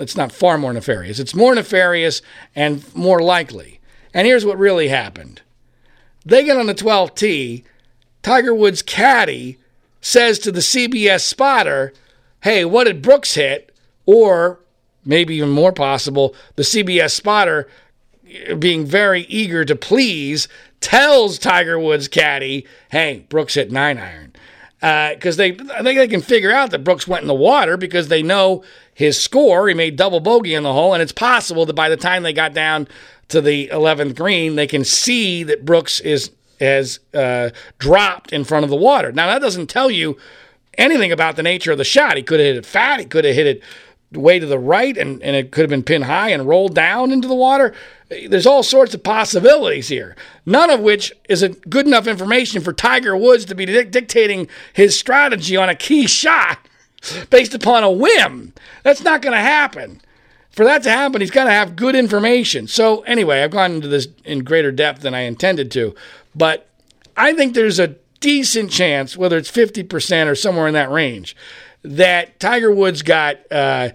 it's 0.00 0.16
not 0.16 0.32
far 0.32 0.56
more 0.56 0.72
nefarious. 0.72 1.18
It's 1.18 1.34
more 1.34 1.54
nefarious 1.54 2.22
and 2.54 2.82
more 2.94 3.20
likely. 3.20 3.80
And 4.14 4.26
here's 4.26 4.46
what 4.46 4.58
really 4.58 4.88
happened. 4.88 5.42
They 6.24 6.44
get 6.44 6.56
on 6.56 6.66
the 6.66 6.74
12th 6.74 7.14
tee. 7.14 7.64
Tiger 8.22 8.54
Woods 8.54 8.82
caddy 8.82 9.58
says 10.00 10.38
to 10.40 10.52
the 10.52 10.60
CBS 10.60 11.24
spotter, 11.24 11.92
"Hey, 12.42 12.64
what 12.64 12.84
did 12.84 13.02
Brooks 13.02 13.34
hit?" 13.34 13.72
Or 14.06 14.60
maybe 15.04 15.36
even 15.36 15.50
more 15.50 15.72
possible, 15.72 16.34
the 16.56 16.64
CBS 16.64 17.12
spotter 17.12 17.68
being 18.58 18.86
very 18.86 19.22
eager 19.22 19.64
to 19.64 19.76
please 19.76 20.48
tells 20.80 21.38
Tiger 21.38 21.78
Woods 21.78 22.08
caddy, 22.08 22.66
"Hey, 22.90 23.24
Brooks 23.28 23.54
hit 23.54 23.70
nine 23.70 23.98
iron," 23.98 24.32
because 25.14 25.38
uh, 25.38 25.42
they 25.42 25.52
I 25.74 25.82
think 25.82 25.98
they 25.98 26.08
can 26.08 26.22
figure 26.22 26.52
out 26.52 26.70
that 26.70 26.84
Brooks 26.84 27.08
went 27.08 27.22
in 27.22 27.28
the 27.28 27.34
water 27.34 27.76
because 27.76 28.08
they 28.08 28.22
know 28.22 28.62
his 28.94 29.20
score. 29.20 29.68
He 29.68 29.74
made 29.74 29.96
double 29.96 30.20
bogey 30.20 30.54
in 30.54 30.62
the 30.62 30.72
hole, 30.72 30.92
and 30.94 31.02
it's 31.02 31.12
possible 31.12 31.66
that 31.66 31.74
by 31.74 31.88
the 31.88 31.96
time 31.96 32.22
they 32.22 32.32
got 32.32 32.54
down 32.54 32.88
to 33.28 33.40
the 33.40 33.68
11th 33.68 34.14
green, 34.14 34.56
they 34.56 34.66
can 34.66 34.84
see 34.84 35.42
that 35.44 35.64
Brooks 35.64 36.00
is 36.00 36.30
has 36.60 37.00
uh, 37.12 37.50
dropped 37.78 38.32
in 38.32 38.44
front 38.44 38.62
of 38.62 38.70
the 38.70 38.76
water. 38.76 39.10
Now 39.10 39.26
that 39.26 39.40
doesn't 39.40 39.66
tell 39.66 39.90
you 39.90 40.16
anything 40.78 41.10
about 41.10 41.34
the 41.34 41.42
nature 41.42 41.72
of 41.72 41.78
the 41.78 41.84
shot. 41.84 42.16
He 42.16 42.22
could 42.22 42.38
have 42.38 42.46
hit 42.46 42.56
it 42.56 42.66
fat. 42.66 43.00
He 43.00 43.06
could 43.06 43.24
have 43.24 43.34
hit 43.34 43.46
it 43.48 43.62
way 44.12 44.38
to 44.38 44.46
the 44.46 44.58
right 44.58 44.96
and, 44.96 45.22
and 45.22 45.34
it 45.34 45.50
could 45.50 45.62
have 45.62 45.70
been 45.70 45.82
pinned 45.82 46.04
high 46.04 46.30
and 46.30 46.46
rolled 46.46 46.74
down 46.74 47.10
into 47.10 47.26
the 47.26 47.34
water. 47.34 47.74
There's 48.28 48.46
all 48.46 48.62
sorts 48.62 48.94
of 48.94 49.02
possibilities 49.02 49.88
here, 49.88 50.14
none 50.44 50.70
of 50.70 50.80
which 50.80 51.12
is 51.28 51.42
a 51.42 51.48
good 51.48 51.86
enough 51.86 52.06
information 52.06 52.60
for 52.60 52.72
Tiger 52.72 53.16
Woods 53.16 53.44
to 53.46 53.54
be 53.54 53.64
di- 53.64 53.84
dictating 53.84 54.48
his 54.74 54.98
strategy 54.98 55.56
on 55.56 55.68
a 55.68 55.74
key 55.74 56.06
shot 56.06 56.58
based 57.30 57.54
upon 57.54 57.84
a 57.84 57.90
whim. 57.90 58.52
That's 58.82 59.02
not 59.02 59.22
going 59.22 59.34
to 59.34 59.40
happen. 59.40 60.00
For 60.50 60.64
that 60.64 60.82
to 60.82 60.90
happen, 60.90 61.20
he's 61.20 61.30
got 61.30 61.44
to 61.44 61.50
have 61.50 61.76
good 61.76 61.94
information. 61.94 62.66
So, 62.66 63.00
anyway, 63.02 63.42
I've 63.42 63.50
gone 63.50 63.72
into 63.72 63.88
this 63.88 64.08
in 64.24 64.44
greater 64.44 64.70
depth 64.70 65.00
than 65.00 65.14
I 65.14 65.20
intended 65.20 65.70
to, 65.72 65.94
but 66.34 66.68
I 67.16 67.32
think 67.32 67.54
there's 67.54 67.78
a 67.78 67.96
decent 68.20 68.70
chance, 68.70 69.16
whether 69.16 69.36
it's 69.38 69.50
50% 69.50 70.26
or 70.26 70.34
somewhere 70.34 70.68
in 70.68 70.74
that 70.74 70.90
range, 70.90 71.34
that 71.82 72.38
Tiger 72.38 72.70
Woods 72.70 73.02
got 73.02 73.38
uh, 73.50 73.90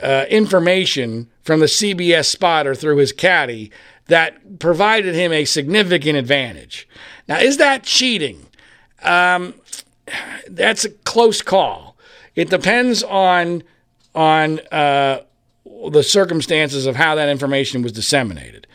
uh, 0.00 0.26
information 0.28 1.28
from 1.42 1.60
the 1.60 1.66
CBS 1.66 2.26
spotter 2.26 2.74
through 2.74 2.98
his 2.98 3.12
caddy 3.12 3.70
that 4.06 4.58
provided 4.58 5.14
him 5.14 5.32
a 5.32 5.44
significant 5.44 6.16
advantage. 6.16 6.88
Now, 7.28 7.38
is 7.38 7.56
that 7.56 7.82
cheating? 7.82 8.46
Um, 9.02 9.54
that's 10.48 10.84
a 10.84 10.90
close 10.90 11.42
call. 11.42 11.93
It 12.34 12.50
depends 12.50 13.02
on 13.02 13.62
on 14.14 14.60
uh, 14.70 15.20
the 15.90 16.02
circumstances 16.02 16.86
of 16.86 16.96
how 16.96 17.14
that 17.16 17.28
information 17.28 17.82
was 17.82 17.92
disseminated. 17.92 18.66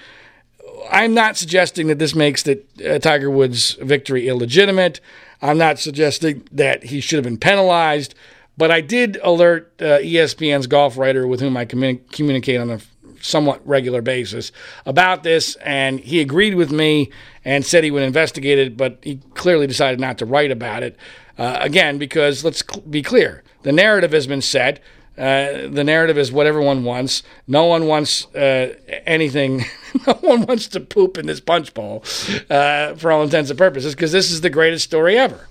I'm 0.92 1.14
not 1.14 1.38
suggesting 1.38 1.88
that 1.88 2.00
this 2.00 2.16
makes 2.16 2.44
the 2.44 2.62
uh, 2.86 3.00
Tiger 3.00 3.30
Woods 3.30 3.74
victory 3.82 4.28
illegitimate. 4.28 5.00
I'm 5.42 5.58
not 5.58 5.80
suggesting 5.80 6.48
that 6.52 6.84
he 6.86 7.00
should 7.00 7.18
have 7.18 7.24
been 7.24 7.38
penalized. 7.38 8.16
But 8.58 8.72
I 8.72 8.82
did 8.82 9.18
alert 9.24 9.72
uh, 9.80 10.00
ESPN's 10.00 10.68
golf 10.68 10.98
writer 10.98 11.26
with 11.26 11.40
whom 11.40 11.56
I 11.56 11.66
communi- 11.66 12.12
communicate 12.12 12.60
on 12.60 12.70
a 12.70 12.80
somewhat 13.22 13.66
regular 13.66 14.02
basis 14.02 14.52
about 14.86 15.24
this, 15.24 15.56
and 15.58 16.00
he 16.02 16.20
agreed 16.20 16.56
with 16.56 16.70
me 16.70 17.10
and 17.46 17.66
said 17.66 17.86
he 17.86 17.92
would 17.92 18.04
investigate 18.04 18.60
it, 18.60 18.76
but 18.76 18.98
he 19.02 19.22
clearly 19.34 19.66
decided 19.66 19.98
not 20.00 20.18
to 20.18 20.26
write 20.26 20.52
about 20.52 20.84
it. 20.84 20.98
Uh, 21.38 21.58
again, 21.62 21.98
because 21.98 22.44
let's 22.44 22.62
cl- 22.70 22.82
be 22.82 23.02
clear 23.02 23.44
the 23.64 23.72
narrative 23.72 24.12
has 24.12 24.28
been 24.28 24.42
set. 24.42 24.82
Uh, 25.18 25.68
the 25.68 25.84
narrative 25.84 26.18
is 26.18 26.32
what 26.32 26.48
everyone 26.48 26.84
wants. 26.86 27.24
No 27.46 27.66
one 27.66 27.88
wants 27.88 28.26
uh, 28.36 28.74
anything. 29.06 29.66
no 30.08 30.14
one 30.14 30.46
wants 30.46 30.68
to 30.70 30.80
poop 30.80 31.18
in 31.18 31.26
this 31.26 31.42
punch 31.42 31.74
bowl 31.74 32.04
uh, 32.50 32.96
for 32.96 33.12
all 33.12 33.22
intents 33.24 33.50
and 33.50 33.60
purposes 33.60 33.94
because 33.96 34.14
this 34.14 34.32
is 34.32 34.42
the 34.42 34.50
greatest 34.50 34.86
story 34.86 35.18
ever. 35.18 35.48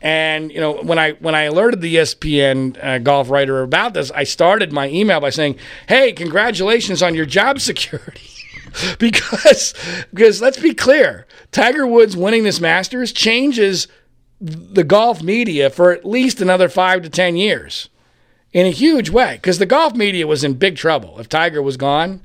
And 0.00 0.50
you 0.52 0.60
know, 0.60 0.82
when 0.82 0.98
I 0.98 1.12
when 1.12 1.34
I 1.34 1.42
alerted 1.42 1.80
the 1.80 1.96
ESPN 1.96 2.82
uh, 2.82 2.98
golf 2.98 3.30
writer 3.30 3.62
about 3.62 3.94
this, 3.94 4.10
I 4.10 4.24
started 4.24 4.72
my 4.72 4.88
email 4.88 5.20
by 5.20 5.30
saying, 5.30 5.56
"Hey, 5.88 6.12
congratulations 6.12 7.02
on 7.02 7.14
your 7.14 7.26
job 7.26 7.60
security." 7.60 8.30
because 8.98 9.74
because 10.12 10.40
let's 10.40 10.58
be 10.58 10.74
clear, 10.74 11.26
Tiger 11.50 11.86
Woods 11.86 12.16
winning 12.16 12.44
this 12.44 12.60
Masters 12.60 13.12
changes 13.12 13.88
the 14.40 14.84
golf 14.84 15.22
media 15.22 15.70
for 15.70 15.92
at 15.92 16.04
least 16.04 16.40
another 16.40 16.68
5 16.68 17.02
to 17.02 17.08
10 17.08 17.36
years 17.36 17.88
in 18.52 18.66
a 18.66 18.70
huge 18.70 19.10
way 19.10 19.36
because 19.36 19.58
the 19.58 19.66
golf 19.66 19.94
media 19.94 20.26
was 20.26 20.44
in 20.44 20.54
big 20.54 20.76
trouble 20.76 21.18
if 21.18 21.28
Tiger 21.28 21.62
was 21.62 21.76
gone. 21.76 22.20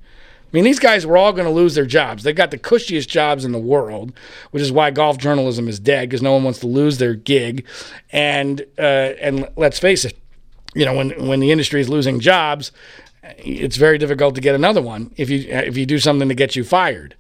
I 0.52 0.58
mean, 0.58 0.65
these 0.65 0.80
guys 0.80 1.06
were 1.06 1.15
all 1.15 1.32
going 1.32 1.47
to 1.47 1.52
lose 1.52 1.76
their 1.76 1.86
jobs. 1.86 2.24
They've 2.24 2.36
got 2.36 2.52
the 2.52 2.58
cushiest 2.58 3.08
jobs 3.10 3.45
in 3.45 3.54
the 3.54 3.60
world, 3.60 4.12
which 4.52 4.62
is 4.62 4.71
why 4.71 4.91
golf 4.91 5.17
journalism 5.17 5.69
is 5.69 5.80
dead 5.80 6.10
because 6.10 6.21
no 6.21 6.34
one 6.34 6.43
wants 6.43 6.60
to 6.60 6.67
lose 6.67 6.97
their 6.97 7.13
gig. 7.13 7.65
And 8.12 8.65
uh, 8.78 9.13
and 9.21 9.47
let's 9.56 9.80
face 9.80 10.04
it, 10.04 10.17
you 10.76 10.84
know, 10.84 10.93
when 10.93 11.28
when 11.28 11.39
the 11.39 11.52
industry 11.52 11.80
is 11.80 11.88
losing 11.88 12.19
jobs, 12.19 12.74
it's 13.38 13.78
very 13.78 13.97
difficult 13.97 14.36
to 14.36 14.41
get 14.41 14.54
another 14.54 14.82
one 14.82 15.13
if 15.15 15.30
you 15.30 15.45
if 15.47 15.78
you 15.78 15.86
do 15.86 16.00
something 16.00 16.28
to 16.28 16.36
get 16.36 16.56
you 16.56 16.65
fired. 16.65 17.15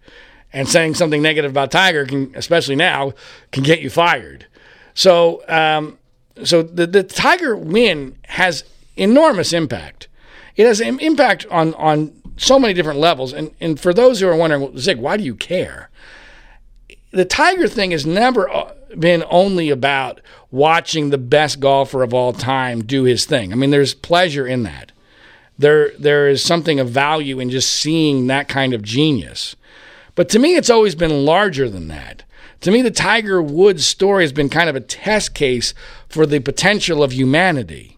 And 0.53 0.67
saying 0.67 0.95
something 0.95 1.21
negative 1.21 1.51
about 1.51 1.71
Tiger 1.71 2.05
can, 2.05 2.33
especially 2.35 2.75
now, 2.75 3.13
can 3.53 3.63
get 3.63 3.79
you 3.79 3.89
fired. 3.89 4.47
So, 4.93 5.43
um, 5.47 5.97
so 6.43 6.61
the 6.61 6.87
the 6.87 7.03
Tiger 7.03 7.55
win 7.55 8.17
has 8.25 8.63
enormous 8.95 9.53
impact. 9.53 10.07
It 10.55 10.65
has 10.65 10.81
an 10.81 10.99
impact 10.99 11.45
on 11.49 11.73
on 11.75 12.13
so 12.37 12.59
many 12.59 12.73
different 12.73 12.99
levels. 12.99 13.33
And 13.33 13.51
and 13.59 13.79
for 13.79 13.93
those 13.93 14.19
who 14.19 14.27
are 14.27 14.35
wondering, 14.35 14.61
well, 14.61 14.77
Zig, 14.77 14.97
why 14.97 15.17
do 15.17 15.23
you 15.23 15.35
care? 15.35 15.89
The 17.11 17.25
Tiger 17.25 17.67
thing 17.67 17.91
has 17.91 18.05
never 18.05 18.49
uh, 18.49 18.73
been 18.97 19.23
only 19.29 19.69
about 19.69 20.21
watching 20.49 21.09
the 21.09 21.17
best 21.17 21.59
golfer 21.59 22.03
of 22.03 22.13
all 22.13 22.33
time 22.33 22.83
do 22.83 23.03
his 23.03 23.25
thing. 23.25 23.51
I 23.51 23.55
mean, 23.55 23.71
there's 23.71 23.93
pleasure 23.93 24.47
in 24.47 24.63
that. 24.63 24.91
There 25.57 25.91
there 25.99 26.27
is 26.27 26.43
something 26.43 26.79
of 26.79 26.89
value 26.89 27.39
in 27.39 27.49
just 27.49 27.69
seeing 27.69 28.27
that 28.27 28.47
kind 28.47 28.73
of 28.73 28.81
genius. 28.81 29.55
But 30.15 30.27
to 30.29 30.39
me, 30.39 30.55
it's 30.55 30.69
always 30.69 30.95
been 30.95 31.25
larger 31.25 31.69
than 31.69 31.87
that. 31.87 32.23
To 32.61 32.71
me, 32.71 32.81
the 32.81 32.91
Tiger 32.91 33.41
Woods 33.41 33.85
story 33.85 34.23
has 34.23 34.31
been 34.31 34.49
kind 34.49 34.69
of 34.69 34.75
a 34.75 34.81
test 34.81 35.33
case 35.33 35.73
for 36.07 36.25
the 36.25 36.39
potential 36.39 37.03
of 37.03 37.11
humanity. 37.11 37.97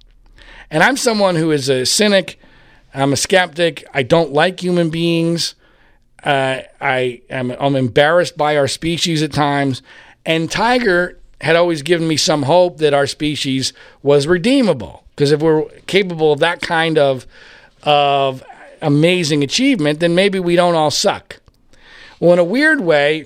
And 0.71 0.81
I'm 0.83 0.97
someone 0.97 1.35
who 1.35 1.51
is 1.51 1.69
a 1.69 1.85
cynic 1.85 2.39
I'm 2.93 3.13
a 3.13 3.17
skeptic. 3.17 3.85
I 3.93 4.03
don't 4.03 4.31
like 4.31 4.61
human 4.61 4.89
beings. 4.89 5.55
Uh, 6.23 6.61
I 6.79 7.21
am 7.29 7.51
I'm 7.59 7.75
embarrassed 7.75 8.37
by 8.37 8.55
our 8.55 8.67
species 8.67 9.23
at 9.23 9.33
times. 9.33 9.81
And 10.25 10.49
Tiger 10.49 11.19
had 11.41 11.55
always 11.55 11.81
given 11.81 12.07
me 12.07 12.17
some 12.17 12.43
hope 12.43 12.77
that 12.77 12.93
our 12.93 13.07
species 13.07 13.73
was 14.03 14.27
redeemable. 14.27 15.03
Because 15.15 15.31
if 15.31 15.41
we're 15.41 15.65
capable 15.87 16.31
of 16.31 16.39
that 16.39 16.61
kind 16.61 16.97
of 16.97 17.25
of 17.81 18.43
amazing 18.81 19.43
achievement, 19.43 19.99
then 19.99 20.15
maybe 20.15 20.39
we 20.39 20.55
don't 20.55 20.75
all 20.75 20.91
suck. 20.91 21.41
Well, 22.19 22.33
in 22.33 22.39
a 22.39 22.43
weird 22.43 22.81
way, 22.81 23.25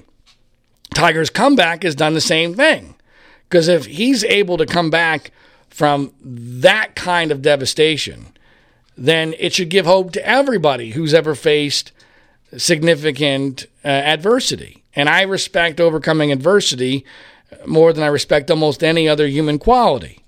Tiger's 0.94 1.30
comeback 1.30 1.84
has 1.84 1.96
done 1.96 2.14
the 2.14 2.22
same 2.22 2.54
thing. 2.54 2.96
Because 3.50 3.68
if 3.68 3.86
he's 3.86 4.24
able 4.26 4.58
to 4.58 4.66
come 4.66 4.90
back 4.90 5.32
from 5.70 6.12
that 6.22 6.96
kind 6.96 7.32
of 7.32 7.42
devastation, 7.42 8.28
then 8.98 9.34
it 9.40 9.54
should 9.54 9.70
give 9.70 9.86
hope 9.86 10.12
to 10.14 10.28
everybody 10.28 10.92
who's 10.92 11.14
ever 11.14 11.36
faced 11.36 11.92
significant 12.58 13.66
uh, 13.86 13.88
adversity. 13.88 14.84
And 14.96 15.08
I 15.08 15.22
respect 15.22 15.80
overcoming 15.80 16.32
adversity 16.32 17.06
more 17.66 17.94
than 17.94 18.04
I 18.04 18.08
respect 18.08 18.50
almost 18.52 18.84
any 18.84 19.08
other 19.08 19.28
human 19.28 19.60
quality. 19.60 20.24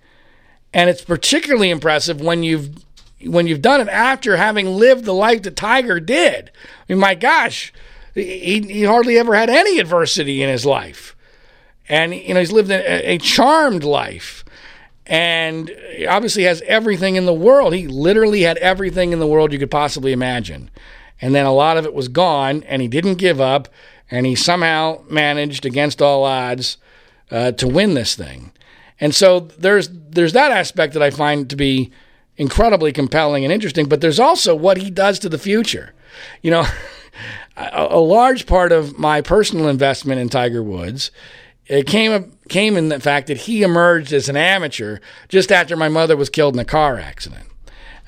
And 0.74 0.90
it's 0.90 1.04
particularly 1.04 1.70
impressive 1.70 2.22
when 2.22 2.44
you've 2.44 2.70
when 3.26 3.48
you've 3.48 3.62
done 3.62 3.82
it 3.82 3.90
after 3.90 4.38
having 4.38 4.78
lived 4.78 5.04
the 5.04 5.14
life 5.14 5.42
that 5.42 5.58
Tiger 5.58 6.00
did. 6.00 6.52
I 6.56 6.94
mean, 6.94 7.00
my 7.00 7.16
gosh, 7.16 7.74
he, 8.24 8.62
he 8.62 8.84
hardly 8.84 9.18
ever 9.18 9.36
had 9.36 9.50
any 9.50 9.80
adversity 9.80 10.42
in 10.42 10.50
his 10.50 10.66
life, 10.66 11.16
and 11.88 12.14
you 12.14 12.34
know 12.34 12.40
he's 12.40 12.52
lived 12.52 12.72
a, 12.72 13.14
a 13.14 13.18
charmed 13.18 13.84
life 13.84 14.44
and 15.10 15.72
obviously 16.08 16.44
has 16.44 16.62
everything 16.68 17.16
in 17.16 17.26
the 17.26 17.34
world. 17.34 17.74
He 17.74 17.88
literally 17.88 18.42
had 18.44 18.58
everything 18.58 19.12
in 19.12 19.18
the 19.20 19.28
world 19.28 19.52
you 19.52 19.58
could 19.58 19.72
possibly 19.72 20.12
imagine. 20.12 20.70
And 21.20 21.34
then 21.34 21.48
a 21.48 21.54
lot 21.54 21.78
of 21.78 21.86
it 21.86 21.96
was 21.96 22.08
gone, 22.08 22.64
and 22.64 22.82
he 22.82 22.88
didn't 22.88 23.16
give 23.16 23.42
up, 23.42 23.68
and 24.10 24.26
he 24.26 24.36
somehow 24.36 25.04
managed, 25.10 25.66
against 25.66 26.02
all 26.02 26.24
odds, 26.24 26.78
uh, 27.32 27.52
to 27.54 27.68
win 27.68 27.96
this 27.96 28.16
thing. 28.16 28.52
And 29.00 29.14
so 29.16 29.40
there's 29.40 29.90
there's 29.90 30.34
that 30.34 30.52
aspect 30.52 30.94
that 30.94 31.04
I 31.04 31.10
find 31.10 31.50
to 31.50 31.56
be 31.56 31.92
incredibly 32.38 32.92
compelling 32.92 33.44
and 33.44 33.52
interesting. 33.52 33.88
But 33.88 34.02
there's 34.02 34.20
also 34.20 34.56
what 34.56 34.78
he 34.78 34.90
does 34.90 35.20
to 35.20 35.30
the 35.30 35.38
future. 35.38 35.94
You 36.42 36.52
know, 36.52 36.66
a, 37.60 38.00
large 38.00 38.46
part 38.46 38.72
of 38.72 38.98
my 38.98 39.22
personal 39.22 39.68
investment 39.68 40.20
in 40.20 40.30
Tiger 40.30 40.64
Woods 40.64 41.12
it 41.70 41.86
came 41.86 42.36
came 42.50 42.76
in 42.76 42.90
the 42.90 43.00
fact 43.00 43.28
that 43.28 43.38
he 43.38 43.62
emerged 43.62 44.12
as 44.12 44.28
an 44.28 44.36
amateur 44.36 44.98
just 45.30 45.52
after 45.52 45.78
my 45.78 45.88
mother 45.88 46.18
was 46.18 46.30
killed 46.30 46.56
in 46.56 46.60
a 46.60 46.66
car 46.66 46.98
accident, 46.98 47.48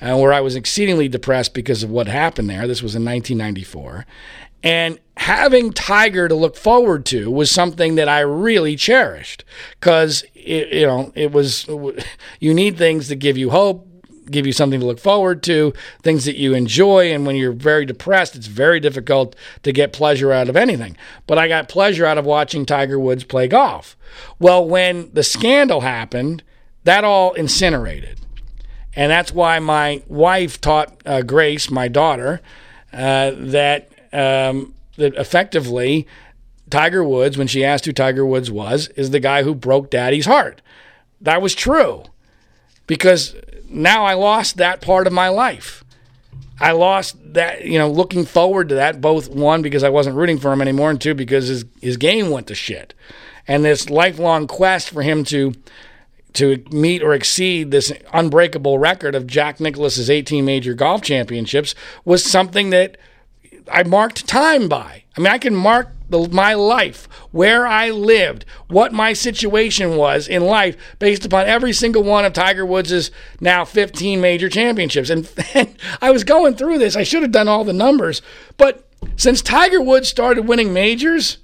uh, 0.00 0.16
where 0.16 0.32
I 0.32 0.40
was 0.40 0.56
exceedingly 0.56 1.08
depressed 1.08 1.54
because 1.54 1.84
of 1.84 1.90
what 1.90 2.08
happened 2.08 2.50
there. 2.50 2.66
This 2.66 2.82
was 2.82 2.96
in 2.96 3.04
1994, 3.04 4.04
and 4.64 4.98
having 5.16 5.72
Tiger 5.72 6.26
to 6.26 6.34
look 6.34 6.56
forward 6.56 7.06
to 7.06 7.30
was 7.30 7.52
something 7.52 7.94
that 7.94 8.08
I 8.08 8.20
really 8.20 8.74
cherished 8.74 9.44
because 9.78 10.24
you 10.34 10.86
know 10.86 11.12
it 11.14 11.30
was 11.30 11.68
you 12.40 12.52
need 12.52 12.76
things 12.76 13.06
to 13.08 13.14
give 13.14 13.38
you 13.38 13.50
hope 13.50 13.86
give 14.32 14.46
you 14.46 14.52
something 14.52 14.80
to 14.80 14.86
look 14.86 14.98
forward 14.98 15.42
to, 15.44 15.72
things 16.02 16.24
that 16.24 16.36
you 16.36 16.54
enjoy. 16.54 17.12
And 17.12 17.26
when 17.26 17.36
you're 17.36 17.52
very 17.52 17.86
depressed, 17.86 18.34
it's 18.34 18.46
very 18.46 18.80
difficult 18.80 19.36
to 19.62 19.72
get 19.72 19.92
pleasure 19.92 20.32
out 20.32 20.48
of 20.48 20.56
anything. 20.56 20.96
But 21.26 21.38
I 21.38 21.48
got 21.48 21.68
pleasure 21.68 22.06
out 22.06 22.18
of 22.18 22.24
watching 22.24 22.66
Tiger 22.66 22.98
Woods 22.98 23.24
play 23.24 23.48
golf. 23.48 23.96
Well, 24.38 24.66
when 24.66 25.10
the 25.12 25.22
scandal 25.22 25.82
happened, 25.82 26.42
that 26.84 27.04
all 27.04 27.32
incinerated. 27.34 28.20
And 28.94 29.10
that's 29.10 29.32
why 29.32 29.58
my 29.58 30.02
wife 30.08 30.60
taught 30.60 31.00
uh, 31.06 31.22
Grace, 31.22 31.70
my 31.70 31.88
daughter, 31.88 32.40
uh, 32.92 33.32
that 33.36 33.88
um, 34.12 34.74
that 34.98 35.14
effectively 35.14 36.06
Tiger 36.68 37.02
Woods, 37.02 37.38
when 37.38 37.46
she 37.46 37.64
asked 37.64 37.86
who 37.86 37.92
Tiger 37.92 38.26
Woods 38.26 38.50
was, 38.50 38.88
is 38.88 39.10
the 39.10 39.20
guy 39.20 39.42
who 39.42 39.54
broke 39.54 39.90
Daddy's 39.90 40.26
heart. 40.26 40.60
That 41.20 41.40
was 41.40 41.54
true 41.54 42.04
because 42.86 43.34
now 43.72 44.04
I 44.04 44.14
lost 44.14 44.56
that 44.58 44.80
part 44.80 45.06
of 45.06 45.12
my 45.12 45.28
life. 45.28 45.84
I 46.60 46.72
lost 46.72 47.16
that, 47.34 47.64
you 47.64 47.78
know, 47.78 47.90
looking 47.90 48.24
forward 48.24 48.68
to 48.68 48.76
that, 48.76 49.00
both 49.00 49.28
one, 49.28 49.62
because 49.62 49.82
I 49.82 49.88
wasn't 49.88 50.16
rooting 50.16 50.38
for 50.38 50.52
him 50.52 50.62
anymore, 50.62 50.90
and 50.90 51.00
two, 51.00 51.14
because 51.14 51.48
his, 51.48 51.64
his 51.80 51.96
game 51.96 52.30
went 52.30 52.46
to 52.46 52.54
shit. 52.54 52.94
And 53.48 53.64
this 53.64 53.90
lifelong 53.90 54.46
quest 54.46 54.90
for 54.90 55.02
him 55.02 55.24
to 55.24 55.54
to 56.34 56.64
meet 56.70 57.02
or 57.02 57.12
exceed 57.12 57.70
this 57.70 57.92
unbreakable 58.12 58.78
record 58.78 59.14
of 59.14 59.26
Jack 59.26 59.60
Nicklaus's 59.60 60.08
18 60.08 60.44
major 60.44 60.72
golf 60.72 61.02
championships 61.02 61.74
was 62.06 62.24
something 62.24 62.70
that 62.70 62.96
I 63.70 63.82
marked 63.82 64.26
time 64.26 64.66
by. 64.66 65.04
I 65.16 65.20
mean, 65.20 65.28
I 65.28 65.36
can 65.36 65.54
mark 65.54 65.90
the, 66.12 66.28
my 66.30 66.54
life, 66.54 67.08
where 67.32 67.66
I 67.66 67.90
lived, 67.90 68.44
what 68.68 68.92
my 68.92 69.12
situation 69.12 69.96
was 69.96 70.28
in 70.28 70.44
life 70.44 70.76
based 71.00 71.26
upon 71.26 71.46
every 71.46 71.72
single 71.72 72.04
one 72.04 72.24
of 72.24 72.32
Tiger 72.32 72.64
Woods' 72.64 73.10
now 73.40 73.64
15 73.64 74.20
major 74.20 74.48
championships. 74.48 75.10
And, 75.10 75.28
and 75.54 75.74
I 76.00 76.12
was 76.12 76.22
going 76.22 76.54
through 76.54 76.78
this. 76.78 76.94
I 76.94 77.02
should 77.02 77.22
have 77.22 77.32
done 77.32 77.48
all 77.48 77.64
the 77.64 77.72
numbers. 77.72 78.22
But 78.56 78.88
since 79.16 79.42
Tiger 79.42 79.80
Woods 79.80 80.08
started 80.08 80.46
winning 80.46 80.72
majors, 80.72 81.38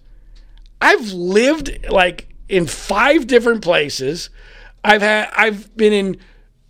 I've 0.81 1.11
lived 1.11 1.91
like 1.91 2.29
in 2.49 2.67
five 2.67 3.27
different 3.27 3.63
places. 3.63 4.31
I've 4.85 5.03
had 5.03 5.31
I've 5.37 5.77
been 5.77 5.93
in 5.93 6.21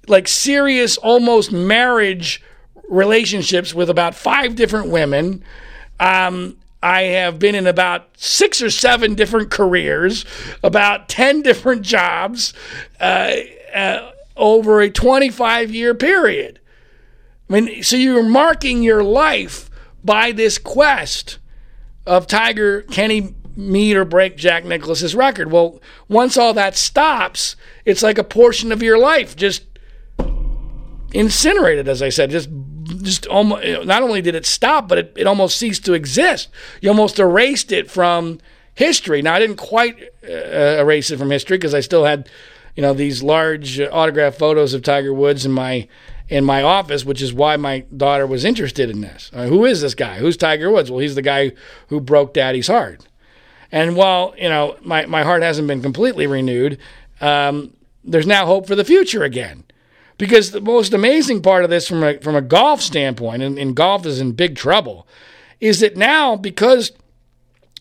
like 0.07 0.27
serious 0.27 0.97
almost 0.97 1.53
marriage 1.53 2.43
relationships 2.89 3.75
with 3.75 3.91
about 3.91 4.15
five 4.15 4.57
different 4.57 4.89
women. 4.89 5.45
Um, 6.01 6.57
I 6.83 7.03
have 7.03 7.39
been 7.39 7.55
in 7.55 7.67
about 7.67 8.09
six 8.17 8.63
or 8.63 8.71
seven 8.71 9.15
different 9.15 9.51
careers, 9.51 10.25
about 10.63 11.09
10 11.09 11.43
different 11.43 11.83
jobs 11.83 12.55
uh, 13.01 13.35
uh, 13.75 14.13
over 14.37 14.81
a 14.81 14.91
25 14.91 15.75
year 15.75 15.95
period. 15.95 16.61
I 17.51 17.61
mean, 17.61 17.83
so 17.83 17.97
you're 17.97 18.23
marking 18.23 18.83
your 18.83 19.03
life 19.03 19.71
by 20.05 20.33
this 20.33 20.59
quest 20.59 21.39
of 22.07 22.27
Tiger, 22.27 22.83
can 22.83 23.11
he 23.11 23.35
meet 23.57 23.97
or 23.97 24.05
break 24.05 24.37
Jack 24.37 24.65
Nicklaus's 24.65 25.15
record? 25.15 25.51
Well, 25.51 25.81
once 26.09 26.37
all 26.37 26.55
that 26.55 26.77
stops, 26.77 27.57
it's 27.85 28.03
like 28.03 28.19
a 28.19 28.25
portion 28.25 28.71
of 28.71 28.83
your 28.83 28.99
life 28.99 29.35
just 29.35 29.65
incinerated, 31.13 31.89
as 31.89 32.03
I 32.03 32.09
said, 32.09 32.31
just 32.31 32.49
just 33.03 33.27
almost 33.27 33.65
not 33.87 34.03
only 34.03 34.23
did 34.23 34.35
it 34.35 34.47
stop, 34.47 34.89
but 34.89 34.99
it, 34.99 35.13
it 35.17 35.27
almost 35.27 35.57
ceased 35.57 35.85
to 35.87 35.93
exist. 35.93 36.49
You 36.81 36.91
almost 36.91 37.19
erased 37.19 37.73
it 37.73 37.91
from 37.91 38.39
history. 38.75 39.23
Now 39.23 39.35
I 39.35 39.39
didn't 39.39 39.57
quite 39.57 39.97
uh, 40.25 40.79
erase 40.81 41.11
it 41.11 41.19
from 41.19 41.31
history 41.31 41.59
because 41.59 41.75
I 41.75 41.81
still 41.81 42.05
had, 42.05 42.29
you 42.77 42.83
know, 42.83 42.95
these 42.95 43.23
large 43.23 43.81
uh, 43.81 43.89
autograph 43.93 44.37
photos 44.37 44.75
of 44.75 44.83
Tiger 44.83 45.13
Woods 45.13 45.45
in 45.45 45.53
my 45.53 45.89
in 46.29 46.45
my 46.45 46.63
office, 46.63 47.05
which 47.05 47.23
is 47.23 47.33
why 47.33 47.57
my 47.57 47.81
daughter 47.97 48.27
was 48.27 48.45
interested 48.45 48.91
in 48.91 49.01
this. 49.01 49.31
Uh, 49.33 49.47
who 49.47 49.65
is 49.65 49.81
this 49.81 49.95
guy? 49.95 50.19
Who's 50.19 50.37
Tiger 50.37 50.71
Woods? 50.71 50.91
Well, 50.91 51.01
he's 51.01 51.15
the 51.15 51.23
guy 51.23 51.53
who 51.89 52.01
broke 52.01 52.35
Daddy's 52.35 52.67
heart. 52.67 53.07
And 53.73 53.97
while 53.97 54.35
you 54.39 54.49
know 54.49 54.77
my 54.83 55.07
my 55.07 55.23
heart 55.25 55.43
hasn't 55.43 55.69
been 55.69 55.83
completely 55.83 56.27
renewed, 56.27 56.79
um, 57.21 57.75
there's 58.05 58.27
now 58.27 58.47
hope 58.47 58.67
for 58.67 58.75
the 58.75 58.85
future 58.85 59.25
again. 59.25 59.65
Because 60.19 60.51
the 60.51 60.61
most 60.61 60.93
amazing 60.93 61.43
part 61.43 61.65
of 61.65 61.71
this, 61.71 61.89
from 61.89 62.03
a, 62.03 62.19
from 62.19 62.35
a 62.35 62.43
golf 62.43 62.83
standpoint, 62.83 63.43
and, 63.43 63.57
and 63.59 63.75
golf 63.75 64.05
is 64.05 64.21
in 64.21 64.33
big 64.33 64.57
trouble, 64.57 65.07
is 65.61 65.81
that 65.81 65.97
now 65.97 66.37
because 66.37 66.93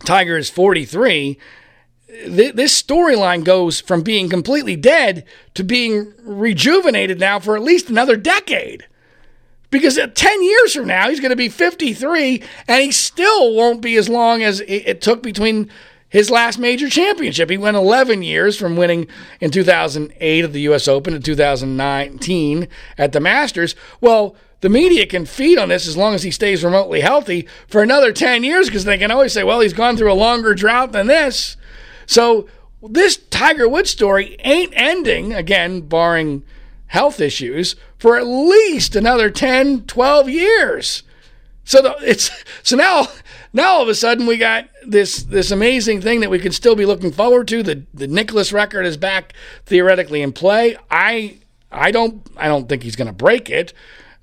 Tiger 0.05 0.37
is 0.37 0.49
43, 0.49 1.37
th- 2.07 2.53
this 2.53 2.81
storyline 2.81 3.43
goes 3.43 3.81
from 3.81 4.03
being 4.03 4.29
completely 4.29 4.75
dead 4.75 5.25
to 5.55 5.63
being 5.63 6.13
rejuvenated 6.21 7.19
now 7.19 7.39
for 7.39 7.55
at 7.55 7.63
least 7.63 7.89
another 7.89 8.15
decade. 8.15 8.85
Because 9.69 9.99
10 10.13 10.43
years 10.43 10.75
from 10.75 10.87
now, 10.87 11.09
he's 11.09 11.19
going 11.19 11.31
to 11.31 11.35
be 11.35 11.49
53, 11.49 12.41
and 12.67 12.83
he 12.83 12.91
still 12.91 13.53
won't 13.53 13.81
be 13.81 13.97
as 13.97 14.07
long 14.07 14.41
as 14.41 14.61
it 14.61 15.01
took 15.01 15.21
between 15.21 15.69
his 16.17 16.31
last 16.31 16.57
major 16.57 16.89
championship. 16.89 17.47
He 17.47 17.59
went 17.59 17.77
11 17.77 18.23
years 18.23 18.57
from 18.57 18.75
winning 18.75 19.05
in 19.39 19.51
2008 19.51 20.43
at 20.43 20.51
the 20.51 20.61
U.S. 20.61 20.87
Open 20.87 21.13
to 21.13 21.19
2019 21.19 22.67
at 22.97 23.11
the 23.11 23.19
Masters. 23.19 23.75
Well, 24.01 24.35
the 24.61 24.69
media 24.69 25.05
can 25.05 25.27
feed 25.27 25.59
on 25.59 25.69
this 25.69 25.87
as 25.87 25.95
long 25.95 26.15
as 26.15 26.23
he 26.23 26.31
stays 26.31 26.63
remotely 26.63 27.01
healthy 27.01 27.47
for 27.67 27.83
another 27.83 28.11
10 28.11 28.43
years 28.43 28.65
because 28.65 28.83
they 28.83 28.97
can 28.97 29.11
always 29.11 29.31
say, 29.31 29.43
well, 29.43 29.59
he's 29.59 29.73
gone 29.73 29.95
through 29.95 30.11
a 30.11 30.15
longer 30.15 30.55
drought 30.55 30.91
than 30.91 31.05
this. 31.05 31.55
So 32.07 32.49
this 32.81 33.17
Tiger 33.17 33.69
Woods 33.69 33.91
story 33.91 34.37
ain't 34.39 34.73
ending, 34.75 35.35
again, 35.35 35.81
barring 35.81 36.41
health 36.87 37.19
issues, 37.19 37.75
for 37.99 38.17
at 38.17 38.25
least 38.25 38.95
another 38.95 39.29
10, 39.29 39.83
12 39.83 40.29
years. 40.29 41.03
So 41.67 41.81
the, 41.81 41.97
it's 42.01 42.31
so 42.63 42.77
now 42.77 43.07
now 43.51 43.71
all 43.73 43.81
of 43.81 43.89
a 43.89 43.93
sudden 43.93 44.25
we 44.25 44.37
got 44.37 44.69
this 44.85 45.23
this 45.23 45.51
amazing 45.51 45.99
thing 45.99 46.21
that 46.21 46.29
we 46.29 46.39
can 46.39 46.53
still 46.53 46.77
be 46.77 46.85
looking 46.85 47.11
forward 47.11 47.49
to. 47.49 47.61
The 47.61 47.83
the 47.93 48.07
Nicklaus 48.07 48.53
record 48.53 48.85
is 48.85 48.95
back 48.95 49.33
theoretically 49.65 50.21
in 50.21 50.31
play. 50.31 50.77
I 50.89 51.39
I 51.69 51.91
don't 51.91 52.25
I 52.37 52.47
don't 52.47 52.69
think 52.69 52.83
he's 52.83 52.95
going 52.95 53.09
to 53.09 53.13
break 53.13 53.49
it, 53.49 53.73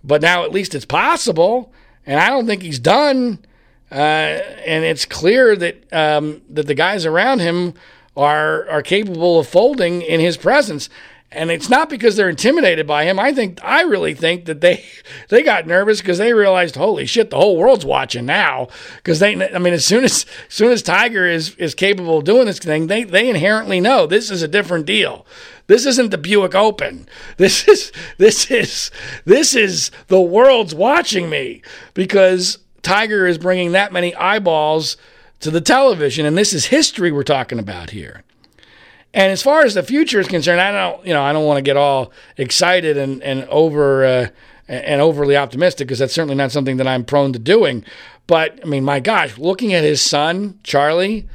but 0.02 0.22
now 0.22 0.42
at 0.44 0.52
least 0.52 0.74
it's 0.74 0.86
possible, 0.86 1.70
and 2.06 2.18
I 2.18 2.30
don't 2.30 2.46
think 2.46 2.62
he's 2.62 2.78
done. 2.78 3.44
Uh, 3.92 4.40
and 4.64 4.82
it's 4.82 5.04
clear 5.04 5.54
that 5.54 5.92
um, 5.92 6.40
that 6.48 6.66
the 6.66 6.74
guys 6.74 7.04
around 7.04 7.40
him 7.40 7.74
are 8.16 8.66
are 8.70 8.80
capable 8.80 9.38
of 9.38 9.46
folding 9.46 10.00
in 10.00 10.18
his 10.18 10.38
presence 10.38 10.88
and 11.34 11.50
it's 11.50 11.68
not 11.68 11.90
because 11.90 12.16
they're 12.16 12.28
intimidated 12.28 12.86
by 12.86 13.04
him. 13.04 13.18
I 13.18 13.32
think 13.32 13.62
I 13.62 13.82
really 13.82 14.14
think 14.14 14.46
that 14.46 14.60
they 14.60 14.84
they 15.28 15.42
got 15.42 15.66
nervous 15.66 16.00
because 16.00 16.18
they 16.18 16.32
realized, 16.32 16.76
holy 16.76 17.06
shit, 17.06 17.30
the 17.30 17.36
whole 17.36 17.56
world's 17.56 17.84
watching 17.84 18.26
now. 18.26 18.68
Because 18.96 19.18
they, 19.18 19.34
I 19.52 19.58
mean, 19.58 19.74
as 19.74 19.84
soon 19.84 20.04
as, 20.04 20.24
as 20.24 20.26
soon 20.54 20.72
as 20.72 20.82
Tiger 20.82 21.26
is 21.26 21.54
is 21.56 21.74
capable 21.74 22.18
of 22.18 22.24
doing 22.24 22.46
this 22.46 22.58
thing, 22.58 22.86
they 22.86 23.04
they 23.04 23.28
inherently 23.28 23.80
know 23.80 24.06
this 24.06 24.30
is 24.30 24.42
a 24.42 24.48
different 24.48 24.86
deal. 24.86 25.26
This 25.66 25.86
isn't 25.86 26.10
the 26.10 26.18
Buick 26.18 26.54
Open. 26.54 27.08
This 27.36 27.66
is 27.66 27.92
this 28.18 28.50
is 28.50 28.90
this 29.24 29.54
is 29.54 29.90
the 30.06 30.20
world's 30.20 30.74
watching 30.74 31.28
me 31.28 31.62
because 31.94 32.58
Tiger 32.82 33.26
is 33.26 33.38
bringing 33.38 33.72
that 33.72 33.92
many 33.92 34.14
eyeballs 34.14 34.96
to 35.40 35.50
the 35.50 35.60
television, 35.60 36.24
and 36.26 36.38
this 36.38 36.52
is 36.52 36.66
history 36.66 37.10
we're 37.10 37.22
talking 37.22 37.58
about 37.58 37.90
here. 37.90 38.22
And 39.14 39.30
as 39.30 39.42
far 39.42 39.64
as 39.64 39.74
the 39.74 39.82
future 39.84 40.18
is 40.18 40.26
concerned, 40.26 40.60
I 40.60 40.72
don't, 40.72 41.06
you 41.06 41.14
know, 41.14 41.22
I 41.22 41.32
don't 41.32 41.46
want 41.46 41.58
to 41.58 41.62
get 41.62 41.76
all 41.76 42.12
excited 42.36 42.98
and 42.98 43.22
and 43.22 43.44
over 43.44 44.04
uh, 44.04 44.26
and 44.68 45.00
overly 45.00 45.36
optimistic 45.36 45.86
because 45.86 46.00
that's 46.00 46.12
certainly 46.12 46.34
not 46.34 46.50
something 46.52 46.76
that 46.78 46.88
I'm 46.88 47.04
prone 47.04 47.32
to 47.32 47.38
doing. 47.38 47.84
But 48.26 48.58
I 48.62 48.66
mean, 48.66 48.84
my 48.84 48.98
gosh, 49.00 49.38
looking 49.38 49.72
at 49.72 49.84
his 49.84 50.02
son 50.02 50.58
Charlie, 50.64 51.28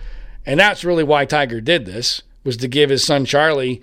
and 0.45 0.59
that's 0.59 0.83
really 0.83 1.05
why 1.05 1.23
Tiger 1.25 1.61
did 1.61 1.85
this 1.85 2.21
was 2.43 2.57
to 2.57 2.67
give 2.67 2.89
his 2.89 3.03
son 3.03 3.25
Charlie 3.25 3.81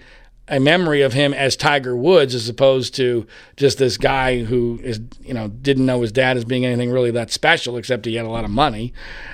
a 0.49 0.61
memory 0.61 1.03
of 1.03 1.13
him 1.13 1.35
as 1.35 1.57
Tiger 1.57 1.97
Woods 1.97 2.35
as 2.35 2.49
opposed 2.49 2.95
to 2.95 3.27
just 3.57 3.79
this 3.79 3.97
guy 3.97 4.45
who 4.45 4.79
is 4.83 5.01
you 5.23 5.33
know 5.33 5.49
didn't 5.49 5.87
know 5.87 6.03
his 6.03 6.13
dad 6.13 6.37
as 6.37 6.45
being 6.45 6.67
anything 6.67 6.91
really 6.91 7.11
that 7.13 7.31
special 7.33 7.79
except 7.79 8.05
he 8.05 8.17
had 8.17 8.27
a 8.27 8.31
lot 8.31 8.45
of 8.45 8.51
money. 8.51 8.93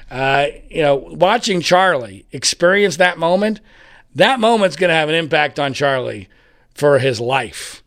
Uh, 0.08 0.46
you 0.70 0.82
know, 0.82 0.94
watching 0.94 1.60
Charlie 1.60 2.26
experience 2.30 2.96
that 2.98 3.18
moment, 3.18 3.60
that 4.14 4.40
moment's 4.40 4.76
going 4.76 4.88
to 4.88 4.94
have 4.94 5.08
an 5.08 5.14
impact 5.14 5.58
on 5.58 5.72
Charlie 5.72 6.28
for 6.74 6.98
his 6.98 7.20
life, 7.20 7.82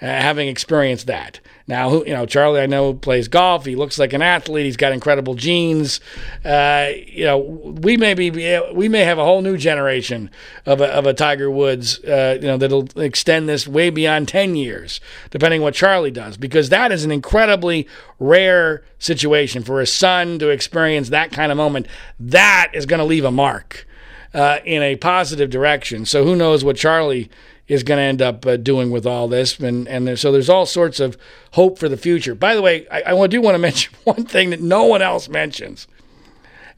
uh, 0.00 0.06
having 0.06 0.48
experienced 0.48 1.06
that. 1.06 1.40
Now, 1.66 2.02
you 2.02 2.12
know, 2.12 2.26
Charlie, 2.26 2.60
I 2.60 2.66
know 2.66 2.94
plays 2.94 3.28
golf. 3.28 3.64
He 3.64 3.76
looks 3.76 3.96
like 3.96 4.12
an 4.12 4.22
athlete. 4.22 4.64
He's 4.64 4.76
got 4.76 4.92
incredible 4.92 5.36
genes. 5.36 6.00
Uh, 6.44 6.88
you 7.06 7.24
know, 7.24 7.38
we 7.38 7.96
may 7.96 8.14
be 8.14 8.30
we 8.72 8.88
may 8.88 9.04
have 9.04 9.18
a 9.18 9.24
whole 9.24 9.40
new 9.40 9.56
generation 9.56 10.30
of 10.66 10.80
a, 10.80 10.86
of 10.86 11.06
a 11.06 11.14
Tiger 11.14 11.48
Woods. 11.48 12.02
Uh, 12.02 12.38
you 12.40 12.48
know, 12.48 12.56
that'll 12.56 12.88
extend 13.00 13.48
this 13.48 13.68
way 13.68 13.88
beyond 13.88 14.26
ten 14.26 14.56
years, 14.56 15.00
depending 15.30 15.62
what 15.62 15.74
Charlie 15.74 16.10
does, 16.10 16.36
because 16.36 16.70
that 16.70 16.90
is 16.90 17.04
an 17.04 17.12
incredibly 17.12 17.86
rare 18.18 18.82
situation 18.98 19.62
for 19.62 19.80
a 19.80 19.86
son 19.86 20.40
to 20.40 20.48
experience 20.48 21.10
that 21.10 21.30
kind 21.30 21.52
of 21.52 21.56
moment. 21.56 21.86
That 22.18 22.72
is 22.74 22.84
going 22.84 22.98
to 22.98 23.04
leave 23.04 23.24
a 23.24 23.30
mark 23.30 23.86
uh, 24.34 24.58
in 24.64 24.82
a 24.82 24.96
positive 24.96 25.50
direction. 25.50 26.04
So 26.04 26.24
who 26.24 26.36
knows 26.36 26.64
what 26.64 26.76
Charlie 26.76 27.30
is 27.68 27.82
going 27.82 27.98
to 27.98 28.02
end 28.02 28.20
up 28.20 28.44
uh, 28.46 28.56
doing 28.56 28.90
with 28.90 29.06
all 29.06 29.28
this. 29.28 29.58
And, 29.58 29.86
and 29.86 30.06
there, 30.06 30.16
so 30.16 30.32
there's 30.32 30.48
all 30.48 30.66
sorts 30.66 30.98
of 30.98 31.16
hope 31.52 31.78
for 31.78 31.88
the 31.88 31.96
future. 31.96 32.34
By 32.34 32.54
the 32.54 32.62
way, 32.62 32.86
I, 32.88 33.14
I 33.14 33.26
do 33.28 33.40
want 33.40 33.54
to 33.54 33.58
mention 33.60 33.94
one 34.04 34.24
thing 34.24 34.50
that 34.50 34.60
no 34.60 34.84
one 34.84 35.02
else 35.02 35.28
mentions 35.28 35.86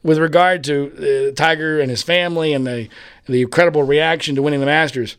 with 0.03 0.17
regard 0.17 0.63
to 0.65 1.31
uh, 1.31 1.35
Tiger 1.35 1.79
and 1.79 1.89
his 1.89 2.03
family 2.03 2.53
and 2.53 2.67
the, 2.67 2.89
the 3.25 3.41
incredible 3.41 3.83
reaction 3.83 4.35
to 4.35 4.41
winning 4.41 4.59
the 4.59 4.65
Masters. 4.65 5.17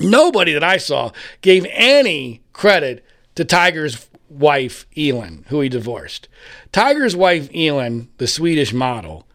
Nobody 0.00 0.52
that 0.52 0.64
I 0.64 0.76
saw 0.76 1.10
gave 1.40 1.66
any 1.70 2.42
credit 2.52 3.04
to 3.34 3.44
Tiger's 3.44 4.08
wife, 4.28 4.86
Elin, 4.96 5.44
who 5.48 5.60
he 5.60 5.68
divorced. 5.68 6.28
Tiger's 6.72 7.16
wife, 7.16 7.48
Elin, 7.54 8.08
the 8.18 8.26
Swedish 8.26 8.72
model, 8.72 9.26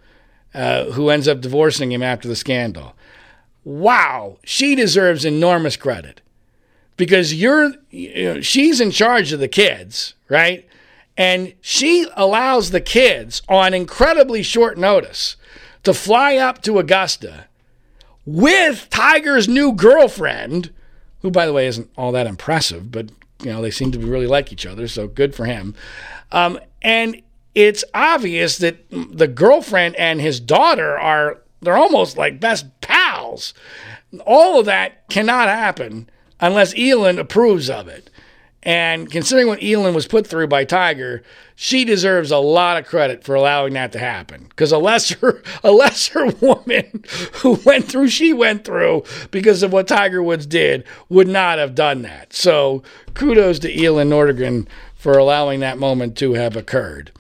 uh, 0.53 0.85
who 0.91 1.09
ends 1.09 1.27
up 1.27 1.41
divorcing 1.41 1.91
him 1.91 2.03
after 2.03 2.27
the 2.27 2.35
scandal 2.35 2.95
wow, 3.63 4.37
she 4.43 4.75
deserves 4.75 5.25
enormous 5.25 5.77
credit 5.77 6.21
because 6.97 7.33
you're 7.33 7.73
you 7.89 8.23
know, 8.23 8.41
she's 8.41 8.81
in 8.81 8.91
charge 8.91 9.31
of 9.31 9.39
the 9.39 9.47
kids, 9.47 10.15
right? 10.29 10.67
And 11.17 11.53
she 11.61 12.07
allows 12.15 12.71
the 12.71 12.81
kids 12.81 13.41
on 13.47 13.73
incredibly 13.73 14.43
short 14.43 14.77
notice 14.77 15.35
to 15.83 15.93
fly 15.93 16.37
up 16.37 16.61
to 16.63 16.79
Augusta 16.79 17.47
with 18.25 18.87
Tiger's 18.89 19.47
new 19.47 19.73
girlfriend, 19.73 20.71
who 21.21 21.31
by 21.31 21.45
the 21.45 21.53
way 21.53 21.67
isn't 21.67 21.89
all 21.97 22.11
that 22.11 22.27
impressive, 22.27 22.91
but 22.91 23.09
you 23.43 23.51
know 23.51 23.61
they 23.61 23.71
seem 23.71 23.91
to 23.91 23.99
really 23.99 24.27
like 24.27 24.51
each 24.51 24.65
other, 24.65 24.87
so 24.87 25.07
good 25.07 25.35
for 25.35 25.45
him. 25.45 25.75
Um, 26.31 26.59
and 26.81 27.21
it's 27.55 27.83
obvious 27.93 28.57
that 28.59 28.77
the 28.89 29.27
girlfriend 29.27 29.95
and 29.95 30.21
his 30.21 30.39
daughter 30.39 30.97
are 30.97 31.41
they're 31.61 31.77
almost 31.77 32.17
like 32.17 32.39
best 32.39 32.65
pals. 32.81 33.53
All 34.25 34.59
of 34.59 34.65
that 34.65 35.07
cannot 35.09 35.47
happen 35.47 36.09
unless 36.39 36.73
Elin 36.77 37.19
approves 37.19 37.69
of 37.69 37.87
it. 37.87 38.09
And 38.63 39.09
considering 39.09 39.47
what 39.47 39.63
Elin 39.63 39.95
was 39.95 40.07
put 40.07 40.27
through 40.27 40.47
by 40.47 40.65
Tiger, 40.65 41.23
she 41.55 41.83
deserves 41.83 42.29
a 42.29 42.37
lot 42.37 42.77
of 42.77 42.85
credit 42.85 43.23
for 43.23 43.33
allowing 43.33 43.73
that 43.73 43.91
to 43.93 43.99
happen. 43.99 44.45
Because 44.49 44.71
a 44.71 44.77
lesser, 44.77 45.41
a 45.63 45.71
lesser 45.71 46.27
woman 46.41 47.03
who 47.35 47.59
went 47.65 47.85
through 47.85 48.09
she 48.09 48.33
went 48.33 48.63
through 48.63 49.03
because 49.31 49.63
of 49.63 49.73
what 49.73 49.87
Tiger 49.87 50.21
Woods 50.21 50.45
did 50.45 50.83
would 51.09 51.27
not 51.27 51.57
have 51.57 51.73
done 51.73 52.03
that. 52.03 52.33
So 52.33 52.83
kudos 53.13 53.59
to 53.59 53.83
Elin 53.83 54.09
Nordegren 54.09 54.67
for 54.95 55.17
allowing 55.17 55.61
that 55.61 55.79
moment 55.79 56.15
to 56.19 56.33
have 56.33 56.55
occurred. 56.55 57.11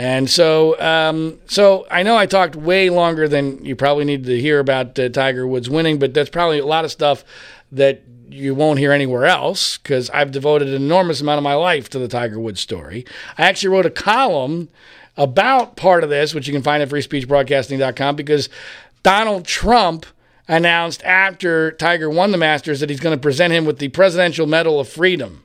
And 0.00 0.30
so, 0.30 0.80
um, 0.80 1.38
so 1.44 1.86
I 1.90 2.02
know 2.02 2.16
I 2.16 2.24
talked 2.24 2.56
way 2.56 2.88
longer 2.88 3.28
than 3.28 3.62
you 3.62 3.76
probably 3.76 4.06
need 4.06 4.24
to 4.24 4.40
hear 4.40 4.58
about 4.58 4.98
uh, 4.98 5.10
Tiger 5.10 5.46
Woods 5.46 5.68
winning, 5.68 5.98
but 5.98 6.14
that's 6.14 6.30
probably 6.30 6.58
a 6.58 6.64
lot 6.64 6.86
of 6.86 6.90
stuff 6.90 7.22
that 7.70 8.00
you 8.30 8.54
won't 8.54 8.78
hear 8.78 8.92
anywhere 8.92 9.26
else 9.26 9.76
because 9.76 10.08
I've 10.08 10.30
devoted 10.30 10.68
an 10.68 10.74
enormous 10.76 11.20
amount 11.20 11.36
of 11.36 11.44
my 11.44 11.52
life 11.52 11.90
to 11.90 11.98
the 11.98 12.08
Tiger 12.08 12.40
Woods 12.40 12.62
story. 12.62 13.04
I 13.36 13.42
actually 13.42 13.68
wrote 13.68 13.84
a 13.84 13.90
column 13.90 14.70
about 15.18 15.76
part 15.76 16.02
of 16.02 16.08
this, 16.08 16.32
which 16.32 16.46
you 16.46 16.54
can 16.54 16.62
find 16.62 16.82
at 16.82 16.88
freespeechbroadcasting.com, 16.88 18.16
because 18.16 18.48
Donald 19.02 19.44
Trump 19.44 20.06
announced 20.48 21.04
after 21.04 21.72
Tiger 21.72 22.08
won 22.08 22.30
the 22.30 22.38
Masters 22.38 22.80
that 22.80 22.88
he's 22.88 23.00
going 23.00 23.14
to 23.18 23.20
present 23.20 23.52
him 23.52 23.66
with 23.66 23.78
the 23.78 23.88
Presidential 23.88 24.46
Medal 24.46 24.80
of 24.80 24.88
Freedom, 24.88 25.44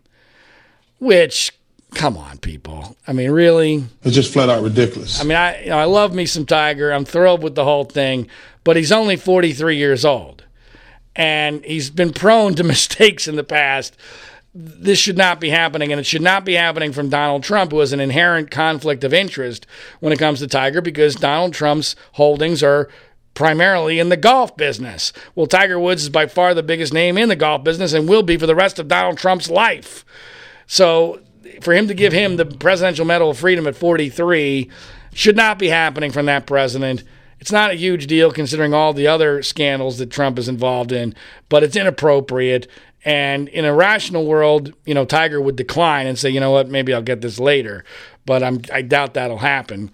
which 1.00 1.52
come 1.96 2.18
on, 2.18 2.38
people. 2.38 2.96
I 3.08 3.14
mean, 3.14 3.32
really? 3.32 3.84
It's 4.04 4.14
just 4.14 4.32
flat 4.32 4.50
out 4.50 4.62
ridiculous. 4.62 5.20
I 5.20 5.24
mean, 5.24 5.38
I 5.38 5.64
you 5.64 5.70
know, 5.70 5.80
I 5.80 5.86
love 5.86 6.14
me 6.14 6.26
some 6.26 6.46
Tiger. 6.46 6.92
I'm 6.92 7.06
thrilled 7.06 7.42
with 7.42 7.56
the 7.56 7.64
whole 7.64 7.86
thing, 7.86 8.28
but 8.64 8.76
he's 8.76 8.92
only 8.92 9.16
43 9.16 9.78
years 9.78 10.06
old, 10.06 10.44
and 11.16 11.64
he's 11.66 11.90
been 11.90 12.14
prone 12.14 12.54
to 12.56 12.64
mistakes 12.76 13.28
in 13.28 13.36
the 13.36 13.44
past. 13.44 13.98
This 14.54 15.00
should 15.00 15.18
not 15.18 15.42
be 15.42 15.50
happening, 15.50 15.92
and 15.92 16.00
it 16.00 16.06
should 16.06 16.22
not 16.22 16.46
be 16.46 16.54
happening 16.54 16.94
from 16.94 17.10
Donald 17.10 17.44
Trump, 17.44 17.72
who 17.72 17.80
has 17.80 17.92
an 17.92 18.00
inherent 18.00 18.52
conflict 18.52 19.04
of 19.04 19.14
interest 19.14 19.66
when 20.00 20.14
it 20.14 20.20
comes 20.20 20.40
to 20.40 20.48
Tiger, 20.48 20.80
because 20.82 21.16
Donald 21.16 21.54
Trump's 21.54 21.96
holdings 22.14 22.64
are 22.64 22.90
primarily 23.34 24.00
in 24.00 24.08
the 24.08 24.16
golf 24.16 24.56
business. 24.56 25.12
Well, 25.36 25.46
Tiger 25.46 25.78
Woods 25.78 26.04
is 26.04 26.10
by 26.10 26.28
far 26.28 26.54
the 26.54 26.64
biggest 26.64 26.94
name 26.94 27.18
in 27.18 27.28
the 27.28 27.36
golf 27.36 27.66
business 27.66 27.92
and 27.92 28.08
will 28.08 28.24
be 28.24 28.38
for 28.38 28.48
the 28.48 28.56
rest 28.56 28.80
of 28.80 28.88
Donald 28.88 29.18
Trump's 29.18 29.50
life. 29.50 30.06
So 30.68 31.20
for 31.62 31.74
him 31.74 31.88
to 31.88 31.94
give 31.94 32.14
him 32.14 32.38
the 32.38 32.46
Presidential 32.46 33.06
Medal 33.06 33.30
of 33.30 33.38
Freedom 33.38 33.68
at 33.68 33.76
43 33.76 34.70
should 35.14 35.36
not 35.36 35.58
be 35.58 35.70
happening 35.70 36.12
from 36.12 36.26
that 36.26 36.46
president. 36.46 37.04
It's 37.40 37.52
not 37.52 37.72
a 37.72 37.76
huge 37.76 38.08
deal 38.08 38.32
considering 38.32 38.74
all 38.74 38.94
the 38.94 39.08
other 39.08 39.44
scandals 39.44 39.98
that 39.98 40.10
Trump 40.10 40.40
is 40.40 40.48
involved 40.48 40.92
in, 40.92 41.16
but 41.50 41.64
it's 41.64 41.76
inappropriate. 41.76 42.68
And 43.04 43.48
in 43.50 43.66
a 43.66 43.74
rational 43.74 44.26
world, 44.26 44.74
you 44.86 44.94
know, 44.94 45.06
Tiger 45.06 45.40
would 45.40 45.56
decline 45.56 46.08
and 46.08 46.18
say, 46.18 46.30
you 46.30 46.40
know 46.40 46.52
what, 46.52 46.70
maybe 46.70 46.94
I'll 46.94 47.02
get 47.02 47.22
this 47.22 47.40
later. 47.40 47.86
But 48.26 48.42
I'm, 48.42 48.62
I 48.74 48.82
doubt 48.82 49.14
that'll 49.14 49.38
happen. 49.38 49.92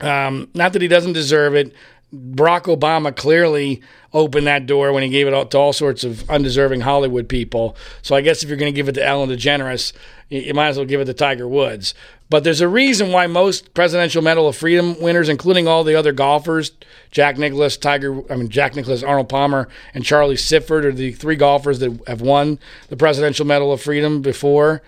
Um, 0.00 0.48
not 0.54 0.74
that 0.74 0.82
he 0.82 0.88
doesn't 0.88 1.14
deserve 1.14 1.54
it. 1.54 1.74
Barack 2.14 2.62
Obama 2.74 3.14
clearly 3.14 3.82
opened 4.14 4.46
that 4.46 4.64
door 4.64 4.92
when 4.92 5.02
he 5.02 5.10
gave 5.10 5.26
it 5.26 5.34
out 5.34 5.50
to 5.50 5.58
all 5.58 5.74
sorts 5.74 6.04
of 6.04 6.28
undeserving 6.30 6.80
Hollywood 6.80 7.28
people. 7.28 7.76
So 8.00 8.16
I 8.16 8.22
guess 8.22 8.42
if 8.42 8.48
you're 8.48 8.58
going 8.58 8.72
to 8.72 8.76
give 8.76 8.88
it 8.88 8.92
to 8.92 9.04
Ellen 9.04 9.28
DeGeneres, 9.28 9.92
you 10.30 10.54
might 10.54 10.68
as 10.68 10.78
well 10.78 10.86
give 10.86 11.00
it 11.00 11.04
to 11.04 11.14
Tiger 11.14 11.46
Woods. 11.46 11.92
But 12.30 12.44
there's 12.44 12.62
a 12.62 12.68
reason 12.68 13.12
why 13.12 13.26
most 13.26 13.74
Presidential 13.74 14.22
Medal 14.22 14.48
of 14.48 14.56
Freedom 14.56 14.98
winners, 15.00 15.28
including 15.28 15.68
all 15.68 15.84
the 15.84 15.94
other 15.94 16.12
golfers, 16.12 16.72
Jack 17.10 17.36
Nicklaus, 17.36 17.76
Tiger, 17.76 18.20
I 18.32 18.36
mean 18.36 18.48
Jack 18.48 18.74
Nicklaus, 18.74 19.02
Arnold 19.02 19.28
Palmer, 19.28 19.68
and 19.92 20.04
Charlie 20.04 20.36
Sifford 20.36 20.84
are 20.84 20.92
the 20.92 21.12
three 21.12 21.36
golfers 21.36 21.78
that 21.80 22.00
have 22.06 22.22
won 22.22 22.58
the 22.88 22.96
Presidential 22.96 23.46
Medal 23.46 23.72
of 23.72 23.82
Freedom 23.82 24.22
before. 24.22 24.82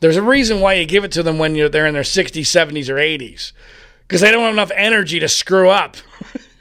There's 0.00 0.16
a 0.16 0.22
reason 0.22 0.60
why 0.60 0.74
you 0.74 0.86
give 0.86 1.04
it 1.04 1.12
to 1.12 1.22
them 1.22 1.38
when 1.38 1.54
they're 1.54 1.86
in 1.86 1.94
their 1.94 2.02
60s, 2.02 2.42
70s, 2.42 2.88
or 2.88 2.94
80s, 2.94 3.52
because 4.06 4.20
they 4.20 4.30
don't 4.30 4.42
have 4.42 4.52
enough 4.52 4.72
energy 4.74 5.20
to 5.20 5.28
screw 5.28 5.68
up. 5.68 5.96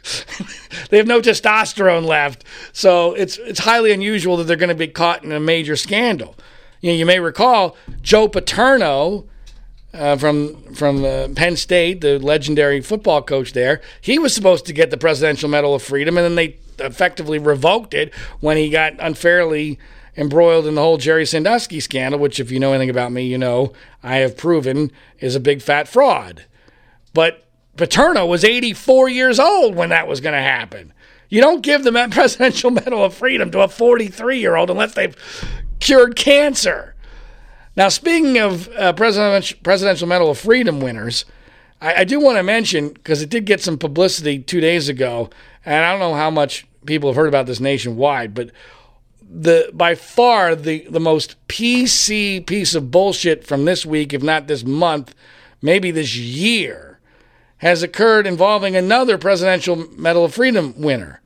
they 0.90 0.98
have 0.98 1.08
no 1.08 1.22
testosterone 1.22 2.06
left, 2.06 2.44
so 2.74 3.14
it's 3.14 3.38
it's 3.38 3.60
highly 3.60 3.92
unusual 3.92 4.38
that 4.38 4.46
they're 4.46 4.56
going 4.56 4.70
to 4.70 4.76
be 4.76 4.88
caught 4.88 5.24
in 5.24 5.32
a 5.32 5.40
major 5.40 5.76
scandal. 5.76 6.36
You 6.82 6.92
know, 6.92 6.98
you 6.98 7.06
may 7.06 7.20
recall 7.20 7.76
Joe 8.02 8.28
Paterno 8.28 9.26
uh, 9.94 10.18
from 10.18 10.74
from 10.74 11.04
uh, 11.04 11.28
Penn 11.36 11.56
State, 11.56 12.02
the 12.02 12.20
legendary 12.20 12.82
football 12.82 13.22
coach 13.22 13.54
there. 13.54 13.82
He 14.02 14.20
was 14.20 14.34
supposed 14.34 14.66
to 14.68 14.74
get 14.74 14.92
the 14.92 14.98
Presidential 14.98 15.50
Medal 15.50 15.76
of 15.76 15.84
Freedom, 15.84 16.18
and 16.18 16.26
then 16.26 16.36
they 16.36 16.58
effectively 16.80 17.40
revoked 17.40 17.94
it 17.94 18.14
when 18.40 18.58
he 18.58 18.70
got 18.70 18.94
unfairly 19.00 19.80
embroiled 20.16 20.68
in 20.68 20.76
the 20.76 20.82
whole 20.82 20.98
Jerry 20.98 21.26
Sandusky 21.26 21.80
scandal, 21.80 22.20
which, 22.20 22.40
if 22.40 22.52
you 22.52 22.60
know 22.60 22.74
anything 22.74 22.90
about 22.90 23.12
me, 23.12 23.24
you 23.24 23.38
know 23.38 23.74
I 24.04 24.18
have 24.18 24.38
proven 24.38 24.92
is 25.20 25.36
a 25.36 25.40
big 25.40 25.62
fat 25.62 25.88
fraud. 25.88 26.46
But 27.14 27.49
Paterno 27.80 28.26
was 28.26 28.44
84 28.44 29.10
years 29.10 29.40
old 29.40 29.74
when 29.74 29.90
that 29.90 30.08
was 30.08 30.20
going 30.20 30.36
to 30.36 30.42
happen. 30.42 30.94
You 31.30 31.42
don't 31.42 31.62
give 31.62 31.84
the 31.84 31.92
Presidential 32.12 32.72
Medal 32.72 33.04
of 33.04 33.14
Freedom 33.14 33.50
to 33.52 33.62
a 33.62 33.68
43 33.68 34.38
year 34.38 34.56
old 34.56 34.70
unless 34.70 34.94
they've 34.94 35.16
cured 35.80 36.16
cancer. 36.16 36.94
Now, 37.76 37.88
speaking 37.88 38.38
of 38.38 38.68
uh, 38.70 38.92
Presidential 38.94 40.08
Medal 40.08 40.30
of 40.30 40.38
Freedom 40.38 40.82
winners, 40.82 41.24
I, 41.80 42.02
I 42.02 42.04
do 42.04 42.20
want 42.20 42.38
to 42.38 42.44
mention 42.44 42.90
because 42.90 43.22
it 43.22 43.30
did 43.30 43.46
get 43.46 43.62
some 43.62 43.78
publicity 43.78 44.40
two 44.40 44.60
days 44.60 44.90
ago, 44.90 45.30
and 45.66 45.86
I 45.86 45.92
don't 45.92 46.02
know 46.02 46.16
how 46.16 46.30
much 46.30 46.68
people 46.86 47.10
have 47.10 47.16
heard 47.16 47.30
about 47.30 47.46
this 47.46 47.62
nationwide, 47.62 48.34
but 48.34 48.52
the 49.22 49.70
by 49.74 49.96
far 49.96 50.56
the 50.56 50.86
the 50.90 51.00
most 51.00 51.36
PC 51.48 52.46
piece 52.46 52.76
of 52.76 52.92
bullshit 52.92 53.46
from 53.46 53.64
this 53.64 53.86
week, 53.86 54.12
if 54.12 54.24
not 54.24 54.48
this 54.48 54.66
month, 54.66 55.16
maybe 55.62 55.92
this 55.92 56.18
year, 56.18 56.89
has 57.60 57.84
occurred 57.84 58.26
involving 58.28 58.76
another 58.76 59.18
Presidential 59.18 59.76
Medal 59.98 60.26
of 60.26 60.34
Freedom 60.34 60.74
winner. 60.78 61.22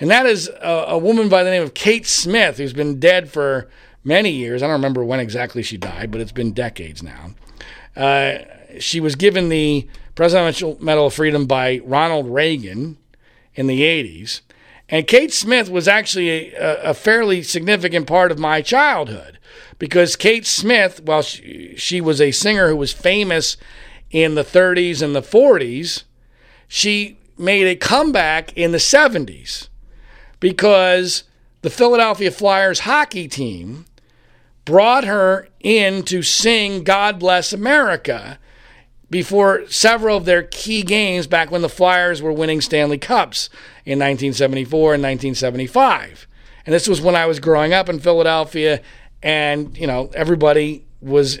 And 0.00 0.10
that 0.10 0.26
is 0.26 0.48
a, 0.60 0.84
a 0.88 0.98
woman 0.98 1.28
by 1.28 1.42
the 1.42 1.50
name 1.50 1.62
of 1.62 1.74
Kate 1.74 2.06
Smith, 2.06 2.58
who's 2.58 2.72
been 2.72 3.00
dead 3.00 3.30
for 3.30 3.68
many 4.04 4.30
years. 4.30 4.62
I 4.62 4.66
don't 4.66 4.74
remember 4.74 5.04
when 5.04 5.20
exactly 5.20 5.62
she 5.62 5.76
died, 5.76 6.10
but 6.10 6.20
it's 6.20 6.32
been 6.32 6.52
decades 6.52 7.02
now. 7.02 7.30
Uh, 7.96 8.38
she 8.78 9.00
was 9.00 9.14
given 9.14 9.48
the 9.48 9.88
Presidential 10.14 10.78
Medal 10.80 11.06
of 11.06 11.14
Freedom 11.14 11.46
by 11.46 11.80
Ronald 11.84 12.28
Reagan 12.28 12.96
in 13.54 13.66
the 13.66 13.82
80s. 13.82 14.40
And 14.88 15.06
Kate 15.06 15.32
Smith 15.32 15.68
was 15.68 15.86
actually 15.86 16.54
a, 16.54 16.90
a 16.90 16.94
fairly 16.94 17.42
significant 17.42 18.06
part 18.06 18.30
of 18.30 18.38
my 18.38 18.62
childhood 18.62 19.38
because 19.78 20.16
Kate 20.16 20.46
Smith, 20.46 21.02
while 21.02 21.22
she, 21.22 21.74
she 21.76 22.00
was 22.00 22.20
a 22.20 22.30
singer 22.30 22.68
who 22.68 22.76
was 22.76 22.92
famous 22.92 23.56
in 24.10 24.34
the 24.34 24.44
30s 24.44 25.02
and 25.02 25.14
the 25.14 25.22
40s, 25.22 26.04
she 26.66 27.18
made 27.36 27.66
a 27.66 27.76
comeback 27.76 28.56
in 28.56 28.72
the 28.72 28.78
70s 28.78 29.68
because 30.40 31.24
the 31.62 31.70
Philadelphia 31.70 32.30
Flyers 32.30 32.80
hockey 32.80 33.28
team 33.28 33.84
brought 34.64 35.04
her 35.04 35.48
in 35.60 36.02
to 36.04 36.22
sing 36.22 36.84
God 36.84 37.18
Bless 37.18 37.52
America 37.52 38.38
before 39.10 39.66
several 39.68 40.18
of 40.18 40.24
their 40.26 40.42
key 40.42 40.82
games 40.82 41.26
back 41.26 41.50
when 41.50 41.62
the 41.62 41.68
Flyers 41.68 42.20
were 42.20 42.32
winning 42.32 42.60
Stanley 42.60 42.98
Cups 42.98 43.48
in 43.86 43.98
1974 43.98 44.94
and 44.94 45.02
1975. 45.02 46.26
And 46.66 46.74
this 46.74 46.86
was 46.86 47.00
when 47.00 47.16
I 47.16 47.24
was 47.24 47.40
growing 47.40 47.72
up 47.72 47.88
in 47.88 47.98
Philadelphia, 47.98 48.82
and, 49.22 49.76
you 49.78 49.86
know, 49.86 50.10
everybody 50.14 50.84
was 51.00 51.38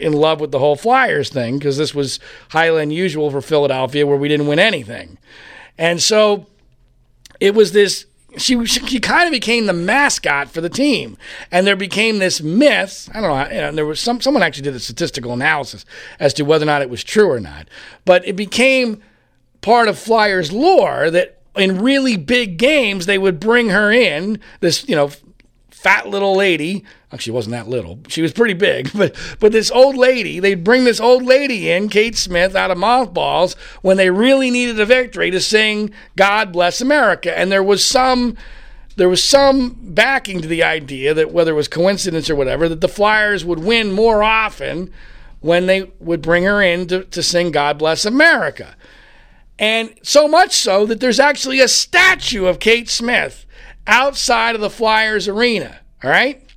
in 0.00 0.12
love 0.12 0.40
with 0.40 0.50
the 0.50 0.58
whole 0.58 0.76
Flyers 0.76 1.28
thing 1.28 1.58
because 1.58 1.76
this 1.76 1.94
was 1.94 2.18
highly 2.50 2.82
unusual 2.82 3.30
for 3.30 3.40
Philadelphia 3.40 4.06
where 4.06 4.16
we 4.16 4.28
didn't 4.28 4.46
win 4.46 4.58
anything. 4.58 5.18
And 5.78 6.00
so 6.02 6.46
it 7.40 7.54
was 7.54 7.72
this 7.72 8.06
she 8.36 8.64
she 8.64 9.00
kind 9.00 9.26
of 9.26 9.32
became 9.32 9.66
the 9.66 9.72
mascot 9.72 10.48
for 10.48 10.60
the 10.60 10.68
team, 10.68 11.16
and 11.50 11.66
there 11.66 11.76
became 11.76 12.18
this 12.18 12.40
myth. 12.40 13.08
I 13.12 13.20
don't 13.20 13.30
know. 13.30 13.54
You 13.54 13.60
know, 13.60 13.72
there 13.72 13.86
was 13.86 14.00
some 14.00 14.20
someone 14.20 14.42
actually 14.42 14.62
did 14.62 14.74
a 14.74 14.80
statistical 14.80 15.32
analysis 15.32 15.84
as 16.18 16.32
to 16.34 16.44
whether 16.44 16.62
or 16.62 16.66
not 16.66 16.82
it 16.82 16.90
was 16.90 17.02
true 17.02 17.30
or 17.30 17.40
not, 17.40 17.66
but 18.04 18.26
it 18.26 18.36
became 18.36 19.02
part 19.62 19.88
of 19.88 19.98
Flyers 19.98 20.52
lore 20.52 21.10
that 21.10 21.40
in 21.56 21.80
really 21.80 22.16
big 22.16 22.56
games 22.56 23.06
they 23.06 23.18
would 23.18 23.40
bring 23.40 23.70
her 23.70 23.90
in. 23.90 24.38
This 24.60 24.88
you 24.88 24.94
know 24.94 25.10
fat 25.70 26.08
little 26.08 26.36
lady. 26.36 26.84
Actually, 27.12 27.32
wasn't 27.32 27.52
that 27.52 27.68
little. 27.68 27.98
She 28.08 28.22
was 28.22 28.32
pretty 28.32 28.54
big, 28.54 28.90
but 28.94 29.16
but 29.40 29.52
this 29.52 29.70
old 29.70 29.96
lady, 29.96 30.38
they'd 30.38 30.64
bring 30.64 30.84
this 30.84 31.00
old 31.00 31.24
lady 31.24 31.70
in, 31.70 31.88
Kate 31.88 32.16
Smith, 32.16 32.54
out 32.54 32.70
of 32.70 32.78
mothballs 32.78 33.54
when 33.82 33.96
they 33.96 34.10
really 34.10 34.50
needed 34.50 34.78
a 34.78 34.86
victory 34.86 35.30
to 35.30 35.40
sing 35.40 35.92
"God 36.16 36.52
Bless 36.52 36.80
America," 36.80 37.36
and 37.36 37.50
there 37.50 37.62
was 37.62 37.84
some. 37.84 38.36
There 38.96 39.08
was 39.08 39.24
some 39.24 39.78
backing 39.80 40.42
to 40.42 40.48
the 40.48 40.62
idea 40.62 41.14
that 41.14 41.32
whether 41.32 41.52
it 41.52 41.54
was 41.54 41.68
coincidence 41.68 42.28
or 42.28 42.34
whatever, 42.34 42.68
that 42.68 42.82
the 42.82 42.88
Flyers 42.88 43.44
would 43.46 43.60
win 43.60 43.92
more 43.92 44.22
often 44.22 44.92
when 45.40 45.66
they 45.66 45.90
would 46.00 46.20
bring 46.20 46.44
her 46.44 46.60
in 46.60 46.86
to, 46.88 47.04
to 47.04 47.22
sing 47.22 47.50
God 47.50 47.78
Bless 47.78 48.04
America. 48.04 48.76
And 49.58 49.94
so 50.02 50.26
much 50.26 50.52
so 50.52 50.84
that 50.86 51.00
there's 51.00 51.20
actually 51.20 51.60
a 51.60 51.68
statue 51.68 52.46
of 52.46 52.58
Kate 52.58 52.90
Smith 52.90 53.46
outside 53.86 54.54
of 54.54 54.60
the 54.60 54.68
Flyers 54.68 55.28
arena. 55.28 55.80
All 56.02 56.10
right? 56.10 56.49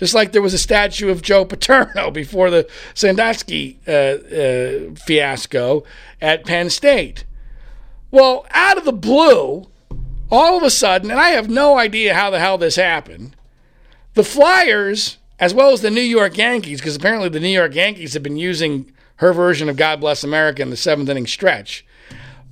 Just 0.00 0.14
like 0.14 0.32
there 0.32 0.40
was 0.40 0.54
a 0.54 0.58
statue 0.58 1.10
of 1.10 1.20
Joe 1.20 1.44
Paterno 1.44 2.10
before 2.10 2.50
the 2.50 2.68
Sandusky 2.94 3.78
uh, 3.86 3.90
uh, 3.90 4.94
fiasco 4.94 5.84
at 6.22 6.46
Penn 6.46 6.70
State. 6.70 7.24
Well, 8.10 8.46
out 8.50 8.78
of 8.78 8.86
the 8.86 8.92
blue, 8.92 9.68
all 10.30 10.56
of 10.56 10.62
a 10.62 10.70
sudden, 10.70 11.10
and 11.10 11.20
I 11.20 11.28
have 11.28 11.50
no 11.50 11.78
idea 11.78 12.14
how 12.14 12.30
the 12.30 12.40
hell 12.40 12.56
this 12.56 12.76
happened, 12.76 13.36
the 14.14 14.24
Flyers, 14.24 15.18
as 15.38 15.52
well 15.52 15.70
as 15.70 15.82
the 15.82 15.90
New 15.90 16.00
York 16.00 16.38
Yankees, 16.38 16.80
because 16.80 16.96
apparently 16.96 17.28
the 17.28 17.38
New 17.38 17.48
York 17.48 17.74
Yankees 17.74 18.14
have 18.14 18.22
been 18.22 18.38
using 18.38 18.90
her 19.16 19.34
version 19.34 19.68
of 19.68 19.76
God 19.76 20.00
Bless 20.00 20.24
America 20.24 20.62
in 20.62 20.70
the 20.70 20.76
seventh 20.78 21.10
inning 21.10 21.26
stretch, 21.26 21.84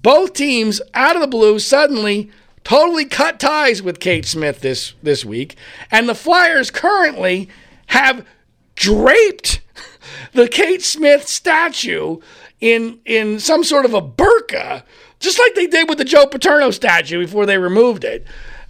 both 0.03 0.35
teams, 0.35 0.83
out 0.93 1.17
of 1.17 1.23
the 1.23 1.27
blue, 1.27 1.59
suddenly 1.59 2.31
totally 2.65 3.05
cut 3.05 3.41
ties 3.41 3.83
with 3.83 4.01
Kate 4.01 4.27
Smith 4.27 4.61
this 4.61 4.95
this 5.03 5.25
week, 5.25 5.57
and 5.91 6.09
the 6.09 6.15
Flyers 6.15 6.71
currently 6.71 7.49
have 7.89 8.27
draped 8.75 9.61
the 10.33 10.49
Kate 10.49 10.83
Smith 10.83 11.29
statue 11.29 12.19
in 12.61 13.01
in 13.05 13.41
some 13.41 13.65
sort 13.65 13.85
of 13.85 13.95
a 13.95 14.03
burqa, 14.03 14.83
just 15.21 15.39
like 15.39 15.55
they 15.55 15.67
did 15.67 15.89
with 15.89 15.99
the 15.99 16.05
Joe 16.05 16.27
Paterno 16.27 16.71
statue 16.71 17.21
before 17.21 17.47
they 17.47 17.59
removed 17.59 18.05
it. 18.05 18.27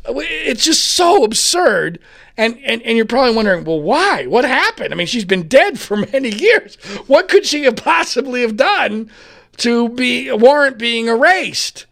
It's 0.07 0.65
just 0.65 0.85
so 0.85 1.25
absurd. 1.25 1.99
And, 2.37 2.57
and, 2.65 2.81
and 2.83 2.97
you're 2.97 3.05
probably 3.05 3.35
wondering, 3.35 3.65
well, 3.65 3.81
why? 3.81 4.27
What 4.27 4.45
happened? 4.45 4.95
I 4.95 4.97
mean, 4.97 5.09
she's 5.09 5.25
been 5.25 5.49
dead 5.49 5.79
for 5.79 5.97
many 6.13 6.31
years. 6.31 6.77
What 7.09 7.29
could 7.29 7.45
she 7.45 7.65
have 7.65 7.77
possibly 7.77 8.43
have 8.43 8.57
done 8.57 9.11
to 9.59 9.89
be 9.89 10.31
warrant 10.31 10.79
being 10.79 11.09
erased? 11.09 11.87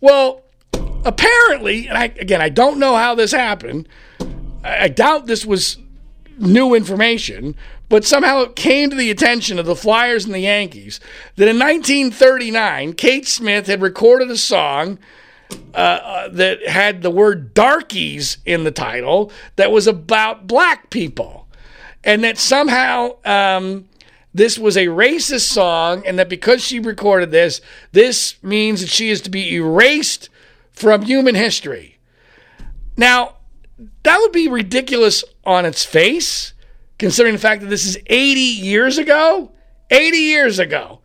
Well, 0.00 0.42
apparently, 1.04 1.88
and 1.88 1.96
I, 1.96 2.04
again, 2.04 2.40
I 2.40 2.48
don't 2.48 2.78
know 2.78 2.96
how 2.96 3.14
this 3.14 3.32
happened. 3.32 3.88
I, 4.64 4.84
I 4.84 4.88
doubt 4.88 5.26
this 5.26 5.46
was 5.46 5.78
new 6.38 6.74
information, 6.74 7.54
but 7.88 8.04
somehow 8.04 8.40
it 8.40 8.56
came 8.56 8.90
to 8.90 8.96
the 8.96 9.10
attention 9.10 9.58
of 9.58 9.66
the 9.66 9.76
Flyers 9.76 10.24
and 10.24 10.34
the 10.34 10.40
Yankees 10.40 11.00
that 11.36 11.48
in 11.48 11.58
1939, 11.58 12.94
Kate 12.94 13.26
Smith 13.26 13.66
had 13.66 13.80
recorded 13.80 14.30
a 14.30 14.36
song 14.36 14.98
uh, 15.74 15.76
uh, 15.76 16.28
that 16.28 16.66
had 16.66 17.02
the 17.02 17.10
word 17.10 17.54
darkies 17.54 18.38
in 18.44 18.64
the 18.64 18.70
title 18.70 19.30
that 19.54 19.70
was 19.70 19.86
about 19.86 20.46
black 20.46 20.90
people. 20.90 21.46
And 22.02 22.24
that 22.24 22.38
somehow 22.38 23.16
um, 23.24 23.88
this 24.34 24.58
was 24.58 24.76
a 24.76 24.86
racist 24.86 25.48
song, 25.48 26.02
and 26.06 26.18
that 26.18 26.28
because 26.28 26.62
she 26.62 26.78
recorded 26.78 27.30
this, 27.30 27.60
this 27.92 28.42
means 28.42 28.80
that 28.80 28.90
she 28.90 29.10
is 29.10 29.20
to 29.22 29.30
be 29.30 29.54
erased 29.54 30.28
from 30.76 31.02
human 31.02 31.34
history. 31.34 31.98
Now, 32.96 33.36
that 34.04 34.18
would 34.20 34.32
be 34.32 34.46
ridiculous 34.46 35.24
on 35.44 35.66
its 35.66 35.84
face, 35.84 36.52
considering 36.98 37.34
the 37.34 37.40
fact 37.40 37.62
that 37.62 37.68
this 37.68 37.86
is 37.86 37.98
80 38.06 38.40
years 38.40 38.98
ago. 38.98 39.50
80 39.90 40.16
years 40.16 40.58
ago. 40.58 41.00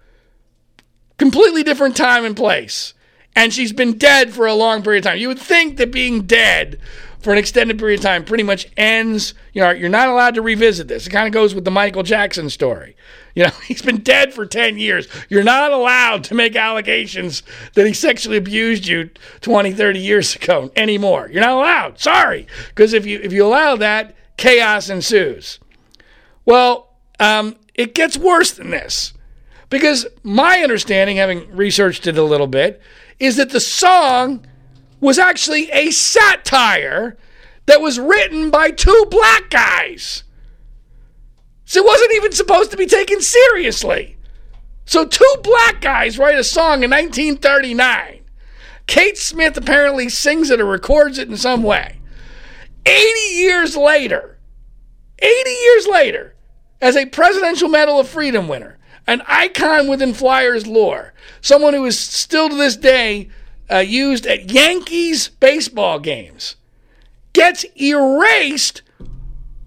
Completely 1.18 1.64
different 1.64 1.96
time 1.96 2.26
and 2.26 2.36
place. 2.36 2.94
And 3.36 3.54
she's 3.54 3.72
been 3.72 3.98
dead 3.98 4.34
for 4.34 4.46
a 4.46 4.54
long 4.54 4.84
period 4.84 5.06
of 5.06 5.12
time. 5.12 5.20
You 5.20 5.30
would 5.30 5.40
think 5.40 5.78
that 5.78 5.92
being 5.92 6.24
dead 6.24 6.80
for 7.22 7.32
an 7.32 7.38
extended 7.38 7.78
period 7.78 8.00
of 8.00 8.04
time 8.04 8.26
pretty 8.26 8.44
much 8.44 8.68
ends, 8.78 9.34
you 9.54 9.62
know, 9.62 9.70
you're 9.70 9.90
not 9.90 10.10
allowed 10.10 10.36
to 10.36 10.42
revisit 10.42 10.88
this. 10.88 11.08
It 11.08 11.12
kind 11.12 11.28
of 11.28 11.34
goes 11.34 11.54
with 11.54 11.66
the 11.66 11.72
Michael 11.72 12.04
Jackson 12.04 12.50
story. 12.50 12.96
You 13.36 13.44
know, 13.44 13.52
he's 13.66 13.82
been 13.82 14.02
dead 14.02 14.34
for 14.34 14.46
10 14.46 14.78
years. 14.78 15.08
You're 15.30 15.44
not 15.44 15.72
allowed 15.72 16.24
to 16.26 16.36
make 16.36 16.56
allegations 16.56 17.44
that 17.76 17.86
he 17.86 17.94
sexually 17.94 18.38
abused 18.38 18.88
you 18.88 19.10
20, 19.42 19.72
30 19.72 20.00
years 20.00 20.36
ago 20.42 20.72
anymore. 20.76 21.30
You're 21.32 21.42
not 21.42 21.58
allowed. 21.58 22.00
Sorry. 22.00 22.48
Because 22.70 22.94
if 22.94 23.06
you 23.06 23.20
if 23.22 23.32
you 23.32 23.46
allow 23.46 23.76
that, 23.78 24.16
chaos 24.38 24.90
ensues. 24.90 25.60
Well, 26.46 26.90
um, 27.20 27.56
it 27.76 27.94
gets 27.94 28.18
worse 28.18 28.52
than 28.52 28.72
this. 28.72 29.14
Because 29.70 30.06
my 30.22 30.60
understanding, 30.60 31.16
having 31.16 31.50
researched 31.56 32.06
it 32.06 32.18
a 32.18 32.24
little 32.24 32.48
bit, 32.48 32.82
is 33.20 33.38
that 33.38 33.52
the 33.52 33.60
song 33.62 34.46
was 35.02 35.20
actually 35.20 35.70
a 35.72 35.92
satire 35.92 37.18
that 37.66 37.82
was 37.82 38.00
written 38.00 38.50
by 38.50 38.72
two 38.72 39.06
black 39.10 39.50
guys. 39.50 40.24
So 41.66 41.82
it 41.82 41.86
wasn't 41.86 42.14
even 42.14 42.32
supposed 42.32 42.72
to 42.72 42.78
be 42.78 42.86
taken 42.86 43.22
seriously. 43.22 44.18
So 44.86 45.06
two 45.06 45.36
black 45.44 45.82
guys 45.82 46.18
write 46.18 46.38
a 46.38 46.44
song 46.44 46.84
in 46.84 46.92
1939. 46.92 48.22
Kate 48.88 49.18
Smith 49.18 49.58
apparently 49.58 50.10
sings 50.10 50.50
it 50.50 50.60
or 50.60 50.66
records 50.66 51.18
it 51.18 51.30
in 51.30 51.38
some 51.38 51.64
way. 51.64 52.00
80 52.86 53.36
years 53.36 53.78
later, 53.78 54.38
80 55.20 55.50
years 55.50 55.88
later, 55.88 56.36
as 56.82 56.96
a 56.96 57.06
Presidential 57.06 57.70
Medal 57.70 58.00
of 58.00 58.10
Freedom 58.10 58.48
winner, 58.48 58.78
an 59.08 59.22
icon 59.28 59.88
within 59.88 60.14
Flyers 60.14 60.68
lore, 60.68 61.14
someone 61.42 61.74
who 61.74 61.86
is 61.86 61.98
still 61.98 62.50
to 62.50 62.56
this 62.56 62.76
day 62.76 63.30
uh, 63.72 63.78
used 63.78 64.26
at 64.26 64.52
Yankees 64.52 65.30
baseball 65.30 66.00
games, 66.00 66.56
gets 67.34 67.66
erased 67.80 68.82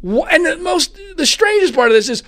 and 0.05 0.45
the 0.45 0.59
most, 0.59 0.99
the 1.17 1.27
strangest 1.27 1.75
part 1.75 1.89
of 1.89 1.95
this 1.95 2.09
is 2.09 2.23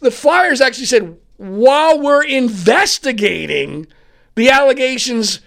the 0.00 0.10
Flyers 0.10 0.60
actually 0.60 0.86
said, 0.86 1.16
while 1.38 2.00
we're 2.00 2.24
investigating 2.24 3.86
the 4.34 4.50
allegations 4.50 5.40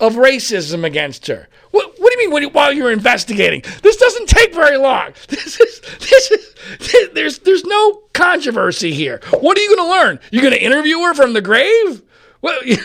of 0.00 0.14
racism 0.14 0.84
against 0.84 1.26
her. 1.26 1.48
What, 1.70 1.94
what 1.98 2.12
do 2.12 2.20
you 2.20 2.30
mean 2.30 2.52
while 2.52 2.72
you're 2.72 2.92
investigating? 2.92 3.62
This 3.82 3.96
doesn't 3.96 4.28
take 4.28 4.54
very 4.54 4.78
long. 4.78 5.12
This 5.28 5.60
is, 5.60 5.80
this 5.80 6.30
is, 6.30 6.54
this, 6.78 7.08
there's, 7.14 7.38
there's 7.40 7.64
no 7.64 8.02
controversy 8.12 8.92
here. 8.92 9.20
What 9.30 9.56
are 9.58 9.60
you 9.60 9.76
going 9.76 9.88
to 9.88 9.90
learn? 9.90 10.20
You're 10.30 10.42
going 10.42 10.54
to 10.54 10.62
interview 10.62 10.98
her 11.00 11.14
from 11.14 11.32
the 11.34 11.40
grave? 11.40 12.02
Well, 12.40 12.62
you, 12.64 12.76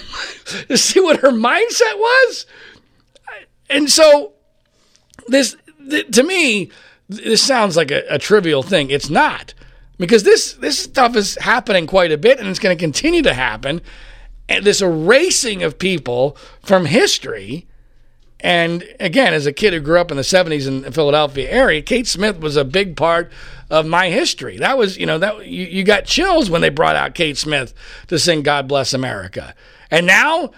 see 0.78 1.00
what 1.00 1.20
her 1.20 1.32
mindset 1.32 1.98
was? 1.98 2.46
And 3.70 3.90
so 3.90 4.34
this 5.28 5.56
th- 5.90 6.12
to 6.12 6.24
me, 6.24 6.72
this 7.10 7.42
sounds 7.42 7.76
like 7.78 7.92
a, 7.92 8.04
a 8.10 8.20
trivial 8.20 8.64
thing. 8.64 8.90
It's 8.90 9.10
not 9.10 9.54
because 9.98 10.24
this 10.24 10.54
this 10.54 10.80
stuff 10.80 11.16
is 11.16 11.36
happening 11.36 11.88
quite 11.88 12.12
a 12.12 12.18
bit, 12.18 12.40
and 12.40 12.48
it's 12.48 12.60
going 12.60 12.76
to 12.76 12.82
continue 12.82 13.22
to 13.24 13.34
happen. 13.34 13.82
And 14.50 14.66
this 14.66 14.82
erasing 14.82 15.64
of 15.64 15.80
people 15.80 16.38
from 16.62 16.86
history. 16.86 17.68
And 18.44 18.84
again, 19.00 19.34
as 19.34 19.46
a 19.46 19.54
kid 19.54 19.72
who 19.72 19.80
grew 19.80 20.00
up 20.00 20.12
in 20.12 20.18
the 20.18 20.24
70s 20.24 20.68
in 20.68 20.82
the 20.82 20.92
Philadelphia 20.92 21.50
area, 21.50 21.82
Kate 21.82 22.06
Smith 22.06 22.40
was 22.40 22.58
a 22.58 22.66
big 22.66 22.98
part 22.98 23.32
of 23.70 23.86
my 23.86 24.10
history. 24.10 24.58
That 24.58 24.78
was, 24.78 24.98
you 24.98 25.06
know, 25.06 25.18
that 25.18 25.48
you, 25.48 25.66
you 25.66 25.84
got 25.86 26.04
chills 26.04 26.50
when 26.50 26.62
they 26.62 26.70
brought 26.70 26.98
out 26.98 27.16
Kate 27.16 27.38
Smith 27.38 27.74
to 28.08 28.20
sing 28.20 28.44
God 28.44 28.68
Bless 28.68 28.94
America. 28.94 29.56
And 29.90 30.06
now 30.06 30.52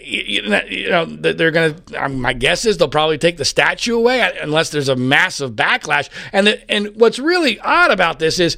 you 0.00 0.48
know 0.48 1.04
they're 1.04 1.50
going 1.50 1.74
to 1.74 2.04
um, 2.04 2.20
my 2.20 2.32
guess 2.32 2.64
is 2.64 2.76
they'll 2.76 2.88
probably 2.88 3.18
take 3.18 3.38
the 3.38 3.44
statue 3.44 3.96
away 3.96 4.20
uh, 4.20 4.30
unless 4.42 4.70
there's 4.70 4.90
a 4.90 4.94
massive 4.94 5.52
backlash 5.52 6.08
and 6.32 6.46
the, 6.46 6.70
and 6.70 6.94
what's 6.96 7.18
really 7.18 7.58
odd 7.60 7.90
about 7.90 8.18
this 8.18 8.38
is 8.38 8.56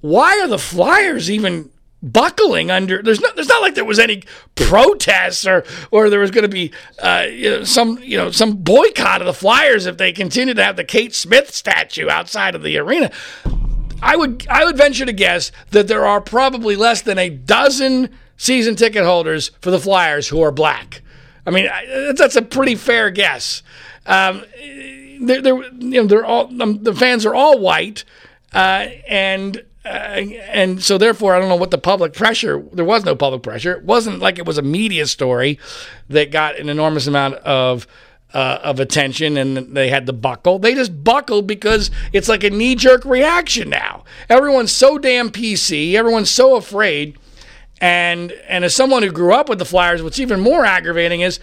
why 0.00 0.38
are 0.40 0.48
the 0.48 0.58
flyers 0.58 1.30
even 1.30 1.70
buckling 2.02 2.70
under 2.70 3.00
there's 3.00 3.20
not 3.20 3.34
there's 3.36 3.48
not 3.48 3.62
like 3.62 3.76
there 3.76 3.84
was 3.84 4.00
any 4.00 4.24
protests 4.56 5.46
or 5.46 5.64
or 5.92 6.10
there 6.10 6.18
was 6.18 6.32
going 6.32 6.42
to 6.42 6.48
be 6.48 6.72
uh, 7.00 7.26
you 7.30 7.50
know, 7.50 7.64
some 7.64 7.98
you 8.02 8.16
know 8.16 8.30
some 8.30 8.56
boycott 8.56 9.20
of 9.20 9.26
the 9.26 9.32
flyers 9.34 9.86
if 9.86 9.98
they 9.98 10.12
continue 10.12 10.52
to 10.52 10.64
have 10.64 10.76
the 10.76 10.84
Kate 10.84 11.14
Smith 11.14 11.54
statue 11.54 12.08
outside 12.08 12.54
of 12.54 12.62
the 12.62 12.76
arena 12.76 13.10
I 14.02 14.16
would 14.16 14.46
I 14.48 14.64
would 14.64 14.76
venture 14.76 15.06
to 15.06 15.12
guess 15.12 15.52
that 15.70 15.86
there 15.86 16.04
are 16.04 16.20
probably 16.20 16.74
less 16.74 17.02
than 17.02 17.18
a 17.18 17.30
dozen 17.30 18.10
season 18.36 18.74
ticket 18.74 19.04
holders 19.04 19.52
for 19.60 19.70
the 19.70 19.78
Flyers 19.78 20.28
who 20.28 20.42
are 20.42 20.50
black. 20.50 21.02
I 21.46 21.50
mean, 21.50 21.68
that's 22.16 22.36
a 22.36 22.42
pretty 22.42 22.74
fair 22.74 23.10
guess. 23.10 23.62
Um, 24.06 24.44
they're, 25.20 25.40
they're, 25.40 25.62
you 25.62 26.02
know, 26.02 26.06
they're 26.06 26.24
all 26.24 26.62
um, 26.62 26.82
the 26.82 26.94
fans 26.94 27.24
are 27.24 27.34
all 27.34 27.58
white, 27.58 28.04
uh, 28.52 28.88
and 29.08 29.64
uh, 29.84 29.88
and 29.88 30.82
so 30.82 30.98
therefore, 30.98 31.34
I 31.34 31.38
don't 31.38 31.48
know 31.48 31.56
what 31.56 31.70
the 31.70 31.78
public 31.78 32.12
pressure. 32.12 32.62
There 32.72 32.84
was 32.84 33.04
no 33.04 33.16
public 33.16 33.42
pressure. 33.42 33.72
It 33.72 33.84
wasn't 33.84 34.20
like 34.20 34.38
it 34.38 34.46
was 34.46 34.58
a 34.58 34.62
media 34.62 35.06
story 35.06 35.58
that 36.08 36.30
got 36.30 36.58
an 36.58 36.68
enormous 36.68 37.06
amount 37.06 37.34
of. 37.36 37.86
Uh, 38.34 38.58
of 38.64 38.80
attention 38.80 39.36
and 39.36 39.76
they 39.76 39.90
had 39.90 40.06
to 40.06 40.12
buckle. 40.14 40.58
They 40.58 40.74
just 40.74 41.04
buckled 41.04 41.46
because 41.46 41.90
it's 42.14 42.30
like 42.30 42.42
a 42.42 42.48
knee 42.48 42.74
jerk 42.74 43.04
reaction 43.04 43.68
now. 43.68 44.04
Everyone's 44.30 44.72
so 44.72 44.96
damn 44.96 45.28
PC. 45.28 45.92
Everyone's 45.92 46.30
so 46.30 46.56
afraid 46.56 47.18
and 47.82 48.32
and 48.48 48.64
as 48.64 48.74
someone 48.74 49.02
who 49.02 49.10
grew 49.10 49.34
up 49.34 49.48
with 49.48 49.58
the 49.58 49.64
Flyers, 49.64 50.02
what's 50.02 50.20
even 50.20 50.40
more 50.40 50.64
aggravating 50.64 51.20
is, 51.20 51.40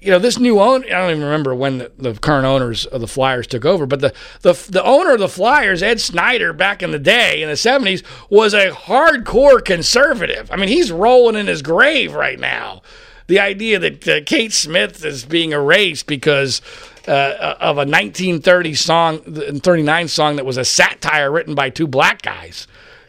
you 0.00 0.10
know, 0.10 0.18
this 0.18 0.38
new 0.38 0.60
owner. 0.60 0.86
I 0.86 0.90
don't 0.90 1.10
even 1.10 1.22
remember 1.22 1.54
when 1.54 1.78
the, 1.78 1.92
the, 1.98 2.14
current 2.14 2.46
owners 2.46 2.86
of 2.86 3.00
the 3.00 3.06
Flyers 3.06 3.46
took 3.46 3.64
over, 3.64 3.86
but 3.86 4.00
the, 4.00 4.14
the 4.40 4.54
the 4.68 4.82
owner 4.82 5.12
of 5.12 5.18
the 5.18 5.28
Flyers, 5.28 5.82
Ed 5.82 6.00
Snider, 6.00 6.52
back 6.52 6.82
in 6.82 6.90
the 6.90 6.98
day 6.98 7.42
in 7.42 7.48
the 7.48 7.54
'70s, 7.54 8.02
was 8.30 8.54
a 8.54 8.70
hardcore 8.70 9.62
conservative. 9.62 10.50
I 10.50 10.56
mean, 10.56 10.68
he's 10.68 10.90
rolling 10.90 11.36
in 11.36 11.46
his 11.46 11.60
grave 11.60 12.14
right 12.14 12.38
now. 12.38 12.82
The 13.26 13.38
idea 13.38 13.78
that 13.78 14.08
uh, 14.08 14.20
Kate 14.24 14.52
Smith 14.52 15.04
is 15.04 15.24
being 15.24 15.52
erased 15.52 16.06
because 16.06 16.62
uh, 17.06 17.56
of 17.60 17.76
a 17.76 17.86
1930 17.86 18.74
song, 18.74 19.18
39 19.18 20.08
song 20.08 20.36
that 20.36 20.46
was 20.46 20.56
a 20.56 20.64
satire 20.64 21.30
written 21.30 21.54
by 21.54 21.70
two 21.70 21.86
black 21.86 22.22
guys. 22.22 22.66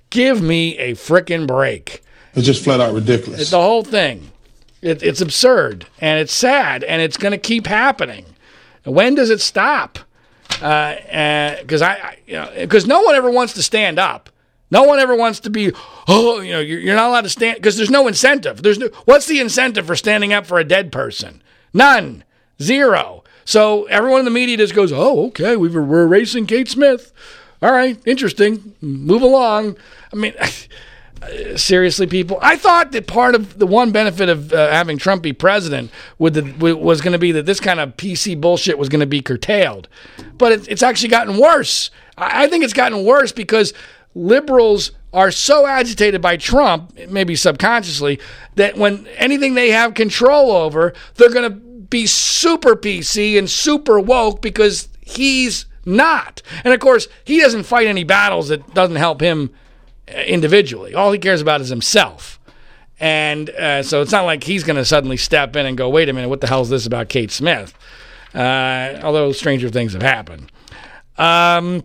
Give 0.10 0.42
me 0.42 0.78
a 0.78 0.92
frickin' 0.92 1.48
break. 1.48 2.04
It's 2.34 2.46
just 2.46 2.64
flat 2.64 2.82
out 2.82 2.94
ridiculous. 2.94 3.50
The 3.50 3.62
whole 3.62 3.84
thing. 3.84 4.32
It, 4.82 5.04
it's 5.04 5.22
absurd 5.22 5.86
and 6.00 6.20
it's 6.20 6.34
sad 6.34 6.84
and 6.84 7.02
it's 7.02 7.18
going 7.18 7.32
to 7.32 7.38
keep 7.38 7.68
happening. 7.68 8.26
When 8.84 9.16
does 9.16 9.30
it 9.30 9.42
stop? 9.42 10.00
Because 10.50 11.82
uh, 11.82 11.86
I, 11.86 12.18
because 12.62 12.84
you 12.86 12.90
know, 12.90 13.00
no 13.00 13.02
one 13.02 13.16
ever 13.16 13.30
wants 13.30 13.54
to 13.54 13.64
stand 13.64 14.00
up. 14.00 14.30
No 14.72 14.84
one 14.84 15.00
ever 15.00 15.16
wants 15.16 15.42
to 15.42 15.50
be, 15.50 15.72
oh, 16.08 16.40
you 16.40 16.54
know, 16.54 16.60
you're, 16.60 16.80
you're 16.80 16.96
not 16.96 17.10
allowed 17.10 17.22
to 17.22 17.30
stand 17.30 17.58
because 17.58 17.78
there's 17.78 17.90
no 17.90 18.08
incentive. 18.08 18.64
There's 18.64 18.80
no, 18.80 18.88
what's 19.06 19.28
the 19.28 19.40
incentive 19.40 19.86
for 19.86 19.96
standing 19.96 20.34
up 20.34 20.46
for 20.46 20.60
a 20.60 20.64
dead 20.64 20.92
person? 20.92 21.44
None, 21.74 22.24
zero. 22.62 23.24
So 23.44 23.84
everyone 23.86 24.20
in 24.20 24.26
the 24.26 24.32
media 24.32 24.58
just 24.58 24.74
goes, 24.74 24.92
oh, 24.94 25.28
okay, 25.28 25.58
we 25.58 25.68
we're 25.68 26.04
erasing 26.04 26.48
Kate 26.48 26.70
Smith. 26.70 27.12
All 27.62 27.72
right, 27.72 28.00
interesting. 28.06 28.74
Move 28.82 29.22
along. 29.22 29.78
I 30.12 30.16
mean. 30.16 30.34
seriously, 31.56 32.08
people. 32.08 32.40
I 32.42 32.56
thought 32.56 32.92
that 32.92 33.08
part 33.08 33.36
of 33.36 33.60
the 33.60 33.68
one 33.68 33.92
benefit 33.92 34.30
of 34.30 34.54
uh, 34.54 34.72
having 34.72 34.98
Trump 34.98 35.24
be 35.24 35.34
president 35.34 35.92
the, 36.20 36.76
was 36.76 37.02
going 37.02 37.14
to 37.14 37.20
be 37.20 37.32
that 37.34 37.46
this 37.46 37.60
kind 37.60 37.80
of 37.80 37.96
PC 37.98 38.40
bullshit 38.40 38.78
was 38.78 38.90
going 38.90 39.02
to 39.02 39.06
be 39.06 39.22
curtailed, 39.22 39.88
but 40.38 40.52
it, 40.52 40.68
it's 40.68 40.84
actually 40.84 41.10
gotten 41.10 41.38
worse. 41.38 41.92
I, 42.18 42.44
I 42.44 42.48
think 42.48 42.64
it's 42.64 42.74
gotten 42.74 43.06
worse 43.06 43.32
because 43.32 43.74
liberals 44.16 44.92
are 45.14 45.32
so 45.32 45.66
agitated 45.66 46.22
by 46.22 46.38
Trump, 46.38 46.98
maybe 47.10 47.36
subconsciously, 47.36 48.20
that 48.56 48.78
when 48.78 49.08
anything 49.18 49.54
they 49.54 49.72
have 49.72 49.94
control 49.94 50.52
over, 50.52 50.94
they're 51.16 51.30
going 51.30 51.52
to 51.52 51.56
be 51.56 52.08
super 52.08 52.76
PC 52.76 53.38
and 53.38 53.50
super 53.50 54.00
woke 54.00 54.42
because 54.42 54.88
he's 55.02 55.66
not. 55.86 56.42
And 56.64 56.74
of 56.74 56.80
course, 56.80 57.08
he 57.26 57.40
doesn't 57.42 57.64
fight 57.64 57.88
any 57.88 58.04
battles 58.04 58.48
that 58.48 58.74
doesn't 58.74 58.96
help 58.96 59.22
him 59.22 59.52
individually. 60.26 60.94
All 60.94 61.12
he 61.12 61.20
cares 61.20 61.42
about 61.42 61.62
is 61.62 61.70
himself. 61.70 62.40
And 63.00 63.50
uh, 63.50 63.82
so 63.82 64.02
it's 64.02 64.12
not 64.12 64.26
like 64.26 64.44
he's 64.44 64.64
going 64.64 64.76
to 64.76 64.86
suddenly 64.86 65.18
step 65.18 65.56
in 65.56 65.66
and 65.66 65.76
go, 65.76 65.90
wait 65.90 66.08
a 66.08 66.14
minute, 66.14 66.30
what 66.30 66.40
the 66.40 66.48
hell 66.48 66.62
is 66.62 66.70
this 66.70 66.86
about 66.86 67.10
Kate 67.10 67.32
Smith? 67.32 67.74
Uh, 68.34 69.00
although 69.04 69.32
stranger 69.32 69.70
things 69.70 69.94
have 69.94 70.04
happened. 70.04 70.52
Um, 71.18 71.84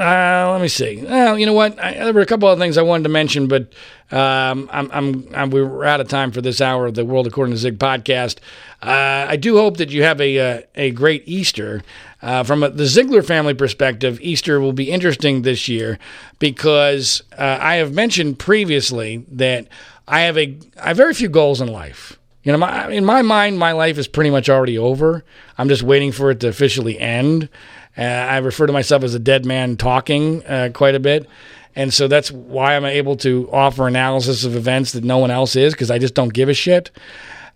uh, 0.00 0.48
let 0.52 0.62
me 0.62 0.68
see. 0.68 1.02
Well, 1.04 1.38
you 1.38 1.44
know 1.44 1.52
what? 1.52 1.78
I, 1.78 1.92
there 1.92 2.12
were 2.14 2.22
a 2.22 2.26
couple 2.26 2.48
of 2.48 2.58
things 2.58 2.78
I 2.78 2.82
wanted 2.82 3.02
to 3.02 3.10
mention, 3.10 3.48
but 3.48 3.72
um, 4.10 4.70
I'm, 4.72 4.90
I'm, 4.92 5.28
I'm, 5.34 5.50
we 5.50 5.60
are 5.60 5.84
out 5.84 6.00
of 6.00 6.08
time 6.08 6.30
for 6.30 6.40
this 6.40 6.62
hour 6.62 6.86
of 6.86 6.94
the 6.94 7.04
World 7.04 7.26
According 7.26 7.52
to 7.52 7.58
Zig 7.58 7.78
podcast. 7.78 8.38
Uh, 8.82 9.26
I 9.28 9.36
do 9.36 9.56
hope 9.58 9.76
that 9.76 9.90
you 9.90 10.02
have 10.02 10.18
a 10.20 10.38
uh, 10.38 10.62
a 10.74 10.90
great 10.92 11.24
Easter. 11.26 11.82
Uh, 12.22 12.44
from 12.44 12.62
a, 12.62 12.70
the 12.70 12.86
Ziegler 12.86 13.22
family 13.22 13.52
perspective, 13.52 14.18
Easter 14.22 14.58
will 14.58 14.72
be 14.72 14.90
interesting 14.90 15.42
this 15.42 15.68
year 15.68 15.98
because 16.38 17.22
uh, 17.36 17.58
I 17.60 17.76
have 17.76 17.92
mentioned 17.92 18.38
previously 18.38 19.26
that 19.30 19.68
I 20.08 20.20
have 20.20 20.38
a 20.38 20.56
I 20.82 20.88
have 20.88 20.96
very 20.96 21.12
few 21.12 21.28
goals 21.28 21.60
in 21.60 21.68
life. 21.68 22.18
You 22.42 22.52
know, 22.52 22.58
my, 22.58 22.90
in 22.90 23.04
my 23.04 23.20
mind, 23.20 23.58
my 23.58 23.72
life 23.72 23.98
is 23.98 24.08
pretty 24.08 24.30
much 24.30 24.48
already 24.48 24.78
over. 24.78 25.24
I'm 25.58 25.68
just 25.68 25.82
waiting 25.82 26.10
for 26.10 26.30
it 26.30 26.40
to 26.40 26.48
officially 26.48 26.98
end. 26.98 27.50
Uh, 27.96 28.02
I 28.02 28.38
refer 28.38 28.66
to 28.66 28.72
myself 28.72 29.02
as 29.02 29.14
a 29.14 29.18
dead 29.18 29.44
man 29.44 29.76
talking 29.76 30.44
uh, 30.46 30.70
quite 30.72 30.94
a 30.94 31.00
bit. 31.00 31.28
And 31.76 31.92
so 31.92 32.08
that's 32.08 32.30
why 32.30 32.76
I'm 32.76 32.84
able 32.84 33.16
to 33.18 33.48
offer 33.52 33.86
analysis 33.86 34.44
of 34.44 34.56
events 34.56 34.92
that 34.92 35.04
no 35.04 35.18
one 35.18 35.30
else 35.30 35.54
is 35.56 35.72
because 35.72 35.90
I 35.90 35.98
just 35.98 36.14
don't 36.14 36.32
give 36.32 36.48
a 36.48 36.54
shit. 36.54 36.90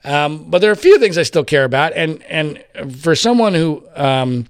Um, 0.04 0.50
but 0.50 0.60
there 0.60 0.70
are 0.70 0.74
a 0.74 0.76
few 0.76 0.98
things 0.98 1.16
I 1.16 1.22
still 1.22 1.44
care 1.44 1.64
about, 1.64 1.94
and 1.94 2.22
and 2.24 2.62
for 3.00 3.14
someone 3.14 3.54
who 3.54 3.82
um, 3.96 4.46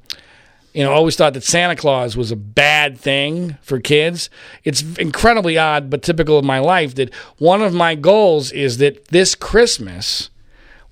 you 0.72 0.82
know 0.82 0.92
always 0.92 1.14
thought 1.14 1.32
that 1.34 1.44
Santa 1.44 1.76
Claus 1.76 2.16
was 2.16 2.32
a 2.32 2.36
bad 2.36 2.98
thing 2.98 3.56
for 3.62 3.78
kids, 3.78 4.30
it's 4.64 4.82
incredibly 4.98 5.56
odd 5.56 5.90
but 5.90 6.02
typical 6.02 6.36
of 6.36 6.44
my 6.44 6.58
life 6.58 6.96
that 6.96 7.14
one 7.38 7.62
of 7.62 7.72
my 7.72 7.94
goals 7.94 8.50
is 8.50 8.78
that 8.78 9.08
this 9.08 9.36
Christmas 9.36 10.30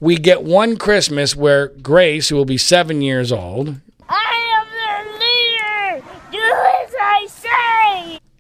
we 0.03 0.17
get 0.17 0.43
one 0.43 0.77
Christmas 0.79 1.37
where 1.37 1.69
Grace, 1.69 2.29
who 2.29 2.35
will 2.35 2.45
be 2.45 2.59
seven 2.59 3.03
years 3.03 3.31
old, 3.31 3.77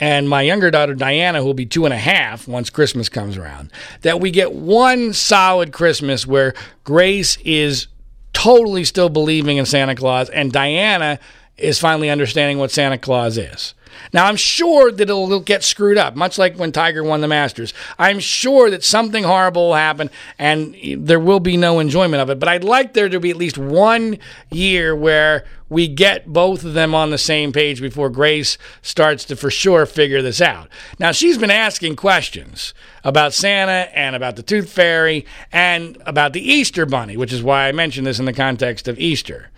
and 0.03 0.29
my 0.29 0.43
younger 0.43 0.69
daughter 0.69 0.95
Diana, 0.97 1.39
who 1.39 1.47
will 1.47 1.55
be 1.55 1.65
two 1.65 1.85
and 1.85 1.95
a 1.95 1.97
half 1.97 2.49
once 2.49 2.71
Christmas 2.71 3.09
comes 3.09 3.37
around, 3.37 3.71
that 4.01 4.19
we 4.19 4.33
get 4.33 4.53
one 4.53 5.13
solid 5.13 5.73
Christmas 5.73 6.27
where 6.27 6.55
Grace 6.83 7.39
is 7.45 7.87
totally 8.33 8.83
still 8.83 9.09
believing 9.09 9.59
in 9.59 9.65
Santa 9.65 9.95
Claus 9.95 10.29
and 10.31 10.51
Diana 10.51 11.21
is 11.59 11.79
finally 11.79 12.11
understanding 12.11 12.59
what 12.59 12.71
Santa 12.71 12.99
Claus 12.99 13.39
is. 13.39 13.75
Now, 14.13 14.27
I'm 14.27 14.37
sure 14.37 14.91
that 14.91 15.03
it'll 15.03 15.41
get 15.41 15.63
screwed 15.63 15.99
up, 15.99 16.17
much 16.17 16.39
like 16.39 16.57
when 16.57 16.73
Tiger 16.73 17.05
won 17.05 17.21
the 17.21 17.29
Masters. 17.29 17.73
I'm 17.99 18.19
sure 18.21 18.71
that 18.71 18.85
something 18.85 19.25
horrible 19.25 19.69
will 19.69 19.75
happen 19.75 20.11
and 20.39 20.75
there 20.99 21.21
will 21.21 21.41
be 21.41 21.57
no 21.57 21.79
enjoyment 21.79 22.21
of 22.23 22.31
it. 22.31 22.39
But 22.39 22.49
I'd 22.49 22.65
like 22.65 22.95
there 22.95 23.09
to 23.09 23.21
be 23.21 23.31
at 23.31 23.37
least 23.37 23.59
one 23.59 24.19
year 24.51 24.95
where 24.97 25.45
we 25.69 25.89
get 25.89 26.27
both 26.27 26.65
of 26.65 26.75
them 26.75 26.95
on 26.95 27.11
the 27.11 27.19
same 27.19 27.53
page 27.53 27.81
before 27.81 28.11
Grace 28.11 28.59
starts 28.83 29.25
to 29.27 29.37
for 29.37 29.51
sure 29.51 29.87
figure 29.87 30.21
this 30.21 30.41
out. 30.41 30.69
Now, 30.99 31.13
she's 31.13 31.39
been 31.39 31.51
asking 31.51 31.97
questions 31.97 32.75
about 33.05 33.33
Santa 33.33 33.89
and 33.97 34.15
about 34.15 34.37
the 34.37 34.43
Tooth 34.43 34.71
Fairy 34.71 35.25
and 35.51 35.97
about 36.05 36.35
the 36.35 36.43
Easter 36.43 36.85
Bunny, 36.85 37.17
which 37.17 37.33
is 37.33 37.43
why 37.43 37.69
I 37.69 37.73
mentioned 37.73 38.07
this 38.07 38.19
in 38.19 38.27
the 38.27 38.33
context 38.33 38.87
of 38.89 38.99
Easter. 38.99 39.51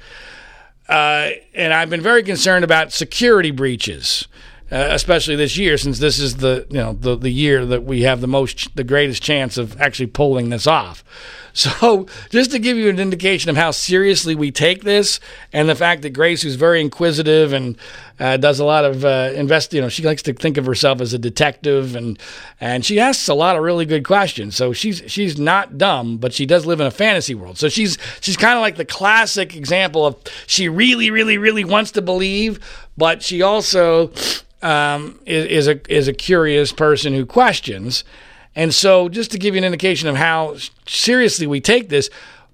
Uh, 0.88 1.30
and 1.54 1.72
I've 1.72 1.90
been 1.90 2.02
very 2.02 2.22
concerned 2.22 2.64
about 2.64 2.92
security 2.92 3.50
breaches. 3.50 4.28
uh, 4.72 4.88
especially 4.90 5.36
this 5.36 5.56
year, 5.56 5.76
since 5.76 5.98
this 5.98 6.18
is 6.18 6.36
the 6.38 6.66
you 6.70 6.78
know 6.78 6.94
the 6.94 7.16
the 7.16 7.30
year 7.30 7.64
that 7.66 7.84
we 7.84 8.02
have 8.02 8.20
the 8.20 8.26
most 8.26 8.74
the 8.74 8.82
greatest 8.84 9.22
chance 9.22 9.56
of 9.58 9.80
actually 9.80 10.06
pulling 10.06 10.48
this 10.50 10.66
off. 10.66 11.04
So, 11.56 12.08
just 12.30 12.50
to 12.50 12.58
give 12.58 12.76
you 12.76 12.88
an 12.88 12.98
indication 12.98 13.48
of 13.48 13.56
how 13.56 13.70
seriously 13.70 14.34
we 14.34 14.50
take 14.50 14.82
this, 14.82 15.20
and 15.52 15.68
the 15.68 15.76
fact 15.76 16.02
that 16.02 16.10
Grace, 16.10 16.42
who's 16.42 16.56
very 16.56 16.80
inquisitive 16.80 17.52
and 17.52 17.76
uh, 18.20 18.36
does 18.36 18.60
a 18.60 18.64
lot 18.64 18.84
of 18.84 19.04
uh, 19.04 19.32
invest, 19.34 19.72
you 19.74 19.80
know, 19.80 19.88
she 19.88 20.02
likes 20.02 20.22
to 20.22 20.32
think 20.32 20.56
of 20.56 20.66
herself 20.66 21.00
as 21.00 21.12
a 21.12 21.18
detective, 21.18 21.96
and 21.96 22.18
and 22.60 22.84
she 22.84 23.00
asks 23.00 23.28
a 23.28 23.34
lot 23.34 23.56
of 23.56 23.62
really 23.62 23.84
good 23.84 24.04
questions. 24.04 24.54
So 24.54 24.72
she's 24.72 25.02
she's 25.06 25.38
not 25.38 25.78
dumb, 25.78 26.18
but 26.18 26.32
she 26.32 26.46
does 26.46 26.64
live 26.64 26.80
in 26.80 26.86
a 26.86 26.92
fantasy 26.92 27.34
world. 27.34 27.58
So 27.58 27.68
she's 27.68 27.98
she's 28.20 28.36
kind 28.36 28.56
of 28.56 28.60
like 28.60 28.76
the 28.76 28.84
classic 28.84 29.56
example 29.56 30.06
of 30.06 30.16
she 30.46 30.68
really, 30.68 31.10
really, 31.10 31.38
really 31.38 31.64
wants 31.64 31.90
to 31.92 32.02
believe, 32.02 32.60
but 32.96 33.22
she 33.22 33.42
also 33.42 34.12
um, 34.62 35.18
is, 35.26 35.46
is 35.46 35.68
a 35.68 35.92
is 35.92 36.08
a 36.08 36.12
curious 36.12 36.72
person 36.72 37.14
who 37.14 37.26
questions. 37.26 38.04
And 38.56 38.72
so, 38.72 39.08
just 39.08 39.32
to 39.32 39.38
give 39.38 39.54
you 39.54 39.58
an 39.58 39.64
indication 39.64 40.08
of 40.08 40.14
how 40.14 40.56
seriously 40.86 41.46
we 41.46 41.60
take 41.60 41.88
this, 41.88 42.08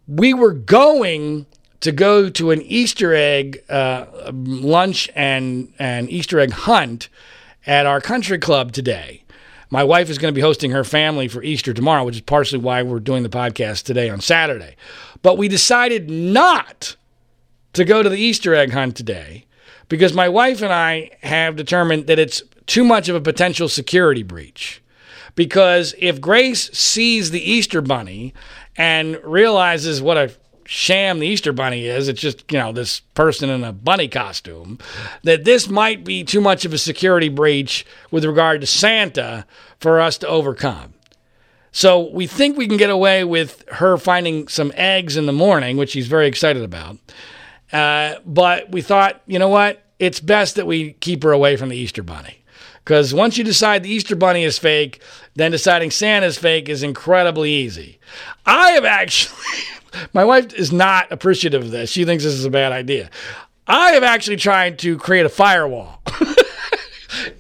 we 0.09 0.33
were 0.33 0.53
going 0.53 1.45
to 1.81 1.93
go 1.93 2.29
to 2.29 2.51
an 2.51 2.63
Easter 2.63 3.15
egg 3.15 3.63
uh, 3.69 4.07
lunch 4.33 5.11
and 5.15 5.73
an 5.79 6.09
Easter 6.09 6.39
egg 6.39 6.53
hunt 6.53 7.09
at 7.67 7.87
our 7.87 8.01
country 8.01 8.39
club 8.39 8.73
today. 8.73 9.25
My 9.71 9.85
wife 9.85 10.11
is 10.11 10.19
going 10.19 10.33
to 10.33 10.37
be 10.37 10.43
hosting 10.43 10.73
her 10.73 10.85
family 10.85 11.29
for 11.29 11.43
Easter 11.43 11.73
tomorrow, 11.73 12.05
which 12.05 12.17
is 12.17 12.23
partially 12.23 12.59
why 12.59 12.83
we're 12.83 12.99
doing 12.99 13.23
the 13.23 13.29
podcast 13.29 13.85
today 13.85 14.11
on 14.11 14.21
Saturday. 14.21 14.75
But 15.23 15.39
we 15.39 15.49
decided 15.49 16.11
not 16.11 16.97
to 17.75 17.85
go 17.85 18.03
to 18.03 18.09
the 18.09 18.19
Easter 18.19 18.55
egg 18.55 18.73
hunt 18.73 18.97
today 18.97 19.47
because 19.89 20.13
my 20.13 20.29
wife 20.29 20.61
and 20.61 20.73
I 20.73 21.11
have 21.23 21.57
determined 21.57 22.09
that 22.09 22.19
it's 22.19 22.43
too 22.67 22.85
much 22.85 23.09
of 23.09 23.15
a 23.15 23.21
potential 23.21 23.69
security 23.69 24.23
breach 24.23 24.83
because 25.37 25.95
if 25.99 26.21
Grace 26.21 26.71
sees 26.77 27.31
the 27.31 27.41
Easter 27.41 27.81
Bunny 27.81 28.35
and 28.77 29.19
realizes 29.23 30.03
what 30.03 30.17
a 30.17 30.33
sham 30.71 31.19
the 31.19 31.27
Easter 31.27 31.53
Bunny 31.53 31.89
is, 31.89 32.07
it's 32.07 32.21
just, 32.21 32.45
you 32.53 32.57
know, 32.57 32.71
this 32.71 33.01
person 33.01 33.51
in 33.51 33.65
a 33.65 33.73
bunny 33.73 34.07
costume, 34.07 34.79
that 35.25 35.43
this 35.43 35.69
might 35.69 36.05
be 36.05 36.23
too 36.23 36.41
much 36.41 36.65
of 36.65 36.73
a 36.73 36.79
security 36.79 37.29
breach 37.29 37.85
with 38.13 38.25
regard 38.25 38.61
to 38.61 38.69
Santa 38.69 39.45
for 39.81 39.99
us 39.99 40.17
to 40.19 40.29
overcome. 40.29 40.95
So 41.73 42.09
we 42.13 42.29
think 42.29 42.57
we 42.57 42.69
can 42.69 42.77
get 42.77 42.89
away 42.89 43.25
with 43.25 43.69
her 43.69 43.97
finding 43.97 44.47
some 44.47 44.73
eggs 44.77 45.17
in 45.17 45.27
the 45.27 45.33
morning, 45.33 45.77
which 45.77 45.91
she's 45.91 46.07
very 46.07 46.29
excited 46.29 46.63
about. 46.63 46.99
Uh, 47.73 48.21
but 48.25 48.71
we 48.71 48.81
thought, 48.81 49.23
you 49.27 49.41
know 49.41 49.49
what? 49.49 49.83
It's 49.99 50.21
best 50.21 50.55
that 50.55 50.69
we 50.69 50.93
keep 50.93 51.25
her 51.25 51.33
away 51.33 51.57
from 51.57 51.69
the 51.69 51.77
Easter 51.77 52.05
Bunny. 52.05 52.40
Because 52.91 53.15
once 53.15 53.39
you 53.39 53.45
decide 53.45 53.85
the 53.85 53.89
Easter 53.89 54.17
Bunny 54.17 54.43
is 54.43 54.59
fake, 54.59 55.01
then 55.37 55.53
deciding 55.53 55.93
Santa 55.93 56.27
is 56.27 56.37
fake 56.37 56.69
is 56.69 56.83
incredibly 56.83 57.49
easy. 57.49 58.01
I 58.45 58.73
have 58.73 58.85
actually, 58.85 59.39
my 60.13 60.25
wife 60.25 60.53
is 60.55 60.73
not 60.73 61.13
appreciative 61.13 61.63
of 61.63 61.71
this. 61.71 61.89
She 61.89 62.05
thinks 62.05 62.25
this 62.25 62.33
is 62.35 62.45
a 62.45 62.51
bad 62.51 62.73
idea. 62.73 63.09
I 63.69 63.93
have 63.93 64.03
actually 64.03 64.39
tried 64.39 64.81
to 64.81 64.99
create 64.99 65.25
a 65.25 65.29
firewall. 65.29 66.03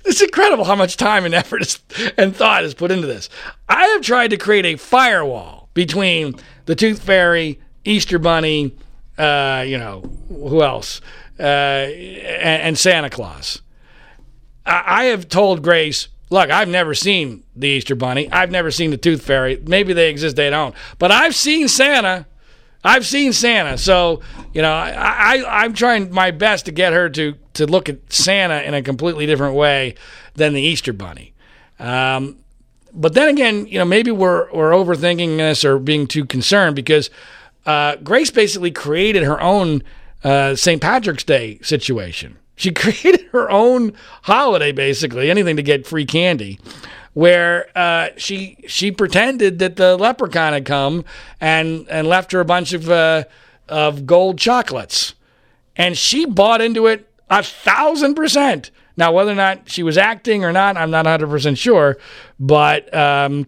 it's 0.05 0.23
incredible 0.23 0.63
how 0.63 0.77
much 0.77 0.97
time 0.97 1.25
and 1.25 1.35
effort 1.35 1.63
is, 1.63 1.81
and 2.17 2.37
thought 2.37 2.63
is 2.63 2.73
put 2.73 2.93
into 2.93 3.09
this. 3.09 3.29
I 3.69 3.87
have 3.87 4.03
tried 4.03 4.31
to 4.31 4.37
create 4.37 4.67
a 4.67 4.77
firewall 4.77 5.69
between 5.75 6.37
the 6.67 6.77
Tooth 6.77 7.03
Fairy, 7.03 7.59
Easter 7.85 8.21
Bunny, 8.21 8.77
uh, 9.19 9.65
you 9.67 9.79
know, 9.79 10.03
who 10.29 10.63
else, 10.63 11.01
uh, 11.41 11.43
and, 11.43 12.63
and 12.63 12.79
Santa 12.79 13.11
Claus. 13.11 13.63
I 14.65 15.05
have 15.05 15.29
told 15.29 15.63
Grace, 15.63 16.09
look, 16.31 16.51
I've 16.51 16.69
never 16.69 16.95
seen 16.95 17.45
the 17.57 17.69
Easter 17.69 17.95
Bunny. 17.95 18.31
I've 18.31 18.51
never 18.51 18.71
seen 18.71 18.91
the 18.91 18.97
Tooth 18.97 19.23
Fairy. 19.23 19.61
Maybe 19.67 19.93
they 19.93 20.11
exist, 20.11 20.37
they 20.37 20.51
don't. 20.51 20.75
But 20.99 21.11
I've 21.11 21.35
seen 21.35 21.69
Santa. 21.69 22.27
I've 22.83 23.07
seen 23.07 23.33
Santa. 23.33 23.77
So, 23.77 24.21
you 24.55 24.63
know, 24.63 24.73
I, 24.73 25.37
I, 25.37 25.63
I'm 25.65 25.75
trying 25.75 26.13
my 26.13 26.31
best 26.31 26.67
to 26.67 26.73
get 26.73 26.93
her 26.93 27.11
to, 27.11 27.35
to 27.55 27.67
look 27.67 27.89
at 27.89 28.13
Santa 28.13 28.63
in 28.63 28.75
a 28.75 28.83
completely 28.83 29.27
different 29.27 29.55
way 29.55 29.97
than 30.35 30.55
the 30.55 30.63
Easter 30.63 30.93
Bunny. 30.93 31.35
Um, 31.79 32.37
but 32.93 33.15
then 33.15 33.29
again, 33.29 33.67
you 33.67 33.79
know, 33.79 33.85
maybe 33.85 34.11
we're, 34.11 34.51
we're 34.53 34.73
overthinking 34.73 35.37
this 35.37 35.65
or 35.65 35.79
being 35.79 36.07
too 36.07 36.25
concerned 36.25 36.75
because 36.75 37.11
uh, 37.67 37.97
Grace 37.97 38.31
basically 38.31 38.71
created 38.71 39.25
her 39.25 39.41
own 39.41 39.83
uh, 40.25 40.55
St. 40.55 40.81
Patrick's 40.81 41.25
Day 41.25 41.59
situation. 41.63 42.37
She 42.61 42.73
created 42.75 43.23
her 43.33 43.51
own 43.51 43.95
holiday, 44.23 44.71
basically, 44.71 45.31
anything 45.31 45.57
to 45.57 45.63
get 45.63 45.87
free 45.87 46.05
candy, 46.05 46.61
where 47.15 47.67
uh, 47.75 48.11
she 48.19 48.59
she 48.67 48.93
pretended 48.93 49.59
that 49.61 49.77
the 49.77 49.97
leprechaun 49.97 50.53
had 50.53 50.67
come 50.67 51.05
and 51.41 51.89
and 51.89 52.07
left 52.07 52.33
her 52.33 52.41
a 52.41 52.45
bunch 52.45 52.75
of 52.75 52.91
uh, 52.91 53.25
of 53.67 54.05
gold 54.05 54.39
chocolates, 54.39 55.15
and 55.75 55.97
she 55.97 56.27
bought 56.27 56.61
into 56.61 56.87
it 56.87 57.11
a 57.31 57.43
thousand 57.43 58.15
percent. 58.15 58.71
Now, 58.95 59.13
whether 59.13 59.33
or 59.33 59.37
not 59.37 59.71
she 59.71 59.83
was 59.83 59.97
acting 59.97 60.45
or 60.45 60.53
not, 60.53 60.77
I'm 60.77 60.91
not 60.91 61.07
100 61.07 61.29
percent 61.29 61.57
sure, 61.57 61.97
but. 62.39 62.95
Um, 62.95 63.47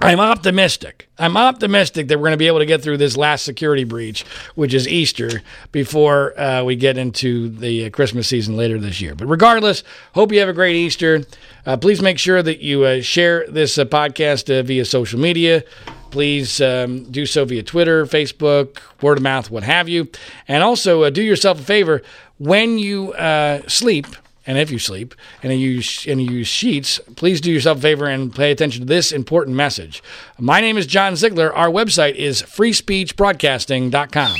I'm 0.00 0.20
optimistic. 0.20 1.08
I'm 1.18 1.36
optimistic 1.36 2.06
that 2.08 2.18
we're 2.18 2.26
going 2.26 2.32
to 2.32 2.38
be 2.38 2.46
able 2.46 2.60
to 2.60 2.66
get 2.66 2.82
through 2.82 2.98
this 2.98 3.16
last 3.16 3.44
security 3.44 3.82
breach, 3.82 4.22
which 4.54 4.72
is 4.72 4.86
Easter, 4.86 5.42
before 5.72 6.38
uh, 6.38 6.62
we 6.62 6.76
get 6.76 6.96
into 6.96 7.48
the 7.48 7.86
uh, 7.86 7.90
Christmas 7.90 8.28
season 8.28 8.56
later 8.56 8.78
this 8.78 9.00
year. 9.00 9.16
But 9.16 9.26
regardless, 9.26 9.82
hope 10.14 10.30
you 10.30 10.38
have 10.38 10.48
a 10.48 10.52
great 10.52 10.76
Easter. 10.76 11.24
Uh, 11.66 11.76
please 11.76 12.00
make 12.00 12.18
sure 12.18 12.42
that 12.44 12.60
you 12.60 12.84
uh, 12.84 13.00
share 13.00 13.44
this 13.48 13.76
uh, 13.76 13.86
podcast 13.86 14.56
uh, 14.56 14.62
via 14.62 14.84
social 14.84 15.18
media. 15.18 15.64
Please 16.12 16.60
um, 16.60 17.02
do 17.10 17.26
so 17.26 17.44
via 17.44 17.64
Twitter, 17.64 18.06
Facebook, 18.06 18.78
word 19.02 19.18
of 19.18 19.24
mouth, 19.24 19.50
what 19.50 19.64
have 19.64 19.88
you. 19.88 20.08
And 20.46 20.62
also 20.62 21.10
do 21.10 21.22
yourself 21.22 21.60
a 21.60 21.64
favor 21.64 22.02
when 22.38 22.78
you 22.78 23.14
sleep 23.66 24.06
and 24.48 24.58
if 24.58 24.70
you 24.70 24.78
sleep 24.78 25.14
and 25.42 25.52
you 25.52 25.58
use 25.58 26.06
and 26.06 26.20
you 26.22 26.38
use 26.38 26.48
sheets, 26.48 26.98
please 27.16 27.40
do 27.40 27.52
yourself 27.52 27.78
a 27.78 27.82
favor 27.82 28.06
and 28.06 28.34
pay 28.34 28.50
attention 28.50 28.80
to 28.80 28.86
this 28.86 29.12
important 29.12 29.54
message. 29.54 30.02
My 30.38 30.62
name 30.62 30.78
is 30.78 30.86
John 30.86 31.14
Ziegler. 31.16 31.54
Our 31.54 31.68
website 31.68 32.14
is 32.14 32.42
freespeechbroadcasting.com. 32.42 34.36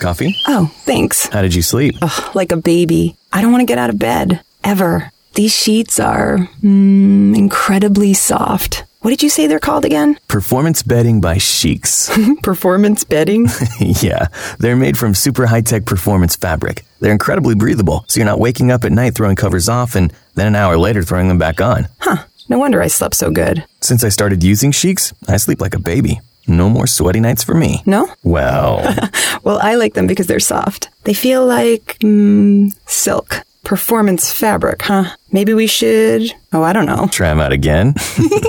Coffee? 0.00 0.36
Oh, 0.48 0.70
thanks. 0.80 1.26
How 1.28 1.42
did 1.42 1.54
you 1.54 1.62
sleep? 1.62 1.94
Ugh, 2.02 2.34
like 2.34 2.50
a 2.50 2.56
baby. 2.56 3.16
I 3.32 3.40
don't 3.40 3.52
want 3.52 3.62
to 3.62 3.66
get 3.66 3.78
out 3.78 3.88
of 3.88 3.98
bed 4.00 4.42
ever. 4.64 5.12
These 5.34 5.54
sheets 5.54 6.00
are 6.00 6.38
mm, 6.60 7.36
incredibly 7.36 8.14
soft. 8.14 8.84
What 9.00 9.10
did 9.10 9.22
you 9.22 9.28
say 9.28 9.46
they're 9.46 9.60
called 9.60 9.84
again? 9.84 10.18
Performance 10.26 10.82
bedding 10.82 11.20
by 11.20 11.36
Sheex. 11.36 12.10
Performance 12.42 13.04
bedding? 13.04 13.46
yeah, 13.80 14.26
they're 14.58 14.74
made 14.74 14.98
from 14.98 15.14
super 15.14 15.46
high 15.46 15.60
tech 15.60 15.84
performance 15.84 16.34
fabric. 16.34 16.82
They're 17.00 17.12
incredibly 17.12 17.54
breathable, 17.54 18.04
so 18.08 18.18
you're 18.18 18.26
not 18.26 18.40
waking 18.40 18.70
up 18.70 18.84
at 18.84 18.92
night 18.92 19.14
throwing 19.14 19.36
covers 19.36 19.68
off 19.68 19.94
and 19.94 20.12
then 20.34 20.46
an 20.46 20.56
hour 20.56 20.76
later 20.76 21.02
throwing 21.02 21.28
them 21.28 21.38
back 21.38 21.60
on. 21.60 21.88
Huh, 22.00 22.24
no 22.48 22.58
wonder 22.58 22.82
I 22.82 22.88
slept 22.88 23.14
so 23.14 23.30
good. 23.30 23.64
Since 23.80 24.04
I 24.04 24.08
started 24.08 24.42
using 24.42 24.72
Sheex, 24.72 25.12
I 25.28 25.36
sleep 25.36 25.60
like 25.60 25.74
a 25.74 25.78
baby. 25.80 26.20
No 26.48 26.70
more 26.70 26.86
sweaty 26.86 27.20
nights 27.20 27.42
for 27.42 27.54
me. 27.54 27.82
No? 27.86 28.08
Well, 28.22 28.78
well, 29.42 29.58
I 29.62 29.74
like 29.74 29.94
them 29.94 30.06
because 30.06 30.26
they're 30.26 30.40
soft. 30.40 30.90
They 31.04 31.14
feel 31.14 31.44
like 31.44 31.98
mm, 32.00 32.72
silk. 32.86 33.42
Performance 33.64 34.30
fabric, 34.32 34.82
huh? 34.82 35.16
Maybe 35.32 35.52
we 35.52 35.66
should. 35.66 36.32
Oh, 36.52 36.62
I 36.62 36.72
don't 36.72 36.86
know. 36.86 37.08
try 37.10 37.30
them 37.30 37.40
out 37.40 37.52
again. 37.52 37.94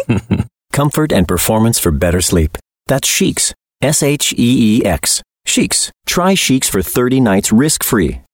Comfort 0.74 1.12
and 1.12 1.28
performance 1.28 1.80
for 1.80 1.92
better 1.92 2.22
sleep. 2.22 2.58
That's 2.86 3.10
Sheex. 3.10 3.52
S 3.82 4.04
H 4.04 4.32
E 4.34 4.82
E 4.82 4.86
X. 4.86 5.24
Sheex. 5.48 5.90
Try 6.06 6.34
Sheex 6.36 6.70
for 6.70 6.84
30 6.84 7.20
nights 7.20 7.52
risk 7.52 7.84
free. 7.84 8.22